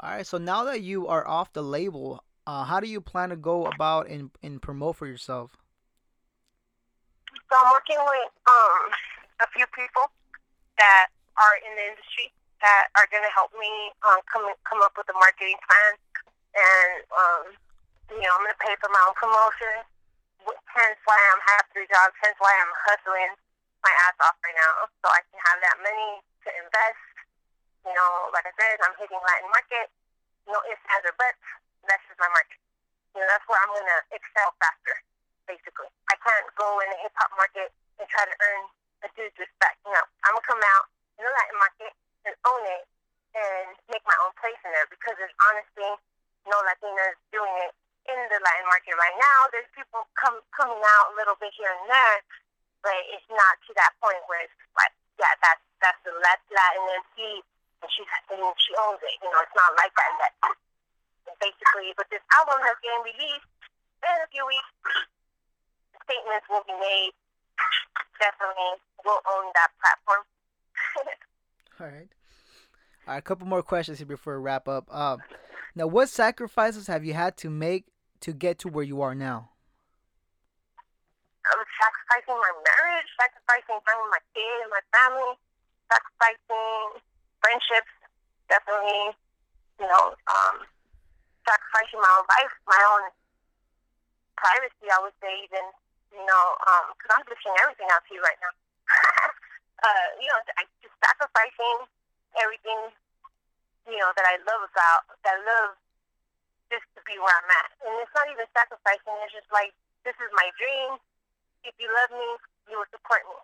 All 0.01 0.11
right. 0.13 0.27
So 0.27 0.37
now 0.37 0.65
that 0.69 0.85
you 0.85 1.09
are 1.09 1.27
off 1.27 1.53
the 1.53 1.65
label, 1.65 2.23
uh, 2.47 2.65
how 2.65 2.81
do 2.81 2.89
you 2.89 3.01
plan 3.01 3.33
to 3.33 3.37
go 3.37 3.67
about 3.67 4.09
and 4.09 4.31
and 4.45 4.61
promote 4.61 4.97
for 4.97 5.09
yourself? 5.09 5.57
So 7.51 7.59
I'm 7.59 7.75
working 7.75 7.99
with 7.99 8.31
um 8.47 8.95
a 9.43 9.49
few 9.51 9.67
people 9.75 10.07
that 10.79 11.11
are 11.35 11.57
in 11.67 11.75
the 11.75 11.85
industry 11.91 12.31
that 12.63 12.95
are 12.95 13.11
going 13.11 13.25
to 13.25 13.33
help 13.35 13.51
me 13.59 13.91
um, 14.07 14.23
come 14.31 14.47
come 14.63 14.79
up 14.87 14.95
with 14.95 15.11
a 15.11 15.17
marketing 15.19 15.59
plan 15.67 15.93
and 16.55 16.93
um, 17.11 17.45
you 18.15 18.23
know 18.23 18.33
I'm 18.39 18.47
gonna 18.47 18.63
pay 18.63 18.75
for 18.79 18.91
my 18.91 19.03
own 19.03 19.17
promotion. 19.19 19.83
Hence 20.71 20.99
why 21.05 21.19
I'm 21.35 21.43
have 21.53 21.67
three 21.75 21.91
jobs. 21.91 22.15
Hence 22.23 22.39
why 22.39 22.55
I'm 22.55 22.73
hustling 22.87 23.35
my 23.83 23.93
ass 24.07 24.17
off 24.23 24.39
right 24.47 24.55
now, 24.55 24.87
so 25.03 25.11
I 25.11 25.21
can 25.27 25.39
have 25.51 25.59
that 25.59 25.77
money 25.83 26.23
to 26.47 26.49
invest. 26.55 27.03
You 27.83 27.93
know, 27.97 28.31
like 28.31 28.47
I 28.47 28.55
said, 28.55 28.79
I'm 28.85 28.95
hitting 28.95 29.21
Latin 29.21 29.51
market. 29.51 29.89
No 30.49 30.59
ifs, 30.71 30.85
ands, 30.95 31.07
or 31.07 31.15
buts. 31.19 31.43
That's 31.87 32.03
just 32.09 32.19
my 32.23 32.29
market. 32.31 32.61
You 33.15 33.21
know, 33.25 33.29
that's 33.29 33.47
where 33.51 33.59
I'm 33.59 33.73
gonna 33.75 34.01
excel 34.15 34.55
faster. 34.63 34.97
Basically, 35.51 35.91
I 36.07 36.15
can't 36.23 36.47
go 36.55 36.79
in 36.79 36.95
the 36.95 36.99
hip 37.03 37.11
hop 37.19 37.35
market 37.35 37.75
and 37.99 38.07
try 38.07 38.23
to 38.23 38.37
earn 38.39 38.63
a 39.03 39.09
dude's 39.19 39.35
respect. 39.35 39.83
You 39.83 39.91
know, 39.91 40.07
I'm 40.23 40.39
gonna 40.39 40.47
come 40.47 40.63
out 40.63 40.87
in 41.19 41.27
the 41.27 41.33
Latin 41.35 41.59
market 41.59 41.93
and 42.23 42.35
own 42.47 42.63
it 42.71 42.87
and 43.35 43.75
make 43.91 44.07
my 44.07 44.15
own 44.23 44.31
place 44.39 44.63
in 44.63 44.71
there 44.71 44.87
because 44.95 45.19
it's 45.19 45.35
honestly 45.51 45.91
no 46.47 46.55
Latinas 46.63 47.19
doing 47.35 47.51
it 47.67 47.75
in 48.07 48.19
the 48.31 48.39
Latin 48.39 48.67
market 48.71 48.95
right 48.95 49.17
now. 49.19 49.51
There's 49.51 49.67
people 49.75 50.07
come 50.15 50.39
coming 50.55 50.79
out 50.79 51.07
a 51.11 51.19
little 51.19 51.35
bit 51.43 51.51
here 51.59 51.75
and 51.75 51.87
there, 51.91 52.19
but 52.87 52.95
it's 53.11 53.27
not 53.35 53.59
to 53.67 53.75
that 53.75 53.91
point 53.99 54.23
where 54.31 54.47
it's 54.47 54.55
like, 54.79 54.95
yeah, 55.19 55.35
that's 55.43 55.67
that's 55.83 55.99
the 56.07 56.15
Latin 56.15 56.85
MC 56.95 57.43
and 57.83 57.91
she's 57.91 58.09
and 58.31 58.41
she 58.55 58.73
owns 58.87 59.03
it. 59.03 59.19
You 59.19 59.29
know, 59.35 59.41
it's 59.43 59.57
not 59.59 59.75
like 59.75 59.93
that 59.99 60.11
yet. 60.15 60.33
Basically, 61.43 61.91
but 61.99 62.07
this 62.13 62.23
album 62.39 62.63
has 62.63 62.77
been 62.85 63.01
released 63.03 63.51
in 64.05 64.17
a 64.21 64.29
few 64.31 64.45
weeks. 64.47 64.71
Statements 66.05 66.47
will 66.49 66.65
be 66.67 66.77
made. 66.79 67.13
Definitely, 68.19 68.81
will 69.05 69.21
own 69.29 69.53
that 69.55 69.71
platform. 69.81 70.23
All 71.81 71.87
right. 71.87 72.09
All 73.07 73.15
right, 73.15 73.19
a 73.19 73.23
couple 73.23 73.47
more 73.47 73.63
questions 73.63 73.99
here 73.99 74.07
before 74.07 74.37
we 74.37 74.45
wrap 74.45 74.69
up. 74.69 74.93
Um, 74.95 75.21
now, 75.75 75.87
what 75.87 76.09
sacrifices 76.09 76.87
have 76.87 77.05
you 77.05 77.15
had 77.15 77.37
to 77.39 77.51
make 77.51 77.87
to 78.21 78.33
get 78.33 78.59
to 78.61 78.69
where 78.69 78.85
you 78.85 79.01
are 79.01 79.15
now? 79.15 79.51
I'm 81.49 81.65
sacrificing 81.81 82.37
my 82.37 82.53
marriage, 82.53 83.09
sacrificing 83.17 83.81
time 83.83 83.99
with 84.05 84.13
my 84.13 84.23
kids, 84.37 84.61
and 84.61 84.71
my 84.71 84.85
family, 84.93 85.33
sacrificing 85.89 87.01
friendships, 87.41 87.93
definitely, 88.53 89.17
you 89.81 89.89
know, 89.89 90.13
um, 90.29 90.69
sacrificing 91.49 91.99
my 92.05 92.13
own 92.21 92.27
life, 92.29 92.53
my 92.69 92.83
own 92.95 93.05
privacy, 94.37 94.87
I 94.93 95.01
would 95.01 95.17
say, 95.25 95.33
even, 95.49 95.65
you 96.11 96.25
know, 96.27 96.45
because 96.95 97.11
um, 97.15 97.23
I'm 97.23 97.27
pushing 97.27 97.55
everything 97.63 97.89
out 97.91 98.03
to 98.07 98.11
you 98.15 98.23
right 98.23 98.41
now. 98.43 98.53
uh, 99.87 100.09
you 100.19 100.29
know, 100.31 100.39
I 100.59 100.67
just 100.83 100.95
sacrificing 100.99 101.87
everything 102.39 102.91
you 103.91 103.99
know, 103.99 104.11
that 104.15 104.27
I 104.27 104.39
love 104.45 104.63
about, 104.63 105.03
that 105.27 105.35
I 105.35 105.41
love 105.43 105.75
just 106.69 106.87
to 106.95 107.01
be 107.03 107.19
where 107.19 107.33
I'm 107.33 107.51
at. 107.51 107.71
And 107.83 107.93
it's 107.99 108.15
not 108.15 108.29
even 108.29 108.47
sacrificing, 108.53 109.15
it's 109.27 109.35
just 109.35 109.51
like, 109.51 109.73
this 110.07 110.17
is 110.23 110.31
my 110.37 110.49
dream. 110.55 111.01
If 111.67 111.75
you 111.77 111.91
love 111.91 112.15
me, 112.15 112.29
you 112.71 112.77
will 112.79 112.91
support 112.95 113.27
me. 113.27 113.39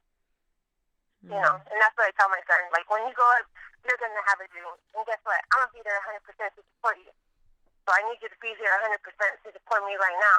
You 1.26 1.40
know, 1.42 1.58
mm. 1.58 1.68
and 1.74 1.76
that's 1.82 1.96
what 1.98 2.06
I 2.06 2.14
tell 2.14 2.30
my 2.30 2.40
son. 2.46 2.62
Like, 2.70 2.86
when 2.86 3.02
you 3.02 3.12
go 3.18 3.26
up, 3.42 3.50
you're 3.82 3.98
going 3.98 4.14
to 4.14 4.24
have 4.30 4.38
a 4.38 4.46
dream. 4.54 4.70
And 4.94 5.02
guess 5.10 5.18
what? 5.26 5.42
I'm 5.50 5.66
going 5.66 5.74
to 5.74 5.76
be 5.80 5.82
there 5.82 5.98
100% 6.06 6.22
to 6.22 6.62
support 6.62 6.96
you. 7.02 7.10
So 7.82 7.88
I 7.90 8.00
need 8.06 8.22
you 8.22 8.30
to 8.30 8.38
be 8.38 8.54
there 8.62 8.70
100% 8.86 9.02
to 9.02 9.48
support 9.50 9.82
me 9.90 9.98
right 9.98 10.18
now. 10.22 10.36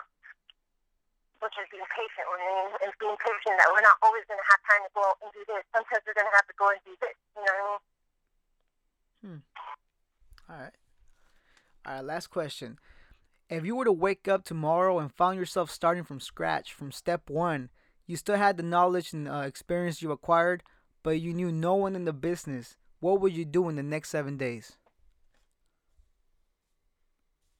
Which 1.42 1.56
is 1.62 1.68
being 1.70 1.86
patient 1.94 2.26
with 2.30 2.42
me 2.42 2.58
and 2.82 2.92
being 2.98 3.18
patient 3.22 3.56
that 3.62 3.70
we're 3.70 3.86
not 3.86 3.98
always 4.02 4.26
going 4.26 4.42
to 4.42 4.48
have 4.50 4.62
time 4.66 4.82
to 4.86 4.92
go 4.94 5.02
out 5.06 5.18
and 5.22 5.30
do 5.34 5.44
this. 5.46 5.64
Sometimes 5.74 6.02
we're 6.06 6.18
going 6.18 6.30
to 6.30 6.38
have 6.38 6.48
to 6.50 6.58
go 6.58 6.68
and 6.74 6.82
do 6.84 6.94
this. 6.98 7.16
You 7.38 7.42
know 7.46 7.54
what 7.54 7.62
I 7.62 7.70
mean? 7.70 7.82
Hmm. 9.22 9.42
All 10.50 10.60
right. 10.60 10.78
All 11.86 11.94
right. 11.94 12.06
Last 12.06 12.28
question. 12.28 12.80
If 13.50 13.64
you 13.64 13.76
were 13.76 13.86
to 13.86 13.96
wake 13.96 14.28
up 14.28 14.44
tomorrow 14.44 15.00
and 15.00 15.14
found 15.14 15.40
yourself 15.40 15.72
starting 15.72 16.04
from 16.04 16.20
scratch, 16.20 16.74
from 16.74 16.92
step 16.92 17.30
one, 17.30 17.70
you 18.06 18.18
still 18.18 18.36
had 18.36 18.58
the 18.58 18.64
knowledge 18.64 19.14
and 19.14 19.28
uh, 19.28 19.48
experience 19.48 20.02
you 20.02 20.12
acquired, 20.12 20.64
but 21.04 21.22
you 21.22 21.34
knew 21.34 21.52
no 21.52 21.76
one 21.76 21.96
in 21.96 22.06
the 22.06 22.14
business, 22.14 22.76
what 23.00 23.22
would 23.22 23.34
you 23.34 23.46
do 23.46 23.70
in 23.70 23.76
the 23.76 23.84
next 23.84 24.10
seven 24.10 24.38
days? 24.38 24.78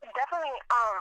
Definitely, 0.02 0.58
um, 0.72 0.98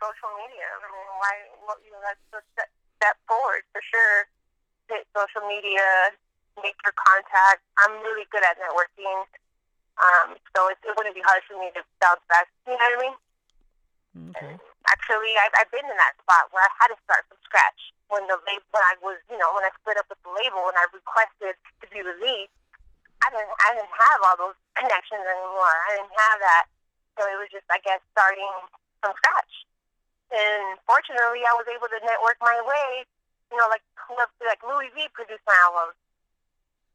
social 0.00 0.32
media. 0.40 0.66
I 0.66 0.88
mean, 0.88 1.08
why? 1.20 1.34
What, 1.68 1.78
you 1.84 1.92
know, 1.92 2.02
that's 2.02 2.24
the 2.32 2.40
step, 2.56 2.72
step 2.98 3.16
forward 3.28 3.62
for 3.70 3.84
sure. 3.84 4.26
Hit 4.88 5.06
social 5.14 5.44
media, 5.46 6.16
make 6.58 6.74
your 6.82 6.96
contact. 6.96 7.62
I'm 7.84 8.00
really 8.02 8.26
good 8.32 8.42
at 8.42 8.58
networking. 8.58 9.28
Um, 10.00 10.40
so 10.56 10.72
it, 10.72 10.80
it 10.82 10.96
wouldn't 10.96 11.14
be 11.14 11.22
hard 11.22 11.44
for 11.44 11.60
me 11.60 11.68
to 11.76 11.84
bounce 12.00 12.24
back. 12.32 12.48
You 12.64 12.74
know 12.74 12.80
what 12.80 12.96
I 12.96 13.04
mean? 13.04 13.16
Okay. 14.34 14.56
Actually, 14.88 15.36
I've, 15.38 15.54
I've 15.60 15.70
been 15.70 15.84
in 15.86 15.94
that 15.94 16.16
spot 16.18 16.50
where 16.50 16.64
I 16.64 16.72
had 16.80 16.90
to 16.90 16.98
start 17.04 17.28
from 17.28 17.38
scratch 17.46 17.92
when 18.10 18.26
the 18.26 18.40
label, 18.48 18.66
when 18.74 18.82
I 18.82 18.98
was, 18.98 19.22
you 19.30 19.38
know, 19.38 19.54
when 19.54 19.62
I 19.62 19.70
split 19.78 20.00
up 20.00 20.08
with 20.10 20.18
the 20.26 20.32
label 20.34 20.66
and 20.66 20.74
I 20.74 20.88
requested 20.90 21.54
to 21.54 21.86
be 21.92 22.02
released. 22.02 22.50
I 23.20 23.28
didn't, 23.28 23.52
I 23.52 23.68
didn't 23.76 23.92
have 23.92 24.18
all 24.26 24.36
those 24.40 24.58
connections 24.74 25.20
anymore. 25.20 25.76
I 25.86 26.00
didn't 26.00 26.16
have 26.16 26.38
that, 26.40 26.64
so 27.20 27.28
it 27.28 27.36
was 27.36 27.52
just, 27.52 27.68
I 27.68 27.76
guess, 27.84 28.00
starting 28.16 28.48
from 29.04 29.12
scratch. 29.20 29.52
And 30.30 30.78
fortunately, 30.86 31.42
I 31.42 31.54
was 31.58 31.66
able 31.66 31.90
to 31.90 32.00
network 32.06 32.38
my 32.40 32.58
way. 32.62 33.04
You 33.50 33.58
know, 33.58 33.66
like 33.66 33.82
like 34.46 34.62
Louis 34.62 34.90
V 34.94 35.10
produced 35.10 35.42
my 35.46 35.58
album. 35.66 35.94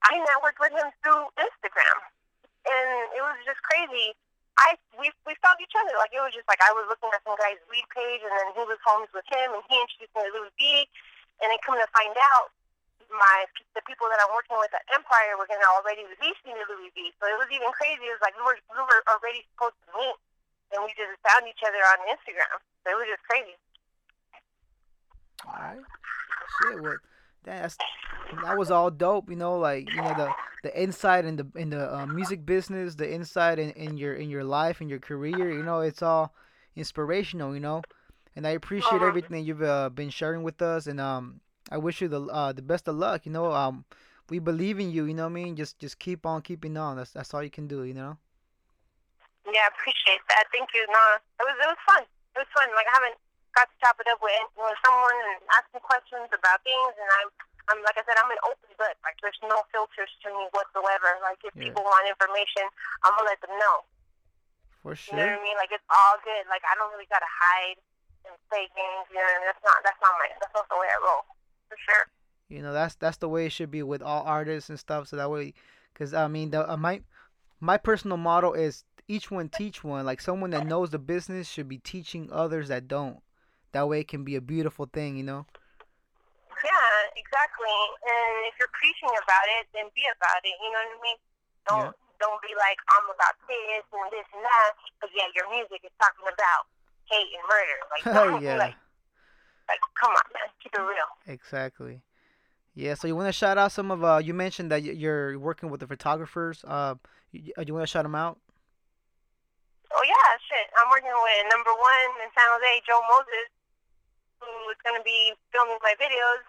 I 0.08 0.20
networked 0.24 0.60
with 0.60 0.72
him 0.72 0.88
through 1.04 1.28
Instagram 1.36 1.98
and 2.66 3.14
it 3.14 3.22
was 3.22 3.38
just 3.46 3.62
crazy. 3.62 4.18
I 4.56 4.80
we 4.96 5.12
we 5.28 5.36
found 5.44 5.60
each 5.60 5.76
other. 5.76 5.94
Like 6.00 6.16
it 6.16 6.22
was 6.24 6.34
just 6.34 6.48
like 6.48 6.62
I 6.64 6.72
was 6.74 6.88
looking 6.88 7.12
at 7.12 7.22
some 7.28 7.38
guy's 7.38 7.60
weed 7.68 7.86
page, 7.92 8.24
and 8.24 8.32
then 8.32 8.56
he 8.56 8.64
was 8.64 8.80
homies 8.82 9.12
with 9.12 9.28
him, 9.28 9.52
and 9.54 9.64
he 9.68 9.76
introduced 9.78 10.14
me 10.16 10.24
to 10.26 10.32
Louis 10.32 10.54
V. 10.58 10.88
And 11.44 11.52
then 11.52 11.60
coming 11.68 11.84
to 11.84 11.92
find 11.92 12.16
out, 12.32 12.56
my 13.12 13.44
the 13.76 13.84
people 13.84 14.08
that 14.08 14.24
I'm 14.24 14.32
working 14.32 14.56
with 14.56 14.72
at 14.72 14.88
Empire 14.96 15.36
were 15.36 15.50
gonna 15.52 15.68
already 15.76 16.08
release 16.08 16.40
me 16.48 16.56
to 16.56 16.66
Louis 16.72 16.92
V. 16.96 17.12
So 17.20 17.28
it 17.28 17.36
was 17.36 17.52
even 17.52 17.68
crazy. 17.76 18.08
It 18.08 18.16
was 18.16 18.24
like 18.24 18.36
we 18.40 18.48
were 18.48 18.58
we 18.72 18.80
were 18.80 19.04
already 19.12 19.44
supposed 19.54 19.76
to 19.86 19.90
meet, 20.00 20.18
and 20.76 20.84
we 20.84 20.92
just 21.00 21.16
found 21.24 21.48
each 21.48 21.64
other 21.64 21.82
on 21.96 22.04
Instagram. 22.12 22.60
So 22.84 22.92
it 22.92 22.98
was 23.00 23.08
just 23.08 23.24
crazy. 23.26 23.56
All 25.48 25.56
right. 25.56 25.84
Shit. 26.60 26.82
What? 26.84 27.00
that's 27.46 27.78
that 28.44 28.58
was 28.58 28.72
all 28.72 28.92
dope. 28.92 29.30
You 29.30 29.36
know, 29.36 29.58
like 29.58 29.90
you 29.90 30.02
know 30.02 30.14
the 30.16 30.30
the 30.64 30.82
insight 30.82 31.26
in 31.26 31.38
the 31.38 31.48
in 31.56 31.70
the 31.70 31.96
uh, 31.96 32.06
music 32.08 32.46
business, 32.46 32.96
the 32.96 33.12
insight 33.12 33.60
in, 33.60 33.72
in 33.72 33.98
your 33.98 34.16
in 34.16 34.30
your 34.30 34.44
life 34.44 34.82
and 34.82 34.90
your 34.90 35.00
career. 35.00 35.52
You 35.52 35.64
know, 35.64 35.80
it's 35.80 36.02
all 36.02 36.34
inspirational. 36.76 37.54
You 37.54 37.62
know, 37.62 37.82
and 38.36 38.46
I 38.46 38.52
appreciate 38.52 38.94
uh-huh. 38.94 39.06
everything 39.06 39.46
you've 39.46 39.64
uh, 39.64 39.90
been 39.90 40.10
sharing 40.10 40.44
with 40.44 40.62
us. 40.62 40.88
And 40.88 41.00
um, 41.00 41.40
I 41.72 41.78
wish 41.78 42.02
you 42.02 42.08
the 42.08 42.22
uh, 42.24 42.52
the 42.52 42.64
best 42.64 42.88
of 42.88 42.96
luck. 42.96 43.26
You 43.26 43.32
know, 43.32 43.52
um, 43.54 43.86
we 44.30 44.40
believe 44.40 44.80
in 44.80 44.92
you. 44.92 45.06
You 45.06 45.14
know 45.14 45.24
what 45.24 45.30
I 45.30 45.44
mean? 45.44 45.56
Just 45.56 45.80
just 45.80 46.00
keep 46.00 46.26
on 46.26 46.42
keeping 46.42 46.76
on. 46.76 46.98
That's 46.98 47.12
that's 47.12 47.34
all 47.34 47.44
you 47.44 47.52
can 47.52 47.68
do. 47.68 47.84
You 47.84 47.94
know. 47.94 48.18
Yeah, 49.46 49.66
I 49.66 49.70
appreciate 49.74 50.24
that. 50.34 50.50
Thank 50.50 50.74
you. 50.74 50.82
No, 50.90 51.04
it 51.42 51.46
was 51.46 51.58
it 51.58 51.70
was 51.70 51.82
fun. 51.86 52.04
It 52.04 52.40
was 52.42 52.52
fun. 52.52 52.68
Like 52.74 52.90
I 52.90 52.94
haven't 52.98 53.18
got 53.56 53.72
to 53.72 53.76
chop 53.80 53.96
it 54.02 54.10
up 54.12 54.20
with, 54.20 54.34
with 54.60 54.76
someone 54.84 55.16
and 55.32 55.40
ask 55.56 55.66
me 55.72 55.80
questions 55.80 56.28
about 56.36 56.60
things, 56.68 56.94
and 57.00 57.08
I, 57.08 57.22
I'm 57.72 57.80
like 57.86 57.96
I 57.96 58.04
said, 58.04 58.20
I'm 58.20 58.30
an 58.30 58.42
open 58.44 58.74
book. 58.76 58.98
Like 59.06 59.16
there's 59.24 59.40
no 59.46 59.64
filters 59.72 60.12
to 60.26 60.28
me 60.34 60.50
whatsoever. 60.52 61.22
Like 61.24 61.40
if 61.46 61.56
yeah. 61.56 61.70
people 61.72 61.86
want 61.88 62.10
information, 62.10 62.68
I'm 63.08 63.16
gonna 63.16 63.32
let 63.32 63.40
them 63.42 63.56
know. 63.56 63.88
For 64.84 64.94
sure. 64.94 65.18
You 65.18 65.24
know 65.24 65.30
what 65.34 65.42
I 65.42 65.46
mean? 65.46 65.58
Like 65.58 65.74
it's 65.74 65.90
all 65.90 66.18
good. 66.22 66.46
Like 66.50 66.62
I 66.68 66.78
don't 66.78 66.92
really 66.94 67.10
gotta 67.10 67.30
hide 67.30 67.80
and 68.28 68.36
play 68.50 68.70
games. 68.74 69.08
You 69.10 69.22
know, 69.22 69.46
that's 69.46 69.64
not 69.66 69.78
that's 69.82 70.02
not 70.02 70.14
my 70.18 70.30
that's 70.42 70.54
not 70.54 70.68
the 70.70 70.78
way 70.78 70.90
I 70.90 70.98
roll. 71.02 71.24
For 71.70 71.78
sure. 71.80 72.06
You 72.50 72.62
know, 72.62 72.74
that's 72.74 72.94
that's 72.98 73.18
the 73.18 73.30
way 73.30 73.48
it 73.48 73.54
should 73.54 73.72
be 73.72 73.82
with 73.82 74.02
all 74.02 74.22
artists 74.26 74.70
and 74.70 74.78
stuff. 74.78 75.10
So 75.10 75.18
that 75.18 75.32
way, 75.32 75.54
because 75.94 76.14
I 76.14 76.28
mean, 76.28 76.52
the 76.52 76.70
uh, 76.70 76.78
my 76.78 77.02
my 77.60 77.78
personal 77.78 78.18
model 78.18 78.54
is 78.54 78.86
each 79.08 79.30
one 79.30 79.50
teach 79.50 79.84
one. 79.84 80.06
Like 80.06 80.22
someone 80.22 80.52
that 80.52 80.66
knows 80.66 80.90
the 80.90 81.00
business 81.00 81.48
should 81.48 81.70
be 81.70 81.78
teaching 81.78 82.30
others 82.32 82.68
that 82.70 82.88
don't. 82.88 83.22
That 83.72 83.88
way 83.90 84.02
it 84.02 84.08
can 84.08 84.24
be 84.24 84.36
a 84.36 84.42
beautiful 84.42 84.88
thing, 84.88 85.18
you 85.18 85.24
know? 85.24 85.46
Yeah, 86.64 86.96
exactly. 87.20 87.78
And 88.08 88.48
if 88.48 88.56
you're 88.56 88.72
preaching 88.72 89.12
about 89.12 89.48
it, 89.60 89.68
then 89.76 89.92
be 89.94 90.08
about 90.08 90.42
it. 90.42 90.56
You 90.64 90.72
know 90.72 90.82
what 90.82 90.96
I 90.96 91.02
mean? 91.04 91.20
Don't 91.68 91.92
yeah. 91.92 92.24
don't 92.24 92.40
be 92.42 92.54
like 92.56 92.80
I'm 92.94 93.06
about 93.12 93.36
this 93.50 93.84
and 93.92 94.08
this 94.14 94.28
and 94.32 94.44
that, 94.46 94.72
but 95.02 95.10
yeah, 95.12 95.28
your 95.36 95.50
music 95.52 95.82
is 95.84 95.92
talking 96.00 96.24
about 96.24 96.70
hate 97.10 97.30
and 97.36 97.46
murder. 97.50 97.80
Like, 97.92 98.04
don't 98.16 98.42
yeah. 98.42 98.58
like, 98.58 98.78
like, 99.68 99.82
come 100.00 100.14
on, 100.14 100.26
man, 100.34 100.48
keep 100.62 100.74
it 100.74 100.82
real. 100.82 101.10
Exactly. 101.28 102.02
Yeah, 102.76 102.94
so 102.94 103.08
you 103.08 103.16
want 103.16 103.28
to 103.28 103.36
shout 103.36 103.58
out 103.58 103.72
some 103.72 103.92
of 103.92 104.04
uh 104.04 104.22
you 104.24 104.34
mentioned 104.34 104.72
that 104.72 104.84
you're 104.84 105.38
working 105.40 105.70
with 105.70 105.80
the 105.80 105.88
photographers. 105.88 106.64
Uh 106.66 106.96
you, 107.32 107.52
you 107.60 107.74
want 107.74 107.84
to 107.84 107.92
shout 107.92 108.04
them 108.04 108.16
out? 108.16 108.40
Oh 109.94 110.04
yeah, 110.06 110.30
shit. 110.50 110.68
I'm 110.80 110.90
working 110.90 111.14
with 111.14 111.46
number 111.54 111.74
one 111.74 112.10
in 112.26 112.30
San 112.34 112.48
Jose, 112.50 112.86
Joe 112.88 113.04
Moses 113.06 113.54
who 114.46 114.52
is 114.72 114.80
going 114.84 114.98
to 114.98 115.06
be 115.06 115.34
filming 115.50 115.82
my 115.82 115.96
videos. 115.98 116.44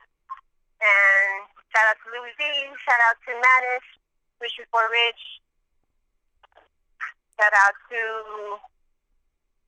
And 0.77 1.49
shout 1.73 1.87
out 1.89 1.99
to 2.05 2.07
Louis 2.13 2.35
V. 2.37 2.43
Shout 2.85 3.01
out 3.09 3.17
to 3.25 3.31
Manish, 3.33 3.89
Rich 4.45 4.61
Before 4.61 4.85
Rich. 4.93 5.23
Shout 7.41 7.53
out 7.53 7.77
to 7.93 8.01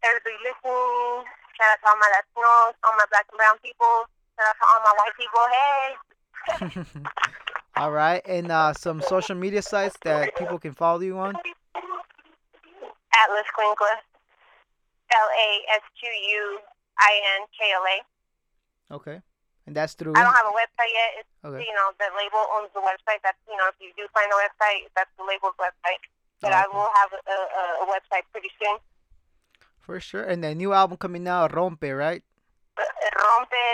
everybody 0.05 0.39
listening. 0.45 1.25
Shout 1.57 1.69
out 1.73 1.81
to 1.81 1.87
all 1.89 1.99
my 1.99 2.11
Latinos, 2.13 2.75
all 2.85 2.97
my 2.97 3.09
black 3.09 3.27
and 3.33 3.39
brown 3.41 3.57
people. 3.65 4.05
Shout 4.37 4.53
out 4.53 4.57
to 4.61 4.65
all 4.69 4.81
my 4.85 4.95
white 5.01 5.17
people. 5.17 5.45
Hey. 5.49 5.89
all 7.81 7.91
right, 7.91 8.23
and 8.27 8.53
uh, 8.53 8.73
some 8.73 9.03
social 9.03 9.35
media 9.35 9.63
sites 9.63 9.97
that 10.05 10.37
people 10.37 10.59
can 10.59 10.73
follow 10.73 11.01
you 11.01 11.19
on. 11.19 11.35
Atlas 13.29 13.45
Quinkla. 13.53 13.93
L 15.13 15.29
A 15.29 15.49
S 15.77 15.85
Q 15.97 16.09
U 16.09 16.61
I 16.97 17.13
N 17.41 17.49
K 17.53 17.59
L 17.77 17.85
A. 17.85 17.97
Okay. 18.97 19.19
And 19.69 19.77
that's 19.77 19.93
through. 19.93 20.17
I 20.17 20.25
don't 20.25 20.33
have 20.33 20.49
a 20.49 20.57
website 20.57 20.93
yet. 20.93 21.11
It's, 21.21 21.33
okay. 21.45 21.61
You 21.61 21.75
know, 21.77 21.93
the 22.01 22.09
label 22.17 22.41
owns 22.57 22.73
the 22.73 22.81
website. 22.81 23.21
That's 23.21 23.37
you 23.45 23.57
know, 23.57 23.69
if 23.69 23.77
you 23.81 23.93
do 23.97 24.09
find 24.17 24.29
a 24.33 24.39
website, 24.41 24.89
that's 24.97 25.13
the 25.21 25.25
label's 25.29 25.57
website. 25.61 26.01
But 26.41 26.53
oh, 26.53 26.57
okay. 26.57 26.65
I 26.65 26.67
will 26.73 26.93
have 26.97 27.11
a, 27.13 27.21
a, 27.21 27.65
a, 27.85 27.87
website 27.91 28.25
pretty 28.33 28.49
soon. 28.57 28.79
For 29.83 29.99
sure. 29.99 30.23
And 30.23 30.45
the 30.45 30.55
new 30.55 30.73
album 30.73 30.97
coming 30.97 31.27
out, 31.27 31.53
Rompe, 31.53 31.91
right? 31.91 32.23
Uh, 32.79 32.87
Rompe 33.19 33.65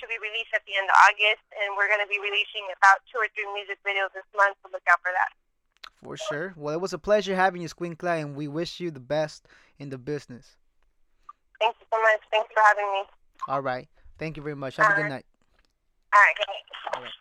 to 0.00 0.04
be 0.08 0.16
released 0.18 0.50
at 0.56 0.64
the 0.64 0.74
end 0.74 0.88
of 0.88 0.96
August, 1.08 1.44
and 1.60 1.76
we're 1.76 1.92
going 1.92 2.00
to 2.00 2.08
be 2.08 2.16
releasing 2.16 2.64
about 2.72 3.04
two 3.12 3.20
or 3.20 3.28
three 3.36 3.46
music 3.52 3.76
videos 3.84 4.10
this 4.16 4.26
month. 4.32 4.56
So 4.64 4.72
look 4.72 4.84
out 4.88 4.98
for 5.04 5.12
that. 5.12 5.30
For 6.06 6.16
sure. 6.16 6.54
Well, 6.56 6.74
it 6.74 6.80
was 6.80 6.92
a 6.92 6.98
pleasure 6.98 7.34
having 7.34 7.62
you, 7.62 7.68
Squinkla, 7.68 8.20
and 8.20 8.36
we 8.36 8.48
wish 8.48 8.80
you 8.80 8.90
the 8.90 9.00
best 9.00 9.46
in 9.78 9.90
the 9.90 9.98
business. 9.98 10.56
Thank 11.60 11.76
you 11.80 11.86
so 11.92 12.00
much. 12.00 12.20
Thanks 12.30 12.48
for 12.54 12.62
having 12.64 12.92
me. 12.92 13.02
All 13.48 13.60
right. 13.60 13.88
Thank 14.18 14.36
you 14.36 14.42
very 14.42 14.56
much. 14.56 14.76
Have 14.76 14.86
All 14.86 14.92
a 14.92 14.96
good 14.96 15.06
uh, 15.06 15.08
night. 15.08 15.26
All 16.14 16.20
right. 16.20 16.36
Good 16.36 16.46
night. 16.48 16.94
All 16.94 17.02
right. 17.02 17.12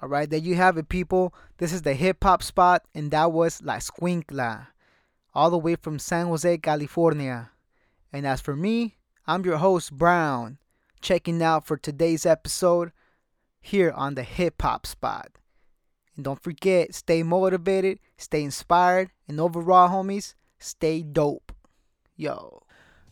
All 0.00 0.08
right, 0.08 0.30
there 0.30 0.38
you 0.38 0.54
have 0.54 0.78
it, 0.78 0.88
people. 0.88 1.34
This 1.56 1.72
is 1.72 1.82
the 1.82 1.94
hip 1.94 2.22
hop 2.22 2.44
spot, 2.44 2.84
and 2.94 3.10
that 3.10 3.32
was 3.32 3.62
La 3.64 3.78
Squinkla, 3.78 4.68
all 5.34 5.50
the 5.50 5.58
way 5.58 5.74
from 5.74 5.98
San 5.98 6.26
Jose, 6.26 6.58
California. 6.58 7.50
And 8.12 8.24
as 8.24 8.40
for 8.40 8.54
me, 8.54 8.96
I'm 9.26 9.44
your 9.44 9.56
host, 9.56 9.92
Brown, 9.92 10.58
checking 11.00 11.42
out 11.42 11.66
for 11.66 11.76
today's 11.76 12.24
episode 12.24 12.92
here 13.60 13.90
on 13.90 14.14
the 14.14 14.22
hip 14.22 14.62
hop 14.62 14.86
spot. 14.86 15.37
And 16.18 16.24
don't 16.24 16.42
forget, 16.42 16.96
stay 16.96 17.22
motivated, 17.22 18.00
stay 18.16 18.42
inspired, 18.42 19.12
and 19.28 19.38
overall, 19.38 19.88
homies, 19.88 20.34
stay 20.58 21.00
dope. 21.00 21.52
Yo. 22.16 22.64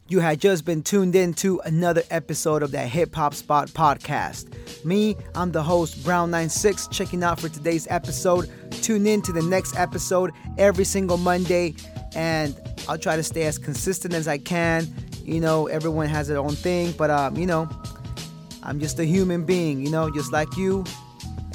You 0.09 0.19
had 0.19 0.41
just 0.41 0.65
been 0.65 0.83
tuned 0.83 1.15
in 1.15 1.33
to 1.35 1.61
another 1.61 2.03
episode 2.11 2.65
of 2.65 2.73
that 2.73 2.89
Hip 2.89 3.15
Hop 3.15 3.33
Spot 3.35 3.69
podcast. 3.69 4.85
Me, 4.85 5.15
I'm 5.37 5.53
the 5.53 5.63
host, 5.63 6.03
Brown96, 6.03 6.91
checking 6.91 7.23
out 7.23 7.39
for 7.39 7.49
today's 7.49 7.87
episode. 7.91 8.51
Tune 8.73 9.07
in 9.07 9.23
to 9.23 9.33
the 9.33 9.43
next 9.43 9.79
episode 9.79 10.33
every 10.59 10.85
single 10.85 11.17
Monday, 11.17 11.77
and 12.17 12.61
I'll 12.89 12.99
try 12.99 13.15
to 13.15 13.23
stay 13.23 13.45
as 13.45 13.57
consistent 13.57 14.15
as 14.15 14.27
I 14.27 14.39
can. 14.39 14.93
You 15.25 15.39
know, 15.39 15.69
everyone 15.69 16.09
has 16.09 16.27
their 16.27 16.39
own 16.39 16.57
thing, 16.57 16.91
but, 16.99 17.11
um, 17.11 17.37
you 17.37 17.47
know, 17.47 17.69
I'm 18.65 18.81
just 18.81 18.99
a 18.99 19.05
human 19.05 19.45
being, 19.45 19.81
you 19.81 19.93
know, 19.93 20.11
just 20.11 20.33
like 20.33 20.57
you, 20.57 20.85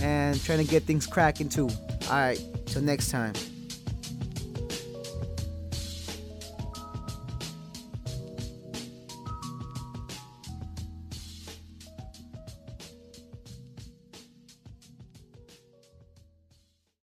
and 0.01 0.41
trying 0.43 0.59
to 0.59 0.69
get 0.69 0.83
things 0.83 1.07
cracking 1.07 1.49
too. 1.49 1.69
All 2.09 2.17
right, 2.17 2.41
till 2.65 2.81
next 2.81 3.09
time. 3.09 3.33